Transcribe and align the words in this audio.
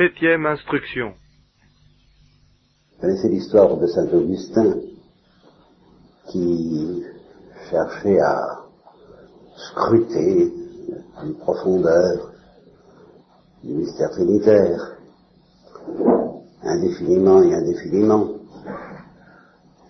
Septième 0.00 0.46
instruction. 0.46 1.12
Vous 2.94 3.00
connaissez 3.02 3.28
l'histoire 3.28 3.76
de 3.76 3.86
saint 3.86 4.08
Augustin 4.14 4.76
qui 6.30 7.04
cherchait 7.68 8.18
à 8.18 8.64
scruter 9.56 10.54
une 11.22 11.34
profondeur 11.34 12.32
du 13.62 13.74
mystère 13.74 14.08
trinitaire, 14.12 14.96
indéfiniment 16.62 17.42
et 17.42 17.54
indéfiniment. 17.54 18.28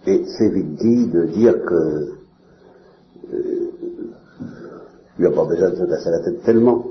Et 0.09 0.25
c'est 0.27 0.49
vite 0.49 0.75
dit 0.75 1.07
de 1.07 1.27
dire 1.27 1.55
que 1.55 2.15
euh, 3.33 3.73
il 5.19 5.21
n'y 5.21 5.27
a 5.27 5.31
pas 5.31 5.45
besoin 5.45 5.71
de 5.71 5.77
se 5.77 5.85
casser 5.85 6.11
la 6.11 6.19
tête 6.25 6.43
tellement. 6.43 6.90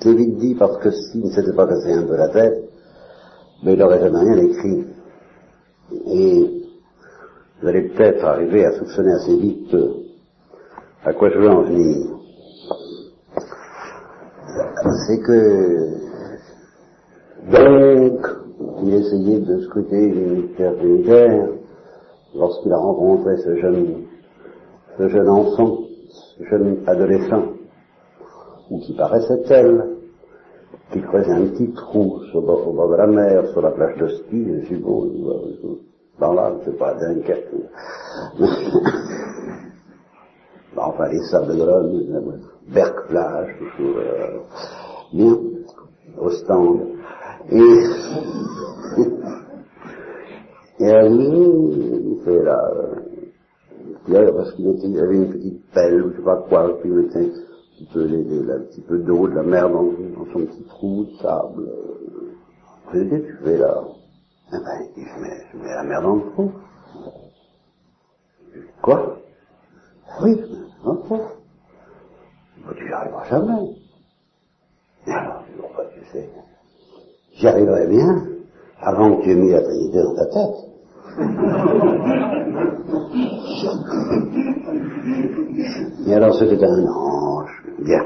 C'est 0.00 0.14
vite 0.14 0.36
dit 0.36 0.54
parce 0.54 0.78
que 0.78 0.90
s'il 0.90 1.24
ne 1.24 1.30
s'était 1.30 1.54
pas 1.54 1.66
cassé 1.66 1.92
un 1.92 2.06
peu 2.06 2.16
la 2.16 2.28
tête, 2.28 2.70
mais 3.64 3.72
il 3.72 3.78
n'aurait 3.78 4.00
jamais 4.00 4.18
rien 4.18 4.36
écrit. 4.36 4.84
Et 6.06 6.64
vous 7.60 7.68
allez 7.68 7.88
peut-être 7.88 8.24
arriver 8.24 8.64
à 8.64 8.72
soupçonner 8.78 9.12
assez 9.12 9.36
vite 9.36 9.76
à 11.04 11.12
quoi 11.12 11.30
je 11.30 11.38
veux 11.38 11.50
en 11.50 11.62
venir. 11.62 12.06
C'est 15.06 15.20
que, 15.20 15.88
donc, 17.50 18.26
il 18.82 18.94
essayait 18.94 19.40
de 19.40 19.60
scruter 19.62 20.12
les 20.12 20.26
mystères 20.26 20.74
unitaires 20.84 21.48
lorsqu'il 22.34 22.72
a 22.72 22.78
rencontré 22.78 23.36
ce 23.38 23.56
jeune, 23.56 24.04
ce 24.98 25.08
jeune 25.08 25.28
enfant, 25.28 25.78
ce 26.38 26.44
jeune 26.44 26.78
adolescent, 26.86 27.44
ou 28.70 28.78
qui 28.80 28.94
paraissait 28.94 29.42
tel, 29.48 29.87
qui 30.92 31.00
creusait 31.02 31.32
un 31.32 31.48
petit 31.48 31.70
trou 31.72 32.22
sur, 32.30 32.38
au 32.38 32.72
bord 32.72 32.88
de 32.90 32.96
la 32.96 33.06
mer, 33.06 33.46
sur 33.48 33.60
la 33.60 33.72
plage 33.72 33.98
de 33.98 34.08
ski, 34.08 34.46
je 34.62 34.66
suppose, 34.66 35.10
dans 36.18 36.32
là, 36.32 36.50
c'est 36.64 36.78
pas 36.78 36.94
Dunkerque. 36.94 37.52
enfin, 40.76 41.08
les 41.08 41.20
sables 41.30 41.56
d'Olonne, 41.56 42.40
Berck 42.72 43.08
plage, 43.08 43.54
euh, 43.80 44.38
bien, 45.12 45.36
au 46.18 46.30
stand. 46.30 46.80
Et, 47.50 47.58
et 50.80 51.08
lui, 51.08 52.10
il 52.10 52.18
fait 52.24 52.42
là, 52.42 52.58
euh, 52.76 52.94
parce 54.32 54.52
qu'il 54.54 54.66
il 54.66 54.98
avait 54.98 55.16
une 55.16 55.30
petite 55.32 55.70
pelle, 55.72 56.02
ou 56.02 56.10
je 56.12 56.16
sais 56.16 56.22
pas 56.22 56.42
quoi, 56.48 56.78
puis 56.80 56.90
il 56.90 56.98
un 56.98 57.02
petit 57.78 57.88
peu, 57.92 58.04
les, 58.04 58.50
un 58.50 58.60
petit 58.60 58.80
peu 58.80 58.98
d'eau, 58.98 59.28
de 59.28 59.34
la 59.34 59.42
mer 59.42 59.68
dans, 59.70 59.92
son 60.32 60.40
petit 60.40 60.64
trou 60.64 61.04
de 61.04 61.12
sable. 61.22 61.70
Qu'est-ce 62.90 63.04
que 63.04 63.16
tu 63.16 63.36
fais 63.44 63.58
là 63.58 63.84
eh 64.50 64.56
ben, 64.56 64.80
il 64.80 64.88
dit, 64.94 65.04
je 65.14 65.20
mets, 65.20 65.44
je 65.52 65.58
mets 65.58 65.74
la 65.74 65.82
mer 65.82 66.00
dans 66.00 66.14
le 66.14 66.22
trou. 66.32 66.50
Quoi? 68.80 69.18
Oui, 70.22 70.40
je 70.40 70.46
mets 70.88 70.96
trou. 71.04 71.20
Tu 72.76 72.84
n'y 72.84 72.92
arriveras 72.92 73.24
jamais. 73.28 73.76
Et 75.06 75.12
alors, 75.12 75.44
pourquoi 75.60 75.84
tu 75.86 76.00
sais 76.12 76.30
J'y 77.34 77.46
arriverai 77.46 77.88
bien 77.88 78.24
avant 78.80 79.16
que 79.16 79.22
tu 79.22 79.32
aies 79.32 79.34
mis 79.34 79.50
la 79.50 79.60
Trinité 79.60 80.02
dans 80.02 80.14
ta 80.14 80.24
tête. 80.26 80.54
Et 86.06 86.14
alors 86.14 86.34
c'était 86.38 86.64
un 86.64 86.86
ange. 86.86 87.57
Bien. 87.78 88.04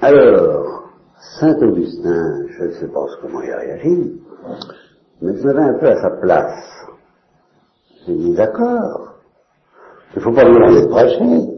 Alors, 0.00 0.90
Saint 1.40 1.56
Augustin, 1.62 2.46
je 2.50 2.64
ne 2.64 2.70
sais 2.72 2.88
pas 2.88 3.06
comment 3.20 3.42
il 3.42 3.50
a 3.50 3.58
réagi, 3.58 4.22
mais 5.22 5.36
je 5.36 5.48
mets 5.48 5.62
un 5.62 5.78
peu 5.78 5.88
à 5.88 6.02
sa 6.02 6.10
place. 6.10 6.86
J'ai 8.06 8.14
dit, 8.14 8.34
d'accord, 8.34 9.14
il 10.12 10.18
ne 10.18 10.22
faut 10.22 10.32
pas 10.32 10.44
me 10.44 10.54
demander 10.54 10.82
de. 10.86 11.56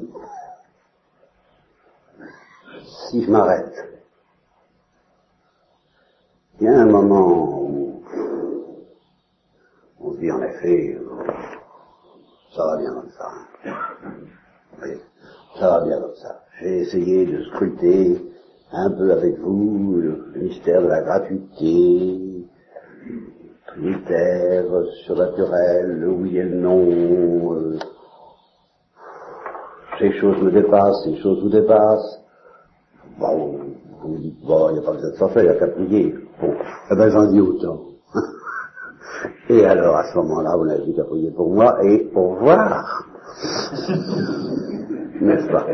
Si 3.11 3.25
je 3.25 3.31
m'arrête, 3.31 3.75
il 6.61 6.65
y 6.67 6.69
a 6.69 6.81
un 6.81 6.87
moment 6.87 7.29
où 7.29 8.03
on 10.01 10.13
se 10.15 10.19
dit 10.19 10.31
en 10.31 10.43
effet, 10.43 10.99
ça 12.59 12.65
va 12.67 12.77
bien 12.77 12.93
comme 12.93 13.11
ça. 13.17 13.31
Oui, 14.83 14.91
ça 15.61 15.71
va 15.71 15.85
bien 15.85 16.01
comme 16.01 16.17
ça. 16.17 16.41
J'ai 16.61 16.81
essayé 16.81 17.25
de 17.27 17.45
scruter 17.45 18.21
un 18.73 18.91
peu 18.91 19.13
avec 19.13 19.39
vous 19.39 19.95
le 19.97 20.33
mystère 20.41 20.83
de 20.83 20.89
la 20.89 21.03
gratuité, 21.03 22.49
trinitaire, 23.69 24.65
surnaturel, 25.05 26.01
le 26.01 26.11
oui 26.11 26.37
et 26.39 26.43
le 26.43 26.57
non. 26.57 27.55
Euh, 27.55 27.79
ces 30.01 30.13
choses 30.15 30.43
me 30.43 30.51
dépassent, 30.51 31.05
ces 31.05 31.17
choses 31.19 31.41
vous 31.41 31.51
dépassent. 31.51 32.21
Bon, 33.21 33.57
vous 34.03 34.09
me 34.09 34.19
dites, 34.19 34.41
bon, 34.45 34.71
il 34.71 34.73
n'y 34.75 34.79
a 34.81 34.83
pas 34.83 34.93
besoin 34.95 35.11
de 35.11 35.17
s'en 35.17 35.29
faire, 35.29 35.45
il 35.45 35.51
n'y 35.51 35.57
a 35.57 35.59
qu'à 35.61 35.69
prier. 35.69 36.15
Bon, 36.41 36.55
eh 36.91 36.97
ben 36.97 37.09
j'en 37.09 37.31
dis 37.31 37.41
autant. 37.41 37.83
et 39.49 39.65
alors, 39.65 39.97
à 39.97 40.05
ce 40.11 40.17
moment-là, 40.19 40.57
vous 40.57 40.67
n'avez 40.67 40.83
plus 40.85 40.95
qu'à 40.95 41.05
prier 41.05 41.31
pour 41.31 41.51
moi 41.51 41.83
et 41.85 41.99
pour 42.13 42.35
voir. 42.35 43.07
N'est-ce 45.21 45.49
pas? 45.51 45.67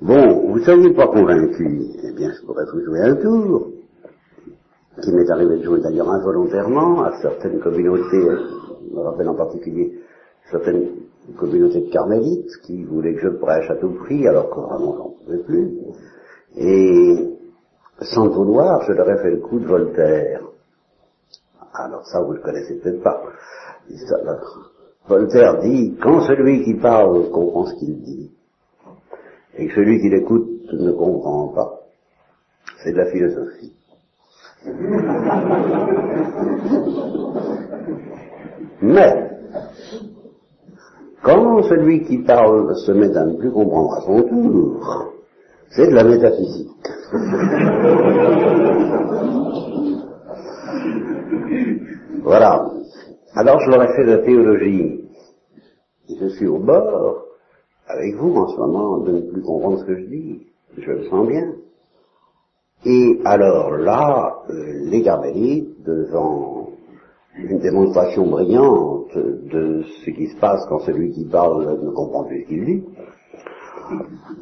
Bon, 0.00 0.48
vous 0.48 0.58
ne 0.58 0.64
seriez 0.64 0.94
pas 0.94 1.08
convaincu, 1.08 1.82
eh 2.02 2.12
bien, 2.12 2.32
je 2.32 2.46
pourrais 2.46 2.64
vous 2.72 2.80
jouer 2.84 3.00
un 3.00 3.14
tour, 3.16 3.68
qui 5.02 5.12
m'est 5.12 5.30
arrivé 5.30 5.58
de 5.58 5.62
jouer 5.62 5.80
d'ailleurs 5.80 6.10
involontairement 6.10 7.02
à 7.02 7.20
certaines 7.20 7.60
communautés, 7.60 8.26
je 8.90 8.96
me 8.96 9.00
rappelle 9.00 9.28
en 9.28 9.34
particulier 9.34 10.00
certaines 10.50 10.88
communautés 11.38 11.82
de 11.82 11.90
carmélites 11.90 12.50
qui 12.64 12.82
voulaient 12.84 13.14
que 13.14 13.20
je 13.20 13.28
prêche 13.28 13.70
à 13.70 13.76
tout 13.76 13.90
prix, 14.04 14.26
alors 14.26 14.50
que 14.50 14.60
vraiment 14.60 14.96
j'en 14.96 15.14
pouvais 15.24 15.42
plus. 15.44 15.78
Et 16.56 17.36
sans 18.00 18.28
vouloir, 18.28 18.82
je 18.86 18.92
leur 18.92 19.08
ai 19.10 19.18
fait 19.18 19.30
le 19.30 19.40
coup 19.40 19.58
de 19.58 19.66
Voltaire. 19.66 20.49
Alors 21.84 22.06
ça, 22.06 22.20
vous 22.20 22.32
ne 22.32 22.38
le 22.38 22.42
connaissez 22.42 22.76
peut-être 22.76 23.02
pas. 23.02 23.22
Voltaire 25.08 25.58
dit, 25.60 25.96
quand 26.00 26.22
celui 26.22 26.64
qui 26.64 26.74
parle 26.74 27.28
comprend 27.30 27.66
ce 27.66 27.74
qu'il 27.74 28.00
dit, 28.02 28.30
et 29.56 29.66
que 29.66 29.74
celui 29.74 30.00
qui 30.00 30.08
l'écoute 30.10 30.48
ne 30.72 30.92
comprend 30.92 31.48
pas. 31.48 31.80
C'est 32.82 32.92
de 32.92 32.98
la 32.98 33.10
philosophie. 33.10 33.74
Mais, 38.82 39.30
quand 41.22 41.62
celui 41.64 42.04
qui 42.04 42.18
parle 42.18 42.76
se 42.76 42.92
met 42.92 43.16
à 43.16 43.24
ne 43.24 43.32
plus 43.34 43.50
comprendre 43.50 43.94
à 43.94 44.02
son 44.02 44.22
tour, 44.22 45.12
c'est 45.70 45.88
de 45.88 45.94
la 45.94 46.04
métaphysique. 46.04 46.68
voilà. 52.22 52.70
Alors 53.34 53.60
je 53.60 53.70
leur 53.70 53.82
ai 53.82 53.96
fait 53.96 54.04
de 54.04 54.10
la 54.10 54.18
théologie. 54.18 55.04
Et 56.08 56.16
je 56.20 56.28
suis 56.28 56.46
au 56.46 56.58
bord 56.58 57.24
avec 57.86 58.14
vous 58.16 58.34
en 58.34 58.48
ce 58.48 58.56
moment 58.56 58.98
de 58.98 59.12
ne 59.12 59.20
plus 59.20 59.42
comprendre 59.42 59.78
ce 59.80 59.84
que 59.84 59.96
je 59.96 60.06
dis. 60.06 60.46
Je 60.76 60.90
le 60.90 61.04
sens 61.04 61.26
bien. 61.26 61.52
Et 62.84 63.20
alors 63.24 63.76
là, 63.76 64.38
euh, 64.48 64.54
les 64.84 65.02
carmélites, 65.02 65.82
devant 65.84 66.70
une 67.36 67.58
démonstration 67.58 68.26
brillante 68.26 69.16
de 69.16 69.84
ce 70.04 70.10
qui 70.10 70.28
se 70.28 70.36
passe 70.38 70.64
quand 70.68 70.80
celui 70.80 71.12
qui 71.12 71.24
parle 71.24 71.78
ne 71.82 71.90
comprend 71.90 72.24
plus 72.24 72.42
ce 72.42 72.48
qu'il 72.48 72.64
dit, 72.64 72.84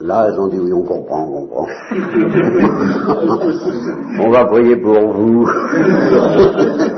là, 0.01 0.31
ils 0.33 0.39
ont 0.39 0.49
dit 0.49 0.59
oui, 0.59 0.73
on 0.73 0.85
comprend, 0.85 1.29
on 1.29 1.47
comprend. 1.47 1.67
on 4.21 4.31
va 4.31 4.47
prier 4.47 4.77
pour 4.77 5.13
vous. 5.13 5.47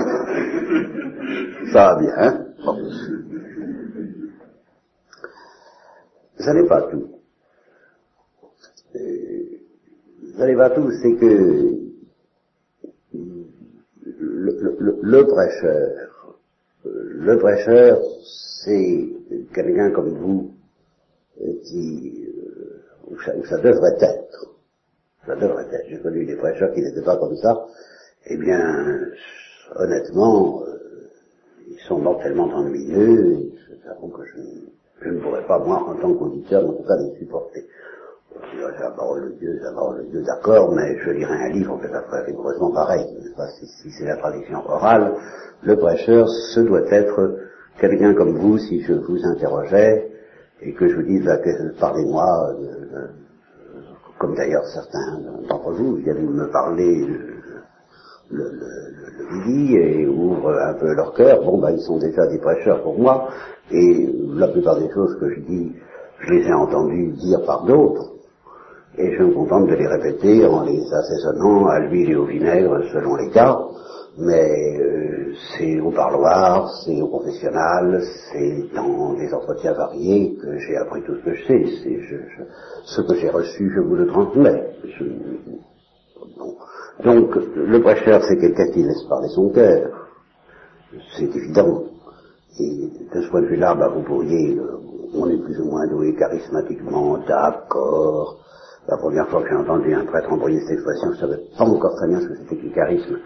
Ça 1.72 1.96
bien, 2.00 2.14
hein 2.16 2.46
ça 6.40 6.54
n'est 6.54 6.66
pas 6.66 6.82
tout. 6.82 7.08
ça 10.36 10.46
n'est 10.46 10.56
pas 10.56 10.70
tout, 10.70 10.90
c'est 11.02 11.14
que 11.16 11.76
le, 14.18 15.22
prêcheur, 15.26 16.38
le 16.84 17.38
prêcheur, 17.38 18.00
c'est 18.64 19.08
quelqu'un 19.54 19.90
comme 19.90 20.14
vous 20.14 20.54
qui, 21.64 22.26
où 23.06 23.16
ça, 23.20 23.58
devrait 23.58 23.98
être. 24.00 24.54
Ça 25.26 25.36
devrait 25.36 25.66
être. 25.72 25.86
J'ai 25.88 25.98
connu 25.98 26.24
des 26.24 26.36
prêcheurs 26.36 26.72
qui 26.72 26.80
n'étaient 26.80 27.02
pas 27.02 27.18
comme 27.18 27.36
ça. 27.36 27.66
Eh 28.26 28.36
bien, 28.36 29.08
honnêtement, 29.76 30.64
sont 31.90 31.98
mortellement 31.98 32.48
ennuyeux. 32.54 33.50
J'avoue 33.84 34.08
que 34.08 34.22
je 35.02 35.08
ne 35.08 35.18
pourrais 35.20 35.44
pas, 35.46 35.58
moi, 35.58 35.82
en 35.88 35.94
tant 35.96 36.14
qu'auditeur, 36.14 36.64
en 36.64 36.72
tout 36.72 36.84
les 37.00 37.18
supporter. 37.18 37.66
C'est 38.32 38.82
la 38.82 38.90
parole 38.90 39.32
de 39.32 39.38
Dieu, 39.38 39.56
c'est 39.58 39.64
la 39.64 39.72
parole 39.72 40.04
de 40.04 40.10
Dieu, 40.10 40.22
d'accord, 40.22 40.72
mais 40.72 40.98
je 41.04 41.10
lirai 41.10 41.34
un 41.34 41.48
livre, 41.48 41.78
que 41.82 41.88
ça 41.88 42.02
ferait 42.02 42.22
rigoureusement 42.22 42.70
pareil. 42.70 43.04
Pas, 43.36 43.48
si, 43.48 43.90
c'est 43.90 44.04
la 44.04 44.16
tradition 44.16 44.58
orale, 44.68 45.14
le 45.62 45.76
prêcheur, 45.76 46.28
ce 46.28 46.60
doit 46.60 46.86
être 46.92 47.38
quelqu'un 47.80 48.14
comme 48.14 48.36
vous, 48.38 48.58
si 48.58 48.82
je 48.82 48.92
vous 48.92 49.18
interrogeais, 49.24 50.12
et 50.62 50.72
que 50.74 50.88
je 50.88 50.94
vous 50.94 51.02
dise, 51.02 51.28
parlez-moi, 51.80 52.54
euh, 52.60 53.06
comme 54.18 54.36
d'ailleurs 54.36 54.64
certains 54.66 55.18
d'entre 55.48 55.72
vous 55.72 55.96
viennent 55.96 56.30
me 56.30 56.46
parler 56.50 57.08
le, 58.30 58.44
le, 58.44 58.48
le, 58.48 59.76
et 59.76 60.06
ouvrent 60.06 60.58
un 60.58 60.74
peu 60.74 60.92
leur 60.94 61.12
cœur, 61.14 61.42
bon 61.42 61.58
ben 61.58 61.70
ils 61.70 61.82
sont 61.82 61.98
déjà 61.98 62.26
des 62.26 62.38
prêcheurs 62.38 62.82
pour 62.82 62.98
moi, 62.98 63.28
et 63.70 64.08
la 64.34 64.48
plupart 64.48 64.78
des 64.78 64.90
choses 64.90 65.16
que 65.20 65.28
je 65.34 65.40
dis, 65.40 65.72
je 66.20 66.32
les 66.32 66.46
ai 66.46 66.52
entendues 66.52 67.12
dire 67.12 67.42
par 67.44 67.64
d'autres, 67.64 68.12
et 68.98 69.16
je 69.16 69.22
me 69.22 69.32
contente 69.32 69.68
de 69.68 69.74
les 69.74 69.86
répéter 69.86 70.44
en 70.46 70.64
les 70.64 70.82
assaisonnant 70.92 71.66
à 71.66 71.78
l'huile 71.80 72.10
et 72.10 72.16
au 72.16 72.24
vinaigre 72.24 72.80
selon 72.92 73.16
les 73.16 73.30
cas, 73.30 73.56
mais 74.18 74.78
euh, 74.78 75.32
c'est 75.56 75.80
au 75.80 75.90
parloir, 75.90 76.68
c'est 76.84 77.00
au 77.00 77.06
confessionnal, 77.06 78.02
c'est 78.32 78.64
dans 78.74 79.14
des 79.14 79.32
entretiens 79.32 79.72
variés 79.72 80.36
que 80.42 80.58
j'ai 80.58 80.76
appris 80.76 81.02
tout 81.02 81.14
ce 81.16 81.24
que 81.24 81.34
je 81.34 81.46
sais. 81.46 81.64
C'est 81.82 82.00
je, 82.02 82.16
ce 82.84 83.00
que 83.02 83.14
j'ai 83.14 83.30
reçu, 83.30 83.72
je 83.74 83.80
vous 83.80 83.94
le 83.94 84.06
transmets. 84.08 84.74
Donc 87.04 87.34
le 87.54 87.80
prêcheur, 87.80 88.22
c'est 88.28 88.36
quelqu'un 88.38 88.70
qui 88.72 88.82
laisse 88.82 89.02
parler 89.08 89.28
son 89.28 89.50
cœur. 89.50 90.08
C'est 91.16 91.34
évident. 91.34 91.84
Et 92.58 92.90
de 93.14 93.22
ce 93.22 93.30
point 93.30 93.42
de 93.42 93.46
vue-là, 93.46 93.74
bah, 93.74 93.88
vous 93.88 94.02
pourriez, 94.02 94.56
euh, 94.58 94.76
on 95.14 95.28
est 95.28 95.38
plus 95.38 95.58
ou 95.60 95.64
moins 95.66 95.86
doué 95.86 96.14
charismatiquement, 96.14 97.18
d'accord. 97.26 98.38
La 98.88 98.96
première 98.96 99.28
fois 99.28 99.42
que 99.42 99.48
j'ai 99.48 99.54
entendu 99.54 99.94
un 99.94 100.04
prêtre 100.04 100.32
employer 100.32 100.60
cette 100.60 100.72
expression, 100.72 101.12
je 101.12 101.14
ne 101.14 101.20
savais 101.20 101.42
pas 101.56 101.64
encore 101.64 101.94
très 101.94 102.08
bien 102.08 102.20
ce 102.20 102.26
que 102.26 102.36
c'était 102.38 102.56
que 102.56 102.66
le 102.66 102.74
charisme. 102.74 103.16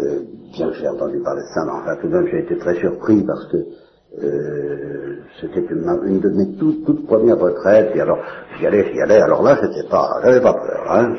Euh, 0.00 0.20
bien 0.52 0.68
que 0.68 0.74
j'ai 0.76 0.88
entendu 0.88 1.18
parler 1.20 1.42
de 1.42 1.48
ça, 1.54 1.64
mais 1.64 1.72
enfin 1.72 1.96
tout 1.96 2.08
de 2.08 2.12
même 2.12 2.26
j'ai 2.28 2.40
été 2.40 2.56
très 2.58 2.74
surpris 2.76 3.22
parce 3.22 3.46
que 3.46 3.56
euh, 4.22 5.16
c'était 5.40 5.60
une, 5.60 6.20
de 6.20 6.28
mes 6.30 6.56
toutes, 6.56 7.06
premières 7.06 7.38
retraites, 7.38 7.94
et 7.96 8.00
alors 8.00 8.18
j'y 8.58 8.66
allais, 8.66 8.92
j'y 8.92 9.00
allais, 9.00 9.20
alors 9.20 9.42
là 9.42 9.58
j'étais 9.60 9.88
pas, 9.88 10.20
j'avais 10.22 10.40
pas 10.40 10.54
peur, 10.54 10.86
hein, 10.88 11.14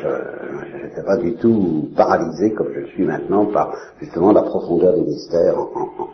n'étais 0.99 1.05
pas 1.05 1.17
du 1.17 1.35
tout 1.35 1.89
paralysé 1.95 2.53
comme 2.53 2.67
je 2.73 2.79
le 2.79 2.87
suis 2.87 3.05
maintenant 3.05 3.45
par 3.45 3.73
justement 3.99 4.31
la 4.31 4.43
profondeur 4.43 4.93
des 4.95 5.01
mystères, 5.01 5.55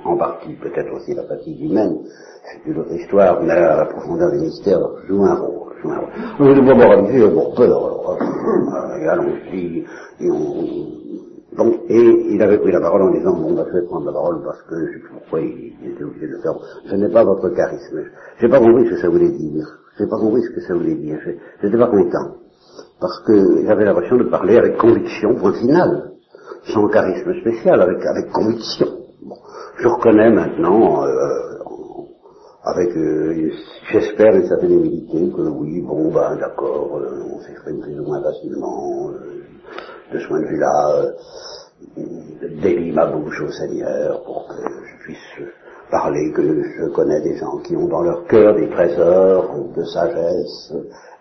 en, 0.05 0.17
partie, 0.17 0.53
peut-être 0.53 0.93
aussi 0.93 1.13
la 1.13 1.23
fatigue 1.23 1.61
humaine, 1.61 1.97
c'est 2.43 2.69
une 2.69 2.79
autre 2.79 2.93
histoire, 2.93 3.41
mais 3.41 3.47
la, 3.47 3.85
profondeur 3.85 4.31
des 4.31 4.39
mystères 4.39 4.81
joue 5.07 5.23
un 5.23 5.35
rôle. 5.35 5.73
Joue 5.81 5.91
un 5.91 5.99
rôle. 5.99 6.09
Je 6.39 6.61
ne 6.61 6.67
pas 6.67 6.75
moraliser, 6.75 7.27
bon, 7.27 7.53
peur, 7.55 7.65
alors, 7.65 8.17
euh, 8.21 9.09
allons-y, 9.09 9.83
et 10.19 10.31
on, 10.31 11.05
Bon, 11.55 11.71
et 11.87 12.33
il 12.33 12.41
avait 12.41 12.57
pris 12.57 12.71
la 12.71 12.81
parole 12.81 13.03
en 13.03 13.11
disant, 13.11 13.33
bon, 13.33 13.53
bah, 13.53 13.65
je 13.69 13.79
vais 13.79 13.85
prendre 13.85 14.05
la 14.07 14.11
parole 14.11 14.43
parce 14.43 14.61
que 14.63 14.75
je 14.75 14.97
sais 14.97 15.03
pourquoi 15.09 15.39
il, 15.39 15.73
était 15.89 16.03
obligé 16.03 16.27
de 16.27 16.33
le 16.33 16.41
faire. 16.41 16.53
Je 16.85 16.95
n'ai 16.95 17.07
pas 17.07 17.23
votre 17.23 17.47
charisme. 17.49 18.03
Je 18.37 18.45
n'ai 18.45 18.51
pas 18.51 18.59
compris 18.59 18.85
ce 18.85 18.89
que 18.89 18.97
ça 18.99 19.07
voulait 19.07 19.29
dire. 19.29 19.65
Je 19.97 20.03
n'ai 20.03 20.09
pas 20.09 20.17
compris 20.17 20.41
ce 20.41 20.49
que 20.49 20.59
ça 20.59 20.73
voulait 20.73 20.95
dire. 20.95 21.17
Je 21.23 21.65
n'étais 21.65 21.77
pas 21.77 21.87
content. 21.87 22.44
Parce 22.99 23.19
que 23.25 23.65
j'avais 23.65 23.85
l'impression 23.85 24.17
de 24.17 24.23
parler 24.23 24.57
avec 24.57 24.77
conviction, 24.77 25.35
point 25.35 25.53
final. 25.53 26.11
Sans 26.73 26.87
charisme 26.87 27.33
spécial, 27.41 27.81
avec, 27.81 28.31
conviction. 28.31 28.87
Je 29.77 29.87
reconnais 29.87 30.31
maintenant, 30.31 31.03
euh, 31.03 31.09
avec, 32.63 32.89
euh, 32.95 33.51
j'espère, 33.91 34.35
une 34.35 34.47
certaine 34.47 34.71
humilité, 34.71 35.31
que 35.35 35.41
oui, 35.41 35.81
bon, 35.81 36.11
ben 36.11 36.37
d'accord, 36.37 36.97
euh, 36.97 37.21
on 37.35 37.39
s'exprime 37.41 37.81
plus 37.81 37.99
ou 37.99 38.03
moins 38.03 38.23
facilement, 38.23 39.11
de 40.11 40.19
ce 40.19 40.27
point 40.27 40.39
de 40.39 40.45
vue-là, 40.45 41.05
délie 42.61 42.91
ma 42.91 43.05
bouche 43.05 43.41
au 43.41 43.51
Seigneur 43.51 44.23
pour 44.23 44.47
que 44.47 44.55
je 44.55 45.03
puisse 45.03 45.49
parler, 45.91 46.31
que 46.31 46.41
je 46.41 46.85
connais 46.93 47.21
des 47.21 47.35
gens 47.37 47.57
qui 47.59 47.75
ont 47.75 47.87
dans 47.87 48.01
leur 48.01 48.25
cœur 48.25 48.55
des 48.55 48.69
trésors 48.69 49.55
de 49.75 49.83
sagesse 49.83 50.73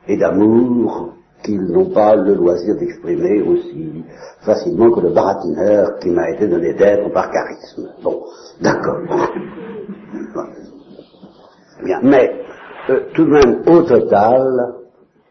et 0.09 0.17
d'amour 0.17 1.15
qu'ils 1.45 1.63
n'ont 1.63 1.91
pas 1.91 2.17
le 2.17 2.35
loisir 2.35 2.75
d'exprimer 2.77 3.43
aussi 3.43 4.05
facilement 4.41 4.91
que 4.91 5.01
le 5.01 5.11
baratineur 5.11 5.99
qui 6.01 6.11
m'a 6.11 6.31
été 6.31 6.49
donné 6.49 6.73
d'être 6.75 7.13
par 7.13 7.31
charisme. 7.31 7.91
Bon, 8.03 8.25
d'accord. 8.61 8.99
Bien, 11.85 12.01
mais 12.03 12.33
euh, 12.91 13.01
tout 13.15 13.25
de 13.25 13.31
même, 13.31 13.63
au 13.67 13.83
total, 13.83 14.75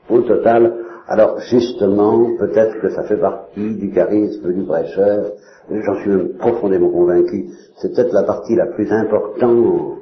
au 0.10 0.22
total, 0.22 0.74
alors 1.08 1.40
justement, 1.40 2.36
peut-être 2.38 2.80
que 2.80 2.90
ça 2.90 3.04
fait 3.04 3.18
partie 3.18 3.76
du 3.76 3.92
charisme 3.92 4.54
du 4.54 4.64
prêcheur, 4.64 5.32
j'en 5.70 5.96
suis 6.02 6.10
même 6.10 6.38
profondément 6.38 6.90
convaincu, 6.90 7.50
c'est 7.78 7.94
peut-être 7.94 8.14
la 8.14 8.24
partie 8.24 8.56
la 8.56 8.68
plus 8.68 8.92
importante 8.92 9.98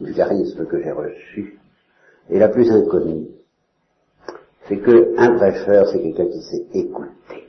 du 0.00 0.12
charisme 0.12 0.66
que 0.66 0.82
j'ai 0.82 0.90
reçu, 0.90 1.58
et 2.30 2.38
la 2.38 2.48
plus 2.48 2.70
inconnue. 2.70 3.28
C'est 4.70 4.78
que 4.78 5.18
un 5.18 5.36
prêcheur, 5.36 5.88
c'est 5.88 6.00
quelqu'un 6.00 6.26
qui 6.26 6.42
sait 6.42 6.64
écouter. 6.74 7.48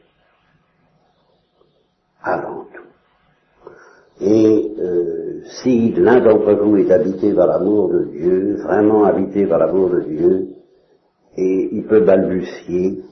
Avant 2.24 2.66
tout. 2.74 4.26
Et 4.26 4.76
euh, 4.80 5.44
si 5.62 5.92
l'un 5.92 6.20
d'entre 6.20 6.54
vous 6.54 6.78
est 6.78 6.90
habité 6.90 7.32
par 7.34 7.46
l'amour 7.46 7.90
de 7.90 8.06
Dieu, 8.06 8.56
vraiment 8.64 9.04
habité 9.04 9.46
par 9.46 9.60
l'amour 9.60 9.92
de 9.92 10.00
Dieu, 10.02 10.48
et 11.38 11.70
il 11.72 11.86
peut 11.86 12.02
balbutier, 12.02 13.04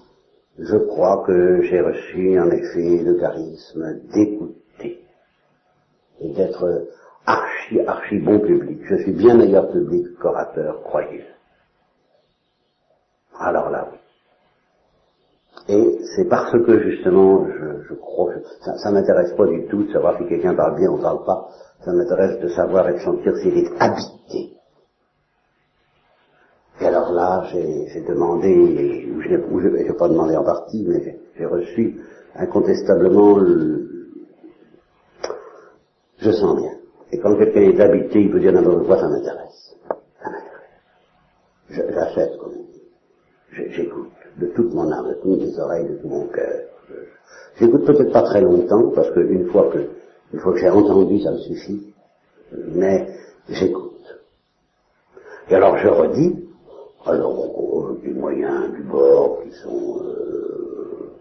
je 0.57 0.77
crois 0.77 1.23
que 1.27 1.61
j'ai 1.61 1.79
reçu 1.79 2.39
en 2.39 2.49
effet 2.49 3.03
le 3.03 3.13
charisme 3.19 3.99
d'écouter 4.11 5.03
et 6.19 6.33
d'être 6.33 6.87
archi, 7.27 7.79
archi 7.81 8.17
bon 8.17 8.39
public. 8.39 8.79
Je 8.85 8.95
suis 9.03 9.13
bien 9.13 9.35
meilleur 9.35 9.71
public 9.71 10.17
qu'orateur, 10.19 10.81
croyez. 10.81 11.23
Alors 13.39 13.69
là, 13.69 13.87
oui. 13.91 13.98
Et 15.69 15.99
c'est 16.15 16.27
parce 16.27 16.51
que 16.51 16.79
justement, 16.79 17.45
je, 17.47 17.83
je 17.87 17.93
crois, 17.93 18.33
ça, 18.65 18.77
ça 18.77 18.91
m'intéresse 18.91 19.33
pas 19.33 19.45
du 19.45 19.65
tout 19.67 19.83
de 19.83 19.91
savoir 19.93 20.17
si 20.17 20.27
quelqu'un 20.27 20.55
parle 20.55 20.77
bien 20.77 20.89
ou 20.89 20.97
parle 20.97 21.23
pas. 21.25 21.47
Ça 21.85 21.93
m'intéresse 21.93 22.39
de 22.39 22.49
savoir 22.49 22.89
et 22.89 22.93
de 22.93 22.99
sentir 22.99 23.35
s'il 23.37 23.57
est 23.57 23.69
habité 23.79 24.59
et 26.81 26.85
alors 26.85 27.11
là, 27.11 27.43
j'ai 27.51 28.01
demandé, 28.07 29.09
ou 29.11 29.21
je 29.59 29.67
n'ai 29.67 29.93
pas 29.93 30.07
demandé 30.07 30.35
en 30.37 30.45
partie, 30.45 30.85
mais 30.87 31.19
j'ai 31.37 31.45
reçu 31.45 31.99
incontestablement 32.35 33.37
le... 33.37 34.07
Je 36.19 36.31
sens 36.31 36.55
bien. 36.55 36.71
Et 37.11 37.19
quand 37.19 37.35
quelqu'un 37.35 37.61
est 37.61 37.79
habité, 37.81 38.21
il 38.21 38.31
peut 38.31 38.39
dire 38.39 38.53
n'importe 38.53 38.85
quoi, 38.85 38.97
ça 38.97 39.09
m'intéresse. 39.09 39.75
Ça 40.23 40.29
m'intéresse. 40.29 41.93
J'achète, 41.93 42.37
comme 42.37 42.53
J'écoute 43.51 44.11
de 44.37 44.47
toute 44.47 44.73
mon 44.73 44.91
âme, 44.91 45.09
de 45.09 45.13
toutes 45.21 45.41
mes 45.41 45.59
oreilles, 45.59 45.87
de 45.87 45.95
tout 45.95 46.07
mon 46.07 46.27
cœur. 46.27 46.61
J'écoute 47.59 47.85
peut-être 47.85 48.11
pas 48.11 48.23
très 48.23 48.41
longtemps, 48.41 48.89
parce 48.95 49.11
qu'une 49.11 49.47
fois 49.49 49.69
que, 49.71 49.79
une 50.33 50.39
fois 50.39 50.53
que 50.53 50.59
j'ai 50.59 50.69
entendu, 50.69 51.19
ça 51.19 51.31
me 51.31 51.37
suffit. 51.37 51.93
Mais 52.73 53.07
j'écoute. 53.49 53.89
Et 55.49 55.55
alors 55.55 55.77
je 55.77 55.87
redis, 55.87 56.35
alors, 57.05 57.95
des 58.03 58.13
moyens 58.13 58.71
du 58.73 58.83
bord 58.83 59.41
qui 59.43 59.51
sont, 59.63 60.01
euh, 60.03 61.11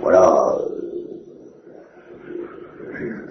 voilà, 0.00 0.58
euh, 0.60 0.76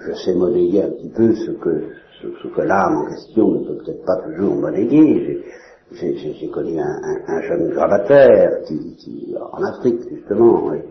je, 0.06 0.12
sais 0.14 0.34
monnayer 0.34 0.82
un 0.82 0.90
petit 0.90 1.08
peu 1.08 1.34
ce 1.34 1.50
que, 1.52 1.84
ce, 2.22 2.48
que 2.48 2.60
l'âme 2.60 2.98
en 2.98 3.06
question 3.06 3.50
ne 3.50 3.66
peut 3.66 3.76
peut-être 3.84 4.04
pas 4.04 4.16
toujours 4.16 4.54
monnayer. 4.54 5.44
J'ai 5.92 6.50
connu 6.52 6.78
un, 6.80 7.42
jeune 7.42 7.70
gravataire 7.70 8.62
qui, 8.66 9.34
en 9.52 9.62
Afrique 9.62 10.00
justement, 10.10 10.74
et, 10.74 10.84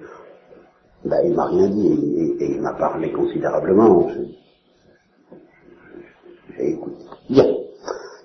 ben, 1.03 1.17
il 1.25 1.33
m'a 1.35 1.45
rien 1.45 1.67
dit 1.67 2.35
et, 2.39 2.51
il 2.55 2.61
m'a 2.61 2.73
parlé 2.73 3.11
considérablement. 3.11 4.09
J'ai 6.57 6.69
écouté. 6.69 7.03
Bien. 7.29 7.45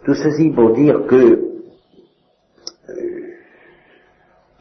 Tout 0.05 0.15
ceci 0.15 0.51
pour 0.51 0.73
dire 0.73 1.07
que 1.07 1.51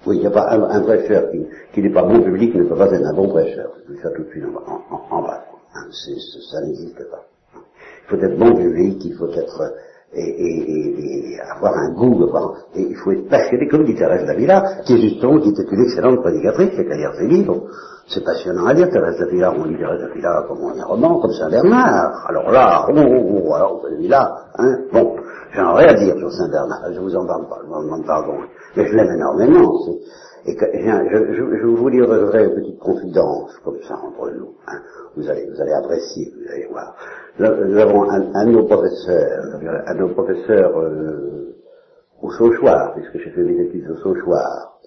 Oui, 0.05 0.15
il 0.15 0.21
n'y 0.21 0.27
a 0.27 0.31
pas 0.31 0.49
un, 0.49 0.81
prêcheur 0.81 1.29
qui, 1.73 1.81
n'est 1.81 1.89
pas 1.91 2.03
bon 2.03 2.21
public 2.23 2.55
ne 2.55 2.63
peut 2.63 2.75
pas 2.75 2.91
être 2.91 3.05
un 3.05 3.13
bon 3.13 3.27
prêcheur. 3.27 3.73
Je 3.87 3.93
dis 3.93 3.99
ça 4.01 4.09
tout 4.11 4.23
de 4.23 4.29
suite 4.29 4.43
en, 4.45 5.15
en, 5.15 5.21
bas. 5.21 5.45
Hein, 5.75 5.87
ça 5.91 6.61
n'existe 6.61 7.09
pas. 7.11 7.25
Il 7.53 8.07
faut 8.07 8.15
être 8.15 8.37
bon 8.37 8.55
public, 8.55 9.05
il 9.05 9.13
faut 9.15 9.29
être 9.31 9.73
et, 10.13 10.21
et, 10.21 11.33
et, 11.33 11.39
avoir 11.39 11.73
un 11.77 11.93
goût, 11.93 12.23
avoir, 12.23 12.55
et 12.75 12.81
il 12.81 12.95
faut 12.95 13.11
être 13.11 13.27
passionné, 13.29 13.67
comme 13.67 13.85
dit 13.85 13.95
Thérèse 13.95 14.25
Davila, 14.25 14.81
qui 14.85 14.93
est 14.93 15.01
justement, 15.01 15.39
qui 15.39 15.49
était 15.49 15.65
une 15.71 15.83
excellente 15.83 16.21
prédicatrice, 16.21 16.71
qui 16.71 16.79
a 16.79 16.95
lire 16.95 17.13
ses 17.17 17.27
livres. 17.27 17.63
C'est 18.07 18.23
passionnant 18.23 18.65
à 18.65 18.73
lire, 18.73 18.89
Thérèse 18.89 19.19
Davila, 19.19 19.53
on 19.57 19.65
lit 19.65 19.77
Thérèse 19.77 20.01
Davila 20.01 20.45
comme 20.47 20.59
un 20.63 20.83
roman, 20.83 21.19
comme 21.19 21.31
Saint 21.31 21.49
Bernard. 21.49 22.25
Alors 22.27 22.51
là, 22.51 22.85
oh, 22.89 22.93
oh, 22.97 23.41
oh, 23.45 23.53
alors 23.53 23.81
Davila, 23.83 24.35
hein, 24.57 24.77
bon. 24.91 25.15
J'ai 25.51 25.61
rien 25.61 25.87
à 25.87 25.93
dire 25.93 26.15
sur 26.17 26.31
Saint 26.31 26.49
Bernard, 26.49 26.93
je 26.93 26.99
vous 26.99 27.15
en 27.15 27.25
parle 27.25 27.47
pas, 27.49 27.57
je 27.63 27.67
vous 27.67 27.83
demande 27.83 28.05
pardon. 28.05 28.33
Mais 28.75 28.87
je 28.87 28.95
l'aime 28.95 29.11
énormément. 29.11 29.73
Et 30.45 30.55
que, 30.55 30.65
je, 30.73 31.33
je, 31.33 31.57
je, 31.57 31.65
vous 31.65 31.89
livrerai 31.89 32.45
une 32.45 32.55
petite 32.55 32.79
confidence, 32.79 33.51
comme 33.63 33.77
ça, 33.87 33.95
entre 33.95 34.31
nous. 34.31 34.53
Hein. 34.67 34.79
Vous, 35.15 35.29
allez, 35.29 35.49
vous 35.49 35.61
allez 35.61 35.73
apprécier, 35.73 36.31
vous 36.33 36.51
allez 36.51 36.67
voir. 36.67 36.95
Nous, 37.39 37.77
avons 37.77 38.09
un, 38.09 38.33
un, 38.33 38.45
de 38.45 38.51
nos 38.51 38.65
professeurs, 38.65 39.59
un 39.85 39.95
de 39.95 39.99
nos 39.99 40.09
professeurs 40.09 40.77
euh, 40.79 41.55
au 42.21 42.31
Sauchoir, 42.31 42.93
puisque 42.95 43.17
j'ai 43.17 43.31
fait 43.31 43.43
mes 43.43 43.61
études 43.63 43.89
au 43.89 43.97
Sauchoir. 43.97 44.79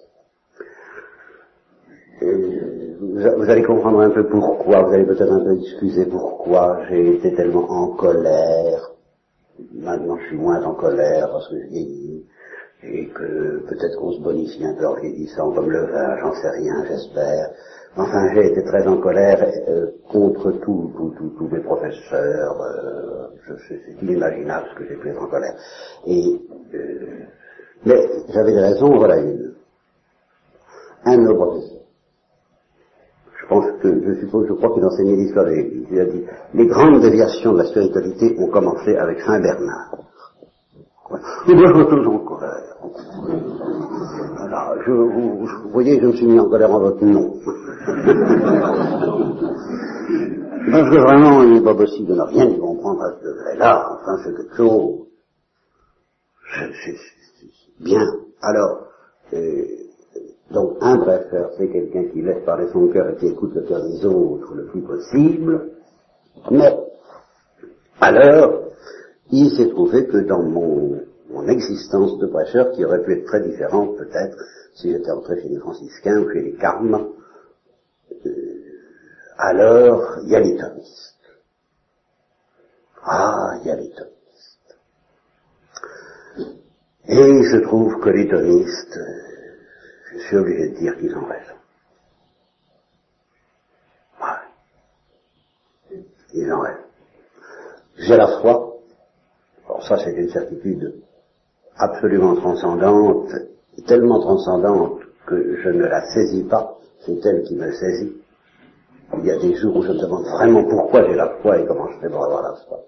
vous, 2.21 3.19
vous, 3.37 3.49
allez 3.49 3.63
comprendre 3.63 4.01
un 4.01 4.09
peu 4.09 4.27
pourquoi, 4.27 4.83
vous 4.83 4.93
allez 4.93 5.05
peut-être 5.05 5.31
un 5.31 5.43
peu 5.43 5.55
excuser 5.57 6.05
pourquoi 6.05 6.79
j'ai 6.89 7.15
été 7.15 7.33
tellement 7.35 7.69
en 7.69 7.87
colère. 7.95 8.91
Maintenant, 9.73 10.17
je 10.17 10.27
suis 10.27 10.37
moins 10.37 10.63
en 10.63 10.73
colère 10.73 11.29
parce 11.31 11.47
que 11.49 11.59
je 11.59 11.67
vieillis 11.67 12.25
et 12.85 13.07
que 13.07 13.65
peut-être 13.67 13.97
qu'on 13.97 14.11
se 14.11 14.21
bonifie 14.21 14.65
un 14.65 14.73
peu 14.75 14.87
en 14.87 14.95
vieillissant 14.95 15.51
comme 15.51 15.69
le 15.69 15.85
vin, 15.85 16.17
j'en 16.19 16.33
sais 16.33 16.49
rien, 16.49 16.85
j'espère. 16.87 17.49
Enfin, 17.95 18.33
j'ai 18.33 18.47
été 18.47 18.63
très 18.63 18.87
en 18.87 18.97
colère 18.97 19.45
euh, 19.67 19.87
contre 20.11 20.51
tous 20.63 21.49
mes 21.51 21.59
professeurs. 21.59 22.61
Euh, 22.61 23.57
c'est 23.67 24.01
inimaginable 24.01 24.67
ce 24.71 24.79
que 24.79 24.87
j'ai 24.87 24.95
pu 24.95 25.09
être 25.09 25.21
en 25.21 25.27
colère. 25.27 25.53
Et, 26.07 26.41
euh, 26.73 26.79
mais 27.85 28.09
j'avais 28.29 28.51
des 28.53 28.61
raisons, 28.61 28.97
voilà, 28.97 29.17
une. 29.17 29.53
Un 31.05 31.17
de 31.17 31.23
nos 31.23 31.35
professeurs. 31.35 31.81
Je 33.41 33.47
pense 33.47 33.65
que, 33.81 34.03
je 34.07 34.19
suppose, 34.21 34.47
je 34.47 34.53
crois 34.53 34.73
qu'il 34.73 34.85
enseignait 34.85 35.17
l'histoire 35.17 35.45
de 35.45 35.51
l'Église. 35.51 35.87
Il 35.91 35.99
a 35.99 36.05
dit, 36.05 36.25
les 36.53 36.65
grandes 36.65 37.01
déviations 37.01 37.51
de 37.53 37.57
la 37.57 37.65
spiritualité 37.65 38.35
ont 38.39 38.47
commencé 38.47 38.95
avec 38.95 39.19
Saint 39.19 39.41
Bernard. 39.41 39.97
Trouve 41.45 42.07
en 42.07 42.19
colère. 42.19 42.72
Alors, 44.39 44.75
je, 44.85 44.91
vous, 44.91 45.47
voyez, 45.71 45.99
je 46.01 46.07
me 46.07 46.11
suis 46.13 46.27
mis 46.27 46.39
en 46.39 46.49
colère 46.49 46.71
en 46.71 46.79
votre 46.79 47.03
nom. 47.05 47.33
Parce 50.71 50.89
que 50.89 50.97
vraiment, 50.97 51.43
il 51.43 51.53
n'est 51.53 51.63
pas 51.63 51.75
possible 51.75 52.09
de 52.09 52.15
ne 52.15 52.21
rien 52.21 52.45
y 52.45 52.59
comprendre 52.59 53.03
à 53.03 53.11
ce 53.13 53.23
degré-là. 53.25 53.85
Enfin, 53.91 54.17
c'est 54.23 54.35
quelque 54.35 54.55
chose. 54.55 54.99
Bien. 57.79 58.05
Alors, 58.41 58.87
euh, 59.33 59.63
donc, 60.51 60.77
un 60.81 60.97
prêcheur, 60.99 61.51
c'est 61.57 61.69
quelqu'un 61.69 62.05
qui 62.11 62.21
laisse 62.21 62.43
parler 62.45 62.67
son 62.71 62.87
cœur 62.87 63.09
et 63.09 63.15
qui 63.15 63.27
écoute 63.27 63.53
le 63.55 63.61
cœur 63.61 63.81
des 63.81 64.05
autres 64.05 64.53
le 64.55 64.65
plus 64.67 64.81
possible. 64.81 65.71
Mais, 66.51 66.77
alors, 68.01 68.63
il 69.31 69.49
s'est 69.55 69.69
trouvé 69.69 70.05
que 70.07 70.17
dans 70.17 70.43
mon, 70.43 70.99
existence 71.47 72.17
de 72.19 72.27
prêcheur, 72.27 72.71
qui 72.71 72.85
aurait 72.85 73.03
pu 73.03 73.13
être 73.13 73.25
très 73.25 73.41
différente 73.41 73.97
peut-être 73.97 74.37
si 74.75 74.91
j'étais 74.91 75.11
entré 75.11 75.41
chez 75.41 75.49
les 75.49 75.59
franciscains 75.59 76.19
ou 76.19 76.31
chez 76.31 76.41
les 76.41 76.55
carmes, 76.55 77.09
euh, 78.25 78.63
alors 79.37 80.17
il 80.23 80.29
y 80.29 80.35
a 80.35 80.39
les 80.39 80.57
thomistes. 80.57 81.13
Ah, 83.03 83.57
il 83.61 83.67
y 83.67 83.71
a 83.71 83.75
les 83.75 83.89
thomistes. 83.89 84.13
Et 87.05 87.29
il 87.29 87.45
se 87.51 87.57
trouve 87.57 87.99
que 87.99 88.09
les 88.09 88.27
thomistes, 88.27 88.99
je 90.13 90.19
suis 90.19 90.37
obligé 90.37 90.69
de 90.69 90.77
dire 90.77 90.97
qu'ils 90.97 91.15
ont 91.15 91.25
raison. 91.25 91.53
Ouais. 94.21 95.97
Ils 96.33 96.51
ont 96.51 96.61
raison. 96.61 96.79
J'ai 97.97 98.17
la 98.17 98.39
foi, 98.39 98.79
alors 99.65 99.85
ça, 99.85 99.97
c'est 99.97 100.13
une 100.13 100.29
certitude 100.29 101.03
absolument 101.77 102.35
transcendante, 102.35 103.29
tellement 103.87 104.19
transcendante 104.19 104.99
que 105.25 105.57
je 105.63 105.69
ne 105.69 105.85
la 105.85 106.03
saisis 106.13 106.43
pas, 106.43 106.77
c'est 107.05 107.25
elle 107.25 107.43
qui 107.43 107.55
me 107.55 107.71
saisit. 107.71 108.17
Il 109.17 109.25
y 109.25 109.31
a 109.31 109.37
des 109.37 109.53
jours 109.55 109.75
où 109.77 109.83
je 109.83 109.91
me 109.91 109.99
demande 109.99 110.25
vraiment 110.25 110.63
pourquoi 110.63 111.05
j'ai 111.07 111.15
la 111.15 111.29
foi 111.41 111.59
et 111.59 111.65
comment 111.65 111.87
je 111.89 111.99
fais 111.99 112.09
pour 112.09 112.25
avoir 112.25 112.43
la 112.43 112.55
foi. 112.67 112.79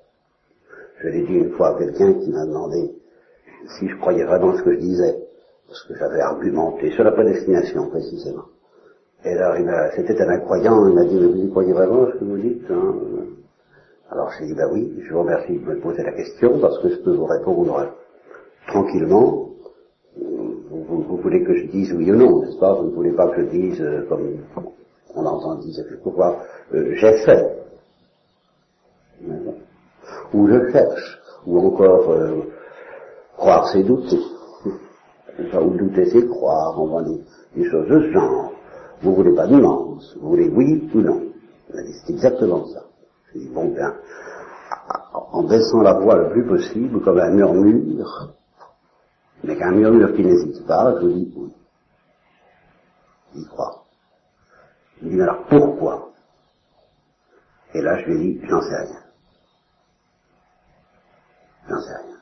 Je 1.01 1.09
l'ai 1.09 1.23
dit 1.23 1.33
une 1.33 1.51
fois 1.51 1.75
à 1.75 1.79
quelqu'un 1.79 2.13
qui 2.13 2.31
m'a 2.31 2.45
demandé 2.45 2.95
si 3.77 3.87
je 3.87 3.95
croyais 3.97 4.23
vraiment 4.23 4.55
ce 4.57 4.63
que 4.63 4.73
je 4.73 4.79
disais, 4.79 5.15
parce 5.67 5.83
que 5.83 5.95
j'avais 5.95 6.21
argumenté 6.21 6.91
sur 6.91 7.03
la 7.03 7.11
prédestination 7.11 7.89
précisément. 7.89 8.45
Et 9.23 9.29
alors, 9.29 9.55
c'était 9.95 10.21
un 10.21 10.29
incroyant, 10.29 10.87
il 10.87 10.93
m'a 10.93 11.05
dit, 11.05 11.19
mais 11.19 11.27
vous 11.27 11.45
y 11.45 11.49
croyez 11.49 11.73
vraiment 11.73 12.07
ce 12.11 12.19
que 12.19 12.25
vous 12.25 12.37
dites 12.37 12.69
hein? 12.69 12.93
Alors 14.11 14.31
j'ai 14.37 14.45
dit, 14.45 14.53
ben 14.53 14.69
oui, 14.71 15.01
je 15.03 15.11
vous 15.11 15.21
remercie 15.21 15.57
de 15.57 15.65
me 15.65 15.79
poser 15.79 16.03
la 16.03 16.11
question 16.11 16.59
parce 16.59 16.77
que 16.79 16.89
je 16.89 16.95
peux 16.97 17.15
vous 17.15 17.25
répondre 17.25 17.91
tranquillement. 18.67 19.49
Vous, 20.17 21.17
voulez 21.17 21.43
que 21.43 21.55
je 21.55 21.65
dise 21.67 21.93
oui 21.93 22.11
ou 22.11 22.15
non, 22.15 22.41
n'est-ce 22.41 22.59
pas? 22.59 22.73
Vous 22.73 22.89
ne 22.89 22.95
voulez 22.95 23.11
pas 23.11 23.27
que 23.29 23.41
je 23.41 23.49
dise, 23.49 23.81
euh, 23.81 24.05
comme 24.07 24.37
on 25.15 25.25
entend 25.25 25.55
dire 25.55 25.83
pourquoi, 26.03 26.43
euh, 26.73 26.93
j'ai 26.95 27.17
fait. 27.19 27.57
Ou 30.33 30.47
je 30.47 30.71
cherche. 30.71 31.19
Ou 31.47 31.59
encore, 31.59 32.11
euh, 32.11 32.41
croire 33.37 33.69
c'est 33.69 33.83
douter. 33.83 34.19
ou 35.39 35.69
douter 35.77 36.09
c'est 36.11 36.27
croire, 36.27 36.81
on 36.81 36.87
va 36.87 37.03
des, 37.03 37.21
des 37.55 37.69
choses 37.69 37.87
de 37.87 38.01
ce 38.01 38.11
genre. 38.11 38.51
Vous 39.01 39.15
voulez 39.15 39.33
pas 39.33 39.47
de 39.47 39.55
nuance, 39.55 40.17
vous 40.21 40.29
voulez 40.29 40.49
oui 40.49 40.89
ou 40.93 41.01
non. 41.01 41.21
C'est 41.71 42.13
exactement 42.13 42.65
ça 42.67 42.85
bon, 43.53 43.69
bien, 43.73 43.93
en 45.13 45.43
baissant 45.43 45.81
la 45.81 45.93
voix 45.93 46.15
le 46.15 46.29
plus 46.29 46.45
possible, 46.45 47.01
comme 47.01 47.19
un 47.19 47.31
murmure, 47.31 48.33
mais 49.43 49.57
qu'un 49.57 49.71
murmure 49.71 50.13
qui 50.15 50.23
n'hésite 50.23 50.65
pas, 50.65 50.95
je 51.01 51.07
dis 51.07 51.33
oui. 51.35 51.53
Il 53.35 53.47
croit. 53.47 53.83
Il 55.01 55.09
dit, 55.09 55.15
mais 55.15 55.23
alors 55.23 55.43
pourquoi? 55.47 56.11
Et 57.73 57.81
là, 57.81 57.97
je 58.01 58.05
lui 58.11 58.19
dis, 58.19 58.41
j'en 58.47 58.61
sais 58.61 58.77
rien. 58.77 59.01
J'en 61.69 61.79
sais 61.81 61.95
rien. 61.97 62.17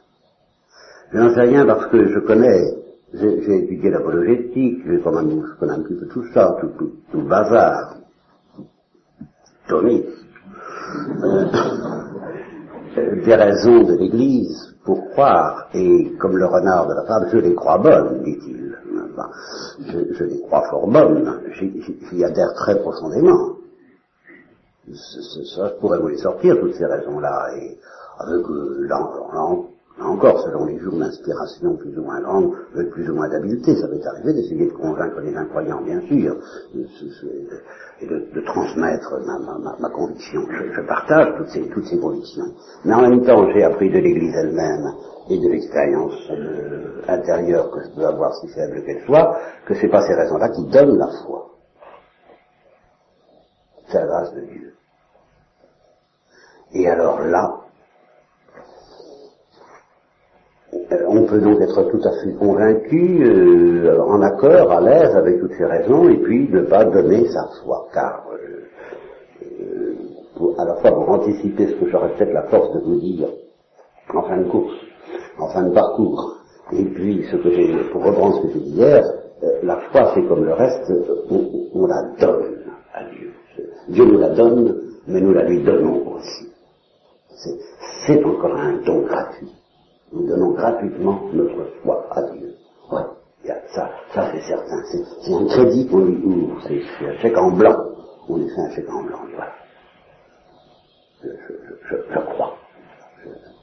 J'en 1.13 1.33
sais 1.35 1.41
rien 1.41 1.65
parce 1.65 1.85
que 1.87 2.07
je 2.07 2.19
connais, 2.19 2.73
j'ai 3.13 3.63
étudié 3.63 3.91
l'apologétique, 3.91 4.81
je 4.85 4.97
connais 5.59 5.73
un 5.73 5.83
petit 5.83 5.95
peu 5.95 6.07
tout 6.07 6.25
ça, 6.33 6.57
tout, 6.59 6.69
tout, 6.79 6.91
tout 7.11 7.21
bazar, 7.21 7.97
euh, 9.71 9.85
des 12.95 13.35
raisons 13.35 13.83
de 13.83 13.95
l'Église 13.95 14.75
pour 14.85 15.09
croire, 15.11 15.69
et 15.73 16.11
comme 16.19 16.37
le 16.37 16.45
renard 16.45 16.87
de 16.87 16.93
la 16.93 17.05
fable, 17.05 17.29
je 17.31 17.37
les 17.37 17.55
crois 17.55 17.77
bonnes, 17.77 18.21
dit-il. 18.23 18.77
je, 19.87 20.13
je, 20.13 20.23
les 20.23 20.41
crois 20.41 20.63
fort 20.69 20.87
bonnes, 20.87 21.41
j'y 21.53 22.23
adhère 22.23 22.53
très 22.55 22.79
profondément. 22.79 23.55
Ça, 24.93 25.69
je 25.69 25.79
pourrais 25.79 25.99
vous 25.99 26.09
les 26.09 26.17
sortir, 26.17 26.59
toutes 26.59 26.75
ces 26.75 26.85
raisons-là, 26.85 27.55
et 27.57 27.77
avec 28.19 28.45
euh, 28.49 28.87
encore, 30.01 30.39
selon 30.41 30.65
les 30.65 30.79
jours 30.79 30.97
d'inspiration 30.97 31.75
plus 31.77 31.95
ou 31.97 32.03
moins 32.03 32.21
avec 32.73 32.89
plus 32.89 33.07
ou 33.09 33.15
moins 33.15 33.29
d'habileté, 33.29 33.75
ça 33.75 33.87
m'est 33.87 34.05
arrivé 34.05 34.33
d'essayer 34.33 34.65
de 34.65 34.73
convaincre 34.73 35.19
les 35.19 35.35
incroyants, 35.35 35.81
bien 35.81 36.01
sûr, 36.01 36.35
et 38.01 38.07
de, 38.07 38.41
transmettre 38.41 39.13
ma, 39.79 39.89
conviction. 39.89 40.41
Je, 40.49 40.81
partage 40.81 41.35
toutes 41.37 41.49
ces, 41.49 41.69
toutes 41.69 41.85
ces 41.85 41.99
convictions. 41.99 42.55
Mais 42.85 42.93
en 42.93 43.01
même 43.01 43.23
temps, 43.23 43.47
j'ai 43.51 43.63
appris 43.63 43.91
de 43.91 43.99
l'Église 43.99 44.35
elle-même 44.35 44.93
et 45.29 45.39
de 45.39 45.47
l'expérience 45.47 46.17
euh, 46.31 47.01
intérieure 47.07 47.69
que 47.69 47.81
je 47.83 47.95
peux 47.95 48.05
avoir, 48.05 48.33
si 48.35 48.47
faible 48.47 48.83
qu'elle 48.85 49.03
soit, 49.05 49.37
que 49.67 49.75
c'est 49.75 49.89
pas 49.89 50.01
ces 50.07 50.15
raisons-là 50.15 50.49
qui 50.49 50.65
donnent 50.69 50.97
la 50.97 51.09
foi. 51.23 51.51
C'est 53.89 53.99
la 53.99 54.07
grâce 54.07 54.33
de 54.33 54.41
Dieu. 54.41 54.73
Et 56.73 56.89
alors 56.89 57.21
là, 57.21 57.63
Euh, 60.62 60.62
on 61.07 61.23
peut 61.25 61.39
donc 61.39 61.61
être 61.61 61.83
tout 61.83 62.01
à 62.03 62.11
fait 62.23 62.33
convaincu, 62.33 63.23
euh, 63.25 64.01
en 64.03 64.21
accord, 64.21 64.71
à 64.71 64.81
l'aise 64.81 65.15
avec 65.15 65.39
toutes 65.39 65.53
ces 65.57 65.65
raisons, 65.65 66.09
et 66.09 66.17
puis 66.17 66.49
ne 66.49 66.61
pas 66.61 66.85
donner 66.85 67.27
sa 67.27 67.47
foi, 67.63 67.87
car 67.93 68.25
euh, 68.31 68.63
à 70.57 70.65
la 70.65 70.75
fois 70.75 70.91
pour 70.91 71.09
anticiper 71.09 71.67
ce 71.67 71.73
que 71.73 71.89
j'aurais 71.89 72.15
peut-être 72.15 72.33
la 72.33 72.43
force 72.43 72.73
de 72.73 72.79
vous 72.79 72.99
dire 72.99 73.27
en 74.13 74.23
fin 74.23 74.37
de 74.37 74.49
course, 74.49 74.73
en 75.39 75.47
fin 75.49 75.63
de 75.63 75.73
parcours, 75.73 76.37
et 76.71 76.83
puis 76.85 77.25
ce 77.31 77.37
que 77.37 77.51
j'ai, 77.51 77.73
pour 77.91 78.03
reprendre 78.03 78.37
ce 78.37 78.41
que 78.47 78.53
j'ai 78.53 78.59
dit 78.59 78.71
hier, 78.71 79.03
la 79.63 79.77
foi 79.91 80.11
c'est 80.13 80.23
comme 80.27 80.45
le 80.45 80.53
reste, 80.53 80.91
on, 81.29 81.87
la 81.87 82.03
donne 82.19 82.55
à 82.93 83.03
Dieu. 83.05 83.33
Dieu 83.89 84.05
nous 84.05 84.19
la 84.19 84.29
donne, 84.29 84.81
mais 85.07 85.21
nous 85.21 85.33
la 85.33 85.43
lui 85.43 85.63
donnons 85.63 86.15
aussi. 86.15 86.49
C'est 88.05 88.23
encore 88.23 88.55
un 88.55 88.81
don 88.85 89.01
gratuit. 89.01 89.51
Nous 90.13 90.27
donnons 90.27 90.51
gratuitement 90.51 91.21
notre 91.33 91.65
foi 91.81 92.07
à 92.11 92.21
Dieu. 92.31 92.53
Ouais, 92.91 93.01
ça, 93.73 93.89
ça 94.13 94.31
c'est 94.31 94.41
certain. 94.41 94.83
C'est 95.23 95.33
un 95.33 95.45
crédit 95.47 95.87
qu'on 95.87 96.05
lui 96.05 96.23
ouvre, 96.23 96.61
c'est 96.67 96.81
un 97.05 97.17
chèque 97.17 97.37
en 97.37 97.51
blanc. 97.51 97.75
On 98.29 98.37
lui 98.37 98.47
fait 98.49 98.61
un 98.61 98.69
chèque 98.71 98.89
en 98.89 99.03
blanc, 99.03 99.19
voilà. 99.33 99.51
Je, 101.23 101.29
je, 101.89 101.95
je, 102.13 102.19
crois. 102.19 102.55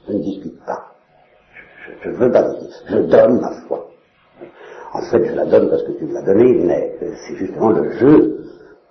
Je, 0.07 0.13
ne 0.13 0.19
discute 0.19 0.59
pas. 0.65 0.93
Je 2.01 2.09
ne 2.09 2.15
veux 2.15 2.31
pas 2.31 2.43
dire. 2.43 2.69
Je 2.89 2.97
donne 2.97 3.39
ma 3.39 3.51
foi. 3.67 3.87
En 4.93 5.01
fait, 5.03 5.25
je 5.25 5.33
la 5.33 5.45
donne 5.45 5.69
parce 5.69 5.83
que 5.83 5.91
tu 5.93 6.05
me 6.05 6.13
l'as 6.13 6.23
donnée, 6.23 6.53
mais 6.65 6.97
c'est 6.99 7.35
justement 7.35 7.69
le 7.69 7.91
jeu 7.93 8.41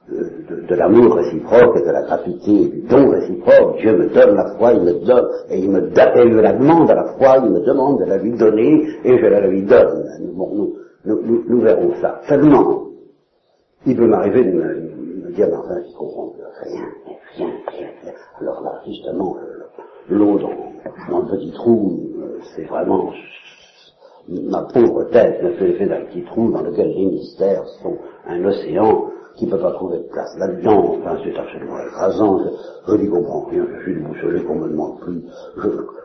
de, 0.08 0.74
l'amour 0.74 1.14
réciproque 1.14 1.76
et 1.76 1.82
de 1.82 1.90
la 1.90 2.02
gratuité 2.02 2.68
du 2.68 2.80
don 2.82 3.10
réciproque. 3.10 3.78
Dieu 3.78 3.96
me 3.96 4.08
donne 4.08 4.34
la 4.34 4.54
foi, 4.56 4.72
il 4.72 4.82
me 4.82 4.92
donne, 5.04 5.28
et 5.50 5.58
il 5.58 5.70
me, 5.70 5.78
et 5.78 6.42
la 6.42 6.52
demande 6.52 6.90
à 6.90 6.94
la 6.94 7.04
foi, 7.14 7.38
il 7.44 7.50
me 7.50 7.60
demande 7.60 8.00
de 8.00 8.04
la 8.04 8.18
lui 8.18 8.32
donner, 8.32 8.88
et 9.04 9.18
je 9.18 9.26
la 9.26 9.46
lui 9.46 9.62
donne. 9.62 10.04
Nous, 11.04 11.60
verrons 11.60 11.92
ça. 12.00 12.20
Seulement, 12.28 12.86
il 13.86 13.96
peut 13.96 14.06
m'arriver 14.06 14.44
de 14.44 14.50
me, 14.50 15.32
dire, 15.32 15.48
mais 15.48 15.56
enfin, 15.56 15.76
je 15.88 15.96
comprends 15.96 16.32
rien, 16.62 16.84
rien, 17.36 17.46
rien, 17.68 17.88
rien. 18.02 18.12
Alors 18.40 18.62
là, 18.62 18.80
justement, 18.86 19.36
l'eau 20.08 20.38
dans, 20.38 20.50
dans, 21.10 21.20
le 21.20 21.36
petit 21.36 21.52
trou, 21.52 22.00
euh, 22.18 22.38
c'est 22.54 22.64
vraiment 22.64 23.12
ma 24.28 24.62
pauvre 24.62 25.04
tête 25.10 25.42
me 25.42 25.50
fait 25.52 25.66
l'effet 25.66 25.86
d'un 25.86 26.04
petit 26.04 26.22
trou 26.22 26.52
dans 26.52 26.62
lequel 26.62 26.88
les 26.88 27.06
mystères 27.06 27.66
sont 27.82 27.96
un 28.28 28.44
océan 28.44 29.10
qui 29.40 29.46
ne 29.46 29.52
peut 29.52 29.58
pas 29.58 29.72
trouver 29.72 29.96
de 29.96 30.08
place 30.12 30.36
là-dedans, 30.36 30.96
enfin 30.98 31.16
c'est 31.24 31.34
absolument 31.34 31.80
écrasant, 31.80 32.40
je, 32.86 32.94
n'y 32.94 33.08
comprends 33.08 33.46
rien, 33.46 33.64
je 33.74 33.82
suis 33.84 33.94
déboussolé 33.94 34.44
qu'on 34.44 34.56
me 34.56 34.68
demande 34.68 35.00
plus, 35.00 35.22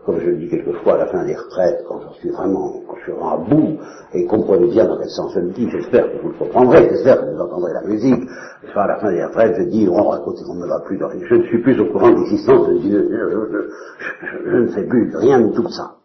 comme 0.06 0.20
je 0.22 0.28
le 0.28 0.38
dis 0.38 0.48
quelquefois 0.48 0.94
à 0.94 0.98
la 1.00 1.08
fin 1.08 1.26
des 1.26 1.36
retraites, 1.36 1.84
quand 1.86 2.00
je 2.00 2.20
suis 2.20 2.30
vraiment, 2.30 2.82
quand 2.88 2.96
je 2.96 3.04
suis 3.04 3.12
vraiment 3.12 3.34
à 3.34 3.38
bout, 3.38 3.78
et 4.14 4.26
comprenez 4.26 4.68
bien 4.68 4.86
dans 4.86 4.98
quel 4.98 5.10
sens 5.10 5.34
je 5.36 5.42
le 5.42 5.50
dis, 5.50 5.70
j'espère 5.70 6.10
que 6.14 6.22
vous 6.22 6.30
le 6.30 6.36
comprendrez, 6.36 6.88
j'espère 6.90 7.20
que 7.20 7.26
vous 7.26 7.42
entendrez 7.42 7.74
la 7.74 7.84
musique, 7.84 8.24
enfin, 8.70 8.82
à 8.84 8.88
la 8.88 9.00
fin 9.00 9.12
des 9.12 9.26
retraites, 9.26 9.56
je 9.58 9.64
dis, 9.64 9.86
oh, 9.92 10.16
écoutez, 10.18 10.44
on 10.50 10.56
ne 10.56 10.68
va 10.68 10.80
plus 10.86 11.04
rien, 11.04 11.26
je 11.28 11.36
ne 11.36 11.44
suis 11.44 11.62
plus 11.62 11.78
au 11.82 11.92
courant 11.92 12.12
de 12.12 12.16
l'existence 12.16 12.70
Dieu, 12.80 13.10
je, 13.12 14.50
je 14.50 14.58
ne 14.60 14.68
sais 14.70 14.84
plus 14.84 15.14
rien 15.14 15.42
de 15.42 15.52
tout 15.54 15.68
ça. 15.68 15.96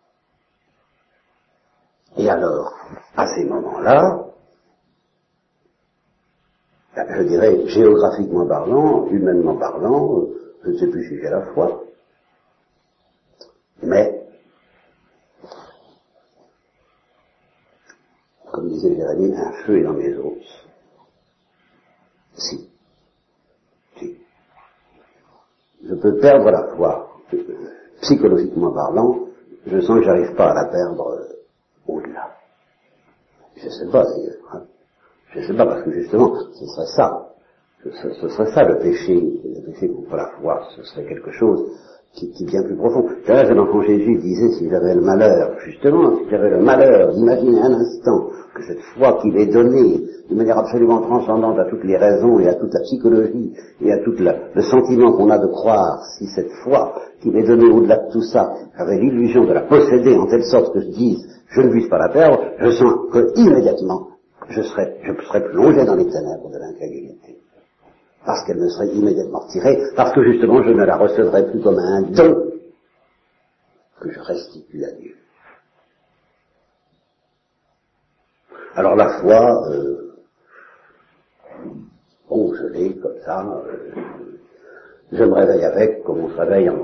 Et 2.16 2.28
alors, 2.28 2.74
à 3.16 3.24
ces 3.28 3.44
moments-là, 3.44 4.29
je 7.08 7.22
dirais, 7.22 7.66
géographiquement 7.66 8.46
parlant, 8.46 9.06
humainement 9.08 9.56
parlant, 9.56 10.26
je 10.64 10.70
ne 10.70 10.76
sais 10.78 10.86
plus 10.88 11.08
si 11.08 11.16
j'ai 11.16 11.30
la 11.30 11.42
foi. 11.52 11.84
Mais, 13.82 14.26
comme 18.52 18.68
disait 18.68 18.94
Jérémie, 18.94 19.34
un 19.34 19.52
feu 19.64 19.78
est 19.78 19.84
dans 19.84 19.94
mes 19.94 20.14
os. 20.16 20.66
Si. 22.34 22.68
Si. 23.96 24.16
Je 25.84 25.94
peux 25.94 26.18
perdre 26.18 26.50
la 26.50 26.74
foi. 26.76 27.06
Psychologiquement 28.02 28.72
parlant, 28.72 29.26
je 29.66 29.80
sens 29.80 29.98
que 29.98 30.04
j'arrive 30.04 30.34
pas 30.34 30.50
à 30.50 30.54
la 30.54 30.64
perdre 30.66 31.28
au-delà. 31.86 32.36
Je 33.56 33.66
ne 33.66 33.70
sais 33.70 33.90
pas 33.90 34.04
d'ailleurs. 34.04 34.39
Je 35.32 35.40
ne 35.40 35.44
sais 35.44 35.54
pas, 35.54 35.66
parce 35.66 35.82
que 35.82 35.92
justement, 35.92 36.34
ce 36.34 36.66
serait 36.66 36.86
ça. 36.96 37.26
Ce, 37.84 38.28
serait 38.28 38.52
ça 38.52 38.62
le 38.64 38.78
péché, 38.78 39.14
le 39.14 39.72
péché 39.72 39.88
contre 39.88 40.16
la 40.16 40.26
foi, 40.40 40.60
ce 40.76 40.82
serait 40.82 41.06
quelque 41.06 41.30
chose 41.30 41.64
qui, 42.12 42.30
qui 42.32 42.42
est 42.42 42.46
bien 42.46 42.62
plus 42.62 42.76
profond. 42.76 43.06
D'ailleurs, 43.26 43.54
l'enfant 43.54 43.80
Jésus 43.82 44.16
disait, 44.18 44.50
si 44.58 44.68
j'avais 44.68 44.94
le 44.94 45.00
malheur, 45.00 45.56
justement, 45.64 46.16
si 46.16 46.28
j'avais 46.30 46.50
le 46.50 46.60
malheur 46.60 47.14
d'imaginer 47.14 47.60
un 47.60 47.72
instant 47.72 48.28
que 48.54 48.62
cette 48.64 48.80
foi 48.96 49.18
qui 49.22 49.30
m'est 49.30 49.46
donnée 49.46 50.02
de 50.28 50.34
manière 50.34 50.58
absolument 50.58 51.00
transcendante 51.00 51.58
à 51.58 51.70
toutes 51.70 51.84
les 51.84 51.96
raisons 51.96 52.38
et 52.40 52.48
à 52.48 52.54
toute 52.54 52.74
la 52.74 52.80
psychologie 52.80 53.52
et 53.80 53.92
à 53.92 53.98
tout 54.04 54.12
le 54.18 54.62
sentiment 54.62 55.12
qu'on 55.12 55.30
a 55.30 55.38
de 55.38 55.46
croire, 55.46 56.04
si 56.18 56.26
cette 56.26 56.50
foi 56.64 56.94
qui 57.22 57.30
m'est 57.30 57.46
donnée 57.46 57.70
au-delà 57.70 57.96
de 57.96 58.12
tout 58.12 58.22
ça 58.22 58.52
avait 58.76 58.98
l'illusion 58.98 59.44
de 59.44 59.52
la 59.52 59.62
posséder 59.62 60.16
en 60.16 60.26
telle 60.26 60.44
sorte 60.44 60.74
que 60.74 60.80
je 60.80 60.88
dise, 60.88 61.26
je 61.48 61.62
ne 61.62 61.72
vise 61.72 61.88
pas 61.88 61.98
la 61.98 62.08
perdre, 62.08 62.40
je 62.58 62.70
sens 62.70 62.92
que 63.12 63.32
immédiatement 63.36 64.09
je 64.50 64.62
serais, 64.62 64.98
je 65.02 65.24
serais 65.24 65.48
plongé 65.48 65.84
dans 65.84 65.94
les 65.94 66.08
ténèbres 66.08 66.50
de 66.50 66.58
l'incrédulité. 66.58 67.38
Parce 68.26 68.44
qu'elle 68.44 68.58
me 68.58 68.68
serait 68.68 68.88
immédiatement 68.88 69.46
tirée, 69.48 69.78
parce 69.96 70.12
que 70.12 70.22
justement 70.24 70.62
je 70.62 70.70
ne 70.70 70.84
la 70.84 70.96
recevrais 70.96 71.50
plus 71.50 71.60
comme 71.62 71.78
un 71.78 72.02
don 72.02 72.50
que 74.00 74.10
je 74.10 74.20
restitue 74.20 74.84
à 74.84 74.92
Dieu. 74.92 75.16
Alors 78.74 78.96
la 78.96 79.20
foi, 79.20 79.68
euh, 79.70 80.16
bon, 82.28 82.54
je 82.54 82.66
l'ai 82.66 82.96
comme 82.96 83.18
ça, 83.24 83.46
euh, 83.46 83.92
je 85.12 85.24
me 85.24 85.32
réveille 85.32 85.64
avec, 85.64 86.02
comme 86.04 86.20
on 86.20 86.30
se 86.30 86.36
réveille 86.36 86.68
en, 86.70 86.76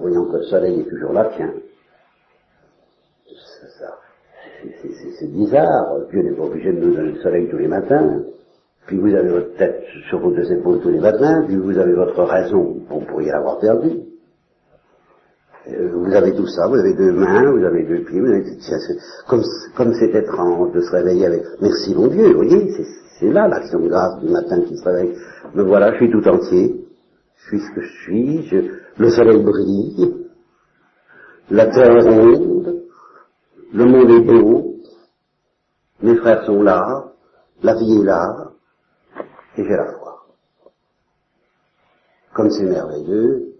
voyant 0.00 0.26
que 0.26 0.36
le 0.36 0.44
soleil 0.44 0.80
est 0.80 0.88
toujours 0.88 1.12
là, 1.12 1.30
tiens. 1.36 1.52
Ça 3.78 3.98
c'est 5.18 5.30
bizarre, 5.30 6.06
Dieu 6.10 6.22
n'est 6.22 6.36
pas 6.36 6.44
obligé 6.44 6.72
de 6.72 6.80
nous 6.80 6.94
donner 6.94 7.12
le 7.12 7.20
soleil 7.20 7.48
tous 7.50 7.58
les 7.58 7.68
matins, 7.68 8.22
puis 8.86 8.98
vous 8.98 9.14
avez 9.14 9.28
votre 9.28 9.54
tête 9.56 9.82
sur 10.08 10.20
vos 10.20 10.30
deux 10.30 10.50
épaules 10.52 10.80
tous 10.80 10.90
les 10.90 11.00
matins, 11.00 11.44
puis 11.46 11.56
vous 11.56 11.78
avez 11.78 11.92
votre 11.92 12.22
raison, 12.22 12.76
vous 12.88 13.00
pourriez 13.00 13.30
l'avoir 13.30 13.58
perdue. 13.58 14.00
Euh, 15.68 15.90
vous 15.94 16.12
avez 16.12 16.34
tout 16.34 16.46
ça, 16.46 16.66
vous 16.68 16.76
avez 16.76 16.94
deux 16.94 17.12
mains, 17.12 17.50
vous 17.50 17.64
avez 17.64 17.84
deux 17.84 18.04
pieds, 18.04 18.20
vous 18.20 18.26
avez, 18.26 18.44
comme, 19.28 19.42
comme 19.76 19.94
c'est 19.94 20.14
étrange 20.14 20.72
de 20.72 20.80
se 20.80 20.90
réveiller 20.90 21.26
avec, 21.26 21.42
merci 21.60 21.94
mon 21.94 22.08
Dieu, 22.08 22.32
vous 22.32 22.42
voyez, 22.42 22.70
c'est 23.18 23.30
là 23.30 23.48
l'action 23.48 23.80
de 23.80 23.88
grâce 23.88 24.20
du 24.20 24.28
matin 24.28 24.60
qui 24.60 24.76
se 24.76 24.84
réveille. 24.84 25.16
Me 25.54 25.62
voilà, 25.62 25.92
je 25.92 25.96
suis 25.96 26.10
tout 26.10 26.28
entier, 26.28 26.84
je 27.36 27.48
suis 27.48 27.60
ce 27.60 27.74
que 27.74 27.80
je 27.80 28.02
suis, 28.02 28.42
je, 28.48 28.56
le 28.98 29.10
soleil 29.10 29.42
brille, 29.42 30.26
la 31.50 31.66
terre 31.66 32.04
ronde, 32.04 32.83
le 33.74 33.86
monde 33.86 34.08
est 34.08 34.20
beau, 34.20 34.76
mes 36.00 36.14
frères 36.16 36.44
sont 36.46 36.62
là, 36.62 37.12
la 37.62 37.74
vie 37.74 37.98
est 38.00 38.04
là, 38.04 38.52
et 39.56 39.64
j'ai 39.64 39.76
la 39.76 39.92
foi. 39.98 40.26
Comme 42.34 42.50
c'est 42.50 42.64
merveilleux, 42.64 43.56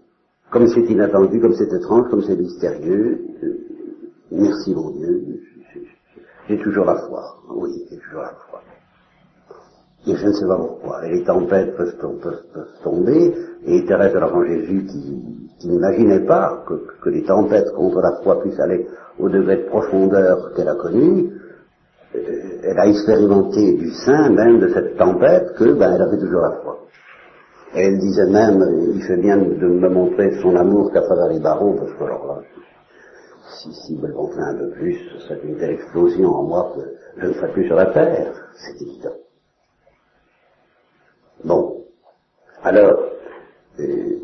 comme 0.51 0.67
c'est 0.67 0.85
inattendu, 0.85 1.41
comme 1.41 1.53
c'est 1.55 1.71
étrange, 1.71 2.09
comme 2.09 2.23
c'est 2.23 2.35
mystérieux, 2.37 3.25
merci 4.31 4.73
mon 4.73 4.91
Dieu, 4.91 5.41
j'ai 6.47 6.59
toujours 6.59 6.85
la 6.85 6.95
foi. 6.95 7.43
Oui, 7.49 7.85
j'ai 7.89 7.97
toujours 7.97 8.21
la 8.21 8.35
foi. 8.49 8.61
Et 10.07 10.15
je 10.15 10.27
ne 10.27 10.33
sais 10.33 10.45
pas 10.45 10.57
pourquoi. 10.57 11.05
Et 11.05 11.15
les 11.15 11.23
tempêtes 11.23 11.75
peuvent, 11.75 11.97
tomber, 12.83 13.33
et 13.65 13.85
Thérèse 13.85 14.13
de 14.13 14.19
l'Enfant 14.19 14.45
Jésus 14.45 14.85
qui, 14.85 15.67
n'imaginait 15.67 16.25
pas 16.25 16.63
que, 16.67 17.09
les 17.09 17.23
tempêtes 17.23 17.71
contre 17.73 18.01
la 18.01 18.21
foi 18.23 18.41
puissent 18.41 18.59
aller 18.59 18.87
au 19.19 19.29
degré 19.29 19.57
de 19.57 19.69
profondeur 19.69 20.51
qu'elle 20.55 20.67
a 20.67 20.75
connu, 20.75 21.31
euh, 22.15 22.19
elle 22.63 22.79
a 22.79 22.87
expérimenté 22.87 23.73
du 23.73 23.89
sein 23.91 24.29
même 24.29 24.59
de 24.59 24.67
cette 24.69 24.95
tempête 24.97 25.53
que 25.57 25.73
ben, 25.73 25.93
elle 25.93 26.01
avait 26.01 26.19
toujours 26.19 26.41
la 26.41 26.51
foi. 26.61 26.79
Et 27.73 27.87
elle 27.87 27.97
disait 27.97 28.29
même, 28.29 28.63
il 28.93 29.01
fait 29.03 29.17
bien 29.17 29.37
de 29.37 29.67
me 29.67 29.89
montrer 29.89 30.39
son 30.41 30.55
amour 30.55 30.91
qu'à 30.91 31.01
travers 31.01 31.29
les 31.29 31.39
barreaux, 31.39 31.75
parce 31.77 31.91
que 31.93 32.03
alors 32.03 32.27
là, 32.27 32.41
si, 33.61 33.73
si 33.73 33.97
me 33.97 34.07
le 34.07 34.13
un 34.13 34.55
peu 34.55 34.69
plus, 34.71 34.97
ce 35.13 35.27
serait 35.27 35.41
une 35.43 35.57
telle 35.57 35.71
explosion 35.71 36.29
en 36.29 36.43
moi 36.43 36.73
que 36.75 36.81
je 37.21 37.27
ne 37.27 37.33
serais 37.33 37.51
plus 37.51 37.65
sur 37.65 37.75
la 37.75 37.87
terre, 37.87 38.33
c'est 38.53 38.81
évident. 38.81 39.24
Bon. 41.45 41.85
Alors, 42.63 42.99
euh, 43.79 44.15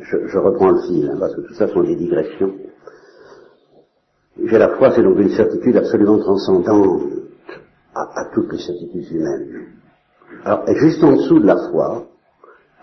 je, 0.00 0.38
reprends 0.38 0.70
le 0.70 0.80
fil, 0.80 1.10
hein, 1.10 1.16
parce 1.20 1.34
que 1.34 1.42
tout 1.42 1.54
ça 1.54 1.68
sont 1.68 1.82
des 1.82 1.96
digressions. 1.96 2.54
J'ai 4.42 4.56
la 4.56 4.76
foi, 4.76 4.92
c'est 4.94 5.02
donc 5.02 5.18
une 5.18 5.34
certitude 5.34 5.76
absolument 5.76 6.18
transcendante 6.18 7.02
à, 7.94 8.24
toutes 8.32 8.52
les 8.52 8.58
certitudes 8.58 9.10
humaines. 9.12 9.66
Alors, 10.44 10.64
juste 10.76 11.04
en 11.04 11.12
dessous 11.12 11.40
de 11.40 11.46
la 11.46 11.56
foi, 11.70 12.06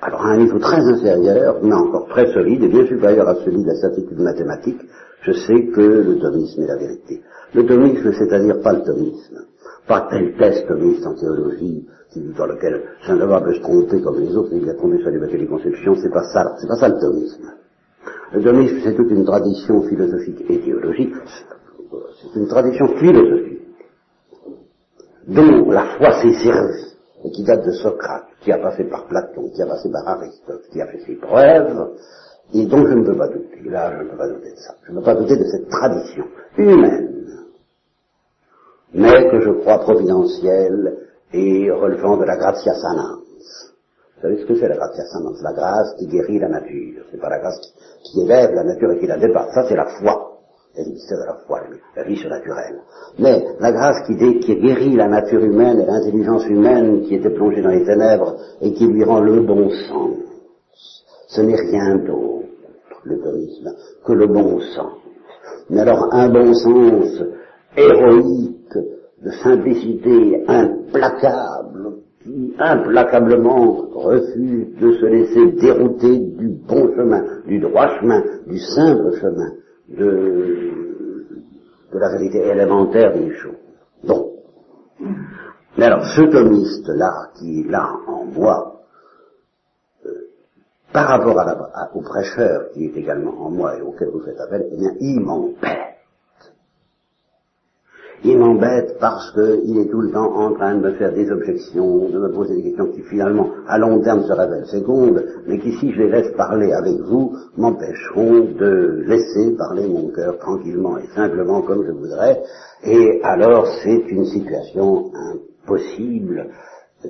alors 0.01 0.21
à 0.21 0.29
un 0.31 0.37
niveau 0.37 0.59
très 0.59 0.81
inférieur, 0.81 1.57
mais 1.63 1.73
encore 1.73 2.07
très 2.09 2.31
solide 2.31 2.63
et 2.63 2.67
bien 2.67 2.85
supérieur 2.85 3.27
à 3.27 3.35
celui 3.43 3.63
de 3.63 3.67
la 3.67 3.75
certitude 3.75 4.19
mathématique, 4.19 4.81
je 5.21 5.31
sais 5.31 5.67
que 5.67 5.81
le 5.81 6.19
thomisme 6.19 6.61
est 6.61 6.67
la 6.67 6.77
vérité. 6.77 7.23
Le 7.55 7.65
thomisme, 7.65 8.13
c'est-à-dire 8.13 8.61
pas 8.61 8.73
le 8.73 8.83
thomisme, 8.83 9.45
pas 9.87 10.07
tel 10.11 10.35
test 10.37 10.67
thomiste 10.67 11.07
en 11.07 11.15
théologie, 11.15 11.87
dans 12.37 12.45
lequel 12.45 12.83
Saint 13.05 13.15
Laurent 13.15 13.41
peut 13.41 13.53
se 13.53 13.61
tromper 13.61 14.01
comme 14.01 14.19
les 14.19 14.35
autres, 14.35 14.51
il 14.53 14.69
a 14.69 14.73
trompé 14.73 14.99
sur 14.99 15.09
les 15.09 15.37
des 15.37 15.47
conceptions, 15.47 15.95
c'est 15.95 16.11
pas 16.11 16.23
ça, 16.23 16.55
c'est 16.59 16.67
pas 16.67 16.75
ça 16.75 16.89
le 16.89 16.99
thomisme. 16.99 17.51
Le 18.33 18.43
thomisme, 18.43 18.77
c'est 18.83 18.95
toute 18.95 19.11
une 19.11 19.25
tradition 19.25 19.81
philosophique 19.83 20.43
et 20.49 20.59
théologique, 20.59 21.13
c'est 22.21 22.39
une 22.39 22.47
tradition 22.47 22.87
philosophique, 22.97 23.61
dont 25.27 25.69
la 25.71 25.85
foi 25.97 26.21
s'est 26.21 26.33
servie, 26.43 26.95
et 27.23 27.31
qui 27.31 27.43
date 27.43 27.65
de 27.65 27.71
Socrate, 27.71 28.27
qui 28.41 28.51
a 28.51 28.57
passé 28.59 28.83
par 28.85 29.05
Platon, 29.07 29.49
qui 29.49 29.61
a 29.61 29.65
passé 29.65 29.89
par 29.91 30.07
Aristote, 30.07 30.63
qui 30.71 30.81
a 30.81 30.87
fait 30.87 30.99
ses 31.05 31.15
preuves, 31.15 31.89
et 32.53 32.65
dont 32.67 32.85
je 32.85 32.93
ne 32.93 33.03
peux 33.03 33.17
pas 33.17 33.27
douter. 33.27 33.61
Là, 33.65 33.91
je 33.97 34.03
ne 34.03 34.09
peux 34.09 34.17
pas 34.17 34.27
douter 34.27 34.51
de 34.51 34.57
ça. 34.57 34.75
Je 34.85 34.91
ne 34.91 34.97
peux 34.97 35.03
pas 35.03 35.15
douter 35.15 35.35
de 35.35 35.45
cette 35.45 35.67
tradition 35.67 36.25
humaine, 36.57 37.15
mais 38.93 39.29
que 39.29 39.41
je 39.41 39.49
crois 39.61 39.79
providentielle 39.79 41.04
et 41.33 41.71
relevant 41.71 42.17
de 42.17 42.25
la 42.25 42.37
gratia 42.37 42.73
sanans. 42.73 43.19
Vous 44.15 44.21
savez 44.21 44.41
ce 44.41 44.45
que 44.45 44.55
c'est 44.55 44.67
la 44.67 44.75
gratia 44.75 45.05
sanans 45.05 45.33
La 45.43 45.53
grâce 45.53 45.95
qui 45.97 46.07
guérit 46.07 46.39
la 46.39 46.49
nature. 46.49 47.03
C'est 47.11 47.19
pas 47.19 47.29
la 47.29 47.39
grâce 47.39 47.59
qui, 48.03 48.21
élève 48.21 48.51
la 48.53 48.63
nature 48.63 48.91
et 48.91 48.99
qui 48.99 49.07
la 49.07 49.17
dépasse. 49.17 49.53
Ça, 49.53 49.65
c'est 49.67 49.75
la 49.75 49.85
foi. 49.99 50.31
et 50.77 50.83
le 50.83 50.91
mystère 50.91 51.17
de 51.19 51.25
la 51.25 51.37
foi, 51.47 51.61
la 51.95 52.03
vie 52.03 52.17
surnaturelle. 52.17 52.81
Mais 53.19 53.45
la 53.59 53.71
grâce 53.71 54.05
qui, 54.07 54.15
qui 54.39 54.55
guérit 54.55 54.95
la 54.95 55.07
nature 55.07 55.43
humaine 55.43 55.79
et 55.79 55.85
l'intelligence 55.85 56.45
humaine 56.47 57.03
qui 57.03 57.15
était 57.15 57.29
plongée 57.29 57.61
dans 57.61 57.69
les 57.69 57.85
ténèbres 57.85 58.35
et 58.61 58.73
qui 58.73 58.85
lui 58.87 59.03
rend 59.03 59.21
le 59.21 59.41
bon 59.41 59.69
sens, 59.69 60.17
ce 61.27 61.41
n'est 61.41 61.55
rien 61.55 61.95
d'autre, 61.97 62.47
le 63.03 63.17
que 64.05 64.13
le 64.13 64.27
bon 64.27 64.59
sens. 64.59 64.93
Mais 65.69 65.81
alors 65.81 66.13
un 66.13 66.29
bon 66.29 66.53
sens 66.53 67.23
héroïque, 67.75 68.54
de 69.23 69.31
simplicité 69.43 70.43
implacable, 70.47 71.95
qui 72.23 72.53
implacablement 72.57 73.87
refuse 73.93 74.75
de 74.79 74.91
se 74.93 75.05
laisser 75.05 75.51
dérouter 75.53 76.17
du 76.17 76.47
bon 76.47 76.93
chemin, 76.95 77.23
du 77.45 77.59
droit 77.59 77.87
chemin, 77.99 78.23
du 78.47 78.57
simple 78.59 79.15
chemin, 79.19 79.51
de, 79.89 80.71
de 81.93 81.99
la 81.99 82.09
réalité 82.09 82.39
élémentaire 82.39 83.13
des 83.13 83.31
choses. 83.35 83.55
Bon. 84.03 84.31
Mais 85.77 85.85
alors, 85.85 86.05
ce 86.05 86.21
thomiste-là, 86.21 87.29
qui 87.37 87.61
est 87.61 87.69
là 87.69 87.89
en 88.07 88.25
moi, 88.25 88.81
euh, 90.05 90.09
par 90.91 91.07
rapport 91.07 91.37
à 91.39 91.91
au 91.93 92.01
prêcheur 92.01 92.69
qui 92.73 92.85
est 92.85 92.97
également 92.97 93.33
en 93.45 93.49
moi 93.49 93.77
et 93.77 93.81
auquel 93.81 94.09
vous 94.09 94.21
faites 94.21 94.39
appel, 94.39 94.67
eh 94.71 94.77
bien, 94.77 94.91
il 94.99 95.19
m'empêche 95.19 95.94
il 98.23 98.39
m'embête 98.39 98.97
parce 98.99 99.31
qu'il 99.33 99.77
est 99.77 99.89
tout 99.89 100.01
le 100.01 100.11
temps 100.11 100.33
en 100.35 100.53
train 100.53 100.75
de 100.75 100.81
me 100.81 100.93
faire 100.93 101.13
des 101.13 101.29
objections, 101.29 102.09
de 102.09 102.17
me 102.17 102.31
poser 102.31 102.55
des 102.55 102.63
questions 102.63 102.87
qui 102.87 103.01
finalement, 103.03 103.49
à 103.67 103.77
long 103.77 104.01
terme, 104.01 104.23
se 104.23 104.31
révèlent 104.31 104.65
fécondes, 104.71 105.23
mais 105.47 105.59
qui, 105.59 105.73
si 105.73 105.91
je 105.91 106.01
les 106.01 106.09
laisse 106.09 106.31
parler 106.35 106.71
avec 106.71 106.97
vous, 107.01 107.35
m'empêcheront 107.57 108.41
de 108.57 109.03
laisser 109.05 109.55
parler 109.57 109.87
mon 109.87 110.09
cœur 110.09 110.37
tranquillement 110.39 110.97
et 110.97 111.07
simplement 111.15 111.61
comme 111.61 111.85
je 111.85 111.91
voudrais, 111.91 112.41
et 112.83 113.21
alors 113.23 113.67
c'est 113.83 114.09
une 114.09 114.25
situation 114.25 115.11
impossible, 115.63 116.47
euh, 117.05 117.09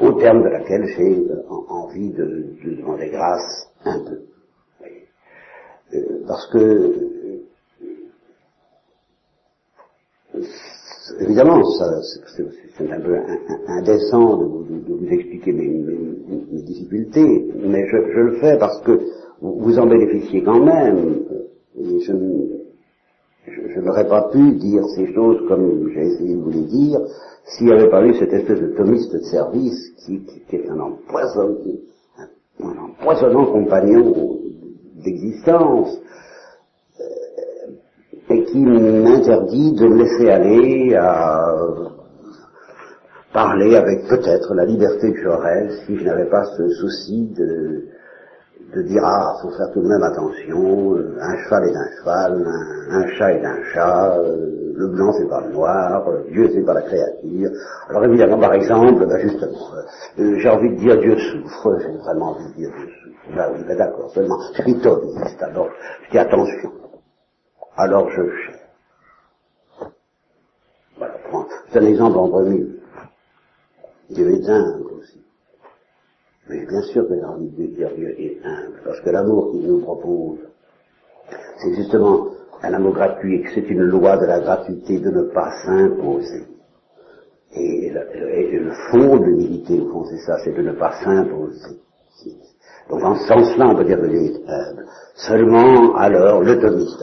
au 0.00 0.12
terme 0.12 0.42
de 0.42 0.48
laquelle 0.48 0.86
j'ai 0.96 1.26
envie 1.68 2.10
de, 2.10 2.46
demander 2.78 3.08
grâce 3.10 3.68
un 3.84 3.98
peu. 4.00 4.18
Euh, 5.94 6.00
parce 6.26 6.46
que 6.52 6.92
évidemment, 11.20 11.62
c'est 11.64 12.92
un 12.92 13.00
peu 13.00 13.16
indécent 13.68 14.38
de 14.38 14.44
vous, 14.44 14.66
expliquer 15.10 15.52
mes, 15.52 15.84
difficultés, 16.62 17.52
mais 17.56 17.86
je, 17.88 17.96
le 17.96 18.32
fais 18.40 18.56
parce 18.58 18.80
que 18.82 19.00
vous 19.40 19.78
en 19.78 19.86
bénéficiez 19.86 20.42
quand 20.42 20.64
même. 20.64 21.20
je, 21.76 22.12
n'aurais 23.80 24.08
pas 24.08 24.30
pu 24.32 24.52
dire 24.52 24.84
ces 24.96 25.12
choses 25.12 25.46
comme 25.48 25.90
j'ai 25.94 26.00
essayé 26.00 26.34
de 26.34 26.40
vous 26.40 26.50
les 26.50 26.64
dire 26.64 26.98
s'il 27.44 27.66
n'y 27.66 27.72
avait 27.72 27.90
pas 27.90 28.04
eu 28.04 28.14
cette 28.14 28.32
espèce 28.32 28.60
de 28.60 28.68
thomiste 28.68 29.12
de 29.12 29.20
service 29.20 29.92
qui, 30.04 30.22
est 30.50 30.68
un 30.68 30.80
empoisonnant 30.80 31.54
compagnon 33.46 34.40
d'existence 35.04 36.00
et 38.28 38.44
qui 38.44 38.58
m'interdit 38.58 39.72
de 39.72 39.86
me 39.86 40.02
laisser 40.02 40.30
aller 40.30 40.94
à 40.96 41.54
parler 43.32 43.76
avec 43.76 44.08
peut-être 44.08 44.54
la 44.54 44.64
liberté 44.64 45.12
que 45.12 45.22
j'aurais 45.22 45.68
si 45.84 45.96
je 45.96 46.04
n'avais 46.04 46.24
pas 46.24 46.44
ce 46.56 46.68
souci 46.70 47.28
de, 47.36 47.84
de 48.74 48.82
dire 48.82 49.02
ah 49.04 49.34
faut 49.42 49.50
faire 49.50 49.70
tout 49.72 49.82
de 49.82 49.88
même 49.88 50.02
attention, 50.02 50.96
un 51.20 51.36
cheval 51.44 51.68
est 51.68 51.76
un 51.76 51.88
cheval, 51.98 52.46
un, 52.90 53.06
chat 53.16 53.32
est 53.32 53.44
un 53.44 53.62
chat, 53.72 54.16
le 54.18 54.88
blanc 54.88 55.12
c'est 55.12 55.28
pas 55.28 55.42
le 55.46 55.52
noir, 55.52 56.02
Dieu 56.30 56.50
c'est 56.52 56.64
pas 56.64 56.74
la 56.74 56.82
créature. 56.82 57.50
Alors 57.90 58.04
évidemment 58.04 58.38
par 58.38 58.54
exemple, 58.54 59.06
ben 59.06 59.18
justement, 59.18 59.52
euh, 60.18 60.38
j'ai 60.38 60.48
envie 60.48 60.70
de 60.70 60.76
dire 60.76 60.98
Dieu 60.98 61.16
souffre, 61.16 61.78
j'ai 61.80 61.96
vraiment 61.98 62.30
envie 62.32 62.48
de 62.48 62.56
dire 62.56 62.70
Dieu 62.76 62.86
souffre. 62.86 63.36
Ben 63.36 63.48
oui, 63.54 63.64
ben 63.68 63.76
d'accord, 63.76 64.10
seulement 64.10 64.38
je 64.56 64.62
suis 64.62 64.76
alors 65.42 65.68
je 66.06 66.10
dis 66.10 66.18
attention 66.18 66.70
alors 67.76 68.08
je 68.10 68.16
cherche. 68.16 68.52
Voilà, 70.96 71.14
c'est 71.70 71.78
un 71.78 71.86
exemple 71.86 72.16
en 72.18 72.28
premier. 72.28 72.66
Dieu 74.10 74.30
est 74.30 74.48
humble 74.48 74.92
aussi. 74.98 75.20
Mais 76.48 76.64
bien 76.64 76.82
sûr 76.82 77.06
que 77.08 77.14
j'ai 77.14 77.24
envie 77.24 77.50
de 77.50 77.66
Dieu 77.66 78.14
est 78.18 78.40
humble, 78.44 78.80
parce 78.84 79.00
que 79.00 79.10
l'amour 79.10 79.50
qu'il 79.50 79.66
nous 79.66 79.80
propose, 79.80 80.38
c'est 81.58 81.74
justement 81.74 82.28
un 82.62 82.72
amour 82.72 82.94
gratuit, 82.94 83.42
que 83.42 83.50
c'est 83.54 83.68
une 83.68 83.82
loi 83.82 84.16
de 84.16 84.26
la 84.26 84.40
gratuité 84.40 84.98
de 84.98 85.10
ne 85.10 85.22
pas 85.22 85.50
s'imposer. 85.64 86.44
Et, 87.52 87.90
le 87.90 88.72
fond 88.90 89.16
de 89.18 89.24
l'humilité, 89.24 89.80
au 89.80 89.90
fond, 89.90 90.04
c'est 90.04 90.18
ça, 90.18 90.38
c'est 90.44 90.52
de 90.52 90.62
ne 90.62 90.72
pas 90.72 90.92
s'imposer. 91.02 91.80
Donc 92.88 93.02
en 93.02 93.16
ce 93.16 93.26
sens-là, 93.26 93.68
on 93.68 93.74
peut 93.74 93.84
dire 93.84 94.00
que 94.00 94.06
Dieu 94.06 94.20
est 94.20 94.48
humble. 94.48 94.86
Seulement, 95.14 95.96
alors, 95.96 96.42
le 96.42 96.58
thomiste 96.60 97.02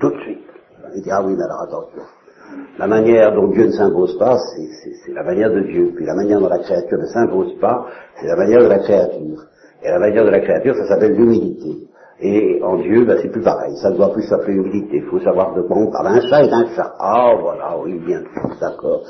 tout 0.00 0.10
de 0.10 0.20
suite. 0.22 0.38
Ah 1.10 1.22
oui, 1.22 1.34
mais 1.36 1.44
alors 1.44 1.62
attention. 1.62 2.02
La 2.78 2.86
manière 2.86 3.34
dont 3.34 3.48
Dieu 3.48 3.66
ne 3.66 3.72
s'impose 3.72 4.18
pas, 4.18 4.36
c'est 4.36 5.12
la 5.12 5.22
manière 5.22 5.52
de 5.52 5.60
Dieu. 5.60 5.92
Puis 5.94 6.04
la 6.04 6.14
manière 6.14 6.40
dont 6.40 6.48
la 6.48 6.58
créature 6.58 6.98
ne 6.98 7.06
s'impose 7.06 7.58
pas, 7.60 7.86
c'est 8.20 8.26
la 8.26 8.36
manière 8.36 8.60
de 8.62 8.68
la 8.68 8.78
créature. 8.78 9.44
Et 9.82 9.88
la 9.88 9.98
manière 9.98 10.24
de 10.24 10.30
la 10.30 10.40
créature, 10.40 10.74
ça 10.74 10.86
s'appelle 10.88 11.14
l'humilité. 11.14 11.86
Et 12.20 12.60
en 12.62 12.76
Dieu, 12.76 13.04
ben, 13.04 13.18
c'est 13.22 13.30
plus 13.30 13.42
pareil. 13.42 13.76
Ça 13.76 13.90
ne 13.90 13.96
doit 13.96 14.12
plus 14.12 14.24
s'appeler 14.24 14.54
humilité. 14.54 14.96
Il 14.96 15.04
faut 15.04 15.20
savoir 15.20 15.54
de 15.54 15.62
quoi 15.62 15.76
on 15.78 15.90
parle. 15.90 16.08
Un 16.08 16.20
chat 16.20 16.44
est 16.44 16.52
un 16.52 16.66
chat. 16.74 16.94
Ah, 16.98 17.34
voilà, 17.40 17.78
oui, 17.78 17.98
bien, 17.98 18.22
d'accord. 18.60 19.04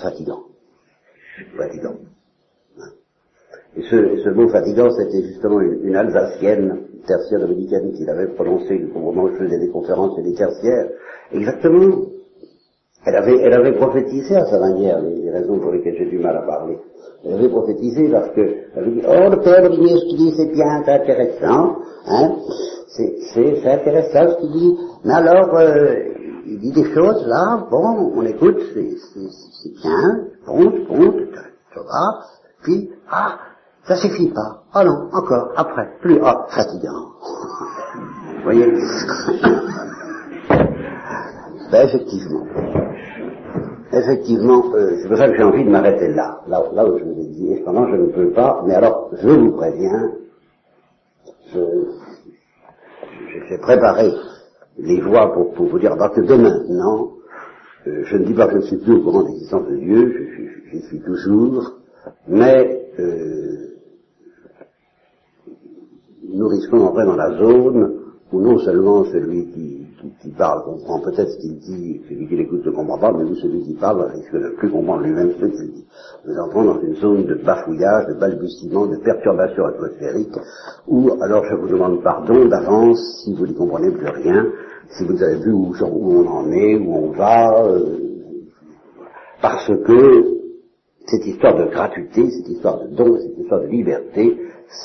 Fatigant. 0.00 0.42
Fatigant. 1.56 1.96
Et 3.76 3.82
ce, 3.82 4.22
ce 4.22 4.28
mot 4.28 4.48
fatigant, 4.48 4.88
c'était 4.90 5.26
justement 5.26 5.60
une 5.60 5.96
Alsacienne 5.96 6.84
tertiaire 7.06 7.40
dominicaine 7.40 7.92
qu'il 7.92 8.08
avait 8.08 8.28
prononcé 8.28 8.84
au 8.94 8.98
moment 8.98 9.24
où 9.24 9.28
je 9.30 9.44
faisais 9.44 9.58
des 9.58 9.70
conférences 9.70 10.18
et 10.18 10.22
des 10.22 10.34
tertiaires. 10.34 10.88
Exactement. 11.32 12.06
Elle 13.06 13.16
avait, 13.16 13.38
elle 13.38 13.52
avait 13.52 13.76
prophétisé 13.76 14.34
à 14.34 14.46
sa 14.46 14.58
manière, 14.58 15.00
les, 15.02 15.30
raisons 15.30 15.58
pour 15.58 15.72
lesquelles 15.72 15.96
j'ai 15.98 16.06
du 16.06 16.18
mal 16.18 16.36
à 16.36 16.42
parler. 16.42 16.78
Elle 17.24 17.34
avait 17.34 17.48
prophétisé 17.48 18.08
parce 18.08 18.30
que, 18.30 18.40
elle 18.40 18.82
avait 18.82 18.92
dit, 18.92 19.02
oh, 19.06 19.30
le 19.30 19.40
père 19.40 19.68
Brignier, 19.68 19.98
ce 19.98 20.06
qu'il 20.06 20.16
dit, 20.16 20.34
c'est 20.36 20.52
bien, 20.52 20.82
c'est 20.84 20.92
intéressant, 20.92 21.76
hein, 22.06 22.36
c'est, 22.96 23.66
intéressant 23.66 24.30
ce 24.30 24.40
qu'il 24.40 24.52
dit, 24.52 24.78
mais 25.04 25.14
alors, 25.14 25.54
euh, 25.54 25.94
il 26.46 26.58
dit 26.60 26.72
des 26.72 26.94
choses 26.94 27.26
là, 27.26 27.66
bon, 27.70 28.12
on 28.16 28.22
écoute, 28.22 28.60
c'est, 28.72 29.72
bien, 29.82 30.28
bon, 30.46 30.72
bon, 30.88 31.14
ça 31.74 31.80
va, 31.80 32.26
puis, 32.62 32.90
ah, 33.10 33.38
ça 33.86 33.96
suffit 33.96 34.30
pas. 34.30 34.64
Oh 34.74 34.82
non, 34.84 35.08
encore, 35.12 35.52
après, 35.56 35.96
plus, 36.00 36.18
oh, 36.22 36.46
fatigant. 36.50 37.12
Vous 38.36 38.42
voyez? 38.42 38.72
Ben 41.70 41.88
effectivement. 41.88 42.46
Effectivement, 43.92 44.74
euh, 44.74 44.96
c'est 45.00 45.08
pour 45.08 45.16
ça 45.16 45.28
que 45.28 45.36
j'ai 45.36 45.42
envie 45.42 45.64
de 45.64 45.70
m'arrêter 45.70 46.08
là, 46.08 46.40
là, 46.48 46.60
où 46.60 46.98
je 46.98 47.04
vous 47.04 47.20
ai 47.20 47.26
dit, 47.26 47.52
et 47.52 47.58
cependant 47.58 47.88
je 47.88 47.96
ne 47.96 48.06
peux 48.06 48.30
pas, 48.30 48.62
mais 48.66 48.74
alors 48.74 49.10
je 49.22 49.28
vous 49.28 49.52
préviens, 49.52 50.12
j'ai 53.48 53.58
préparé 53.58 54.12
les 54.78 55.00
voies 55.00 55.32
pour, 55.32 55.66
vous 55.66 55.78
dire, 55.78 55.96
que 56.14 56.20
de 56.20 56.34
maintenant, 56.34 57.12
euh, 57.86 58.02
je 58.04 58.16
ne 58.16 58.24
dis 58.24 58.34
pas 58.34 58.46
que 58.46 58.52
je 58.52 58.56
ne 58.58 58.62
suis 58.62 58.76
plus 58.78 58.94
au 58.94 59.02
courant 59.02 59.22
de 59.22 59.28
l'existence 59.28 59.68
de 59.68 59.76
Dieu, 59.76 60.12
je, 60.72 60.78
suis 60.88 61.00
toujours, 61.00 61.74
mais 62.26 62.88
euh, 62.98 63.63
nous 66.34 66.48
risquons 66.48 66.78
d'entrer 66.78 67.04
dans 67.04 67.16
la 67.16 67.36
zone 67.38 67.92
où 68.32 68.40
non 68.40 68.58
seulement 68.58 69.04
celui 69.04 69.46
qui, 69.46 69.86
qui, 70.20 70.30
parle 70.30 70.64
comprend 70.64 71.00
peut-être 71.00 71.30
ce 71.30 71.38
qu'il 71.38 71.58
dit, 71.58 72.00
celui 72.08 72.26
qui 72.26 72.36
l'écoute 72.36 72.66
ne 72.66 72.70
comprend 72.72 72.98
pas, 72.98 73.12
mais 73.12 73.24
où 73.24 73.34
celui 73.36 73.62
qui 73.62 73.74
parle 73.74 74.02
risque 74.12 74.32
de 74.32 74.38
ne 74.38 74.48
plus 74.56 74.70
comprendre 74.70 75.02
lui-même 75.02 75.32
ce 75.40 75.46
qu'il 75.46 75.72
dit. 75.72 75.86
Nous 76.26 76.36
entrons 76.36 76.64
dans 76.64 76.80
une 76.80 76.96
zone 76.96 77.26
de 77.26 77.34
bafouillage, 77.34 78.06
de 78.08 78.14
balbutiement, 78.14 78.86
de 78.86 78.96
perturbation 78.96 79.64
atmosphérique, 79.66 80.36
où 80.88 81.10
alors 81.22 81.44
je 81.44 81.54
vous 81.56 81.68
demande 81.68 82.02
pardon 82.02 82.46
d'avance 82.46 82.98
si 83.24 83.34
vous 83.34 83.46
n'y 83.46 83.54
comprenez 83.54 83.92
plus 83.92 84.08
rien, 84.08 84.46
si 84.90 85.04
vous 85.04 85.22
avez 85.22 85.36
vu 85.36 85.52
où, 85.52 85.72
on 85.82 86.26
en 86.26 86.50
est, 86.50 86.76
où 86.76 86.94
on 86.94 87.10
va, 87.12 87.64
euh, 87.64 87.80
parce 89.40 89.66
que 89.66 90.43
cette 91.06 91.26
histoire 91.26 91.56
de 91.56 91.64
gratuité, 91.70 92.30
cette 92.30 92.48
histoire 92.48 92.80
de 92.80 92.88
don, 92.94 93.18
cette 93.20 93.38
histoire 93.38 93.60
de 93.60 93.66
liberté, 93.66 94.38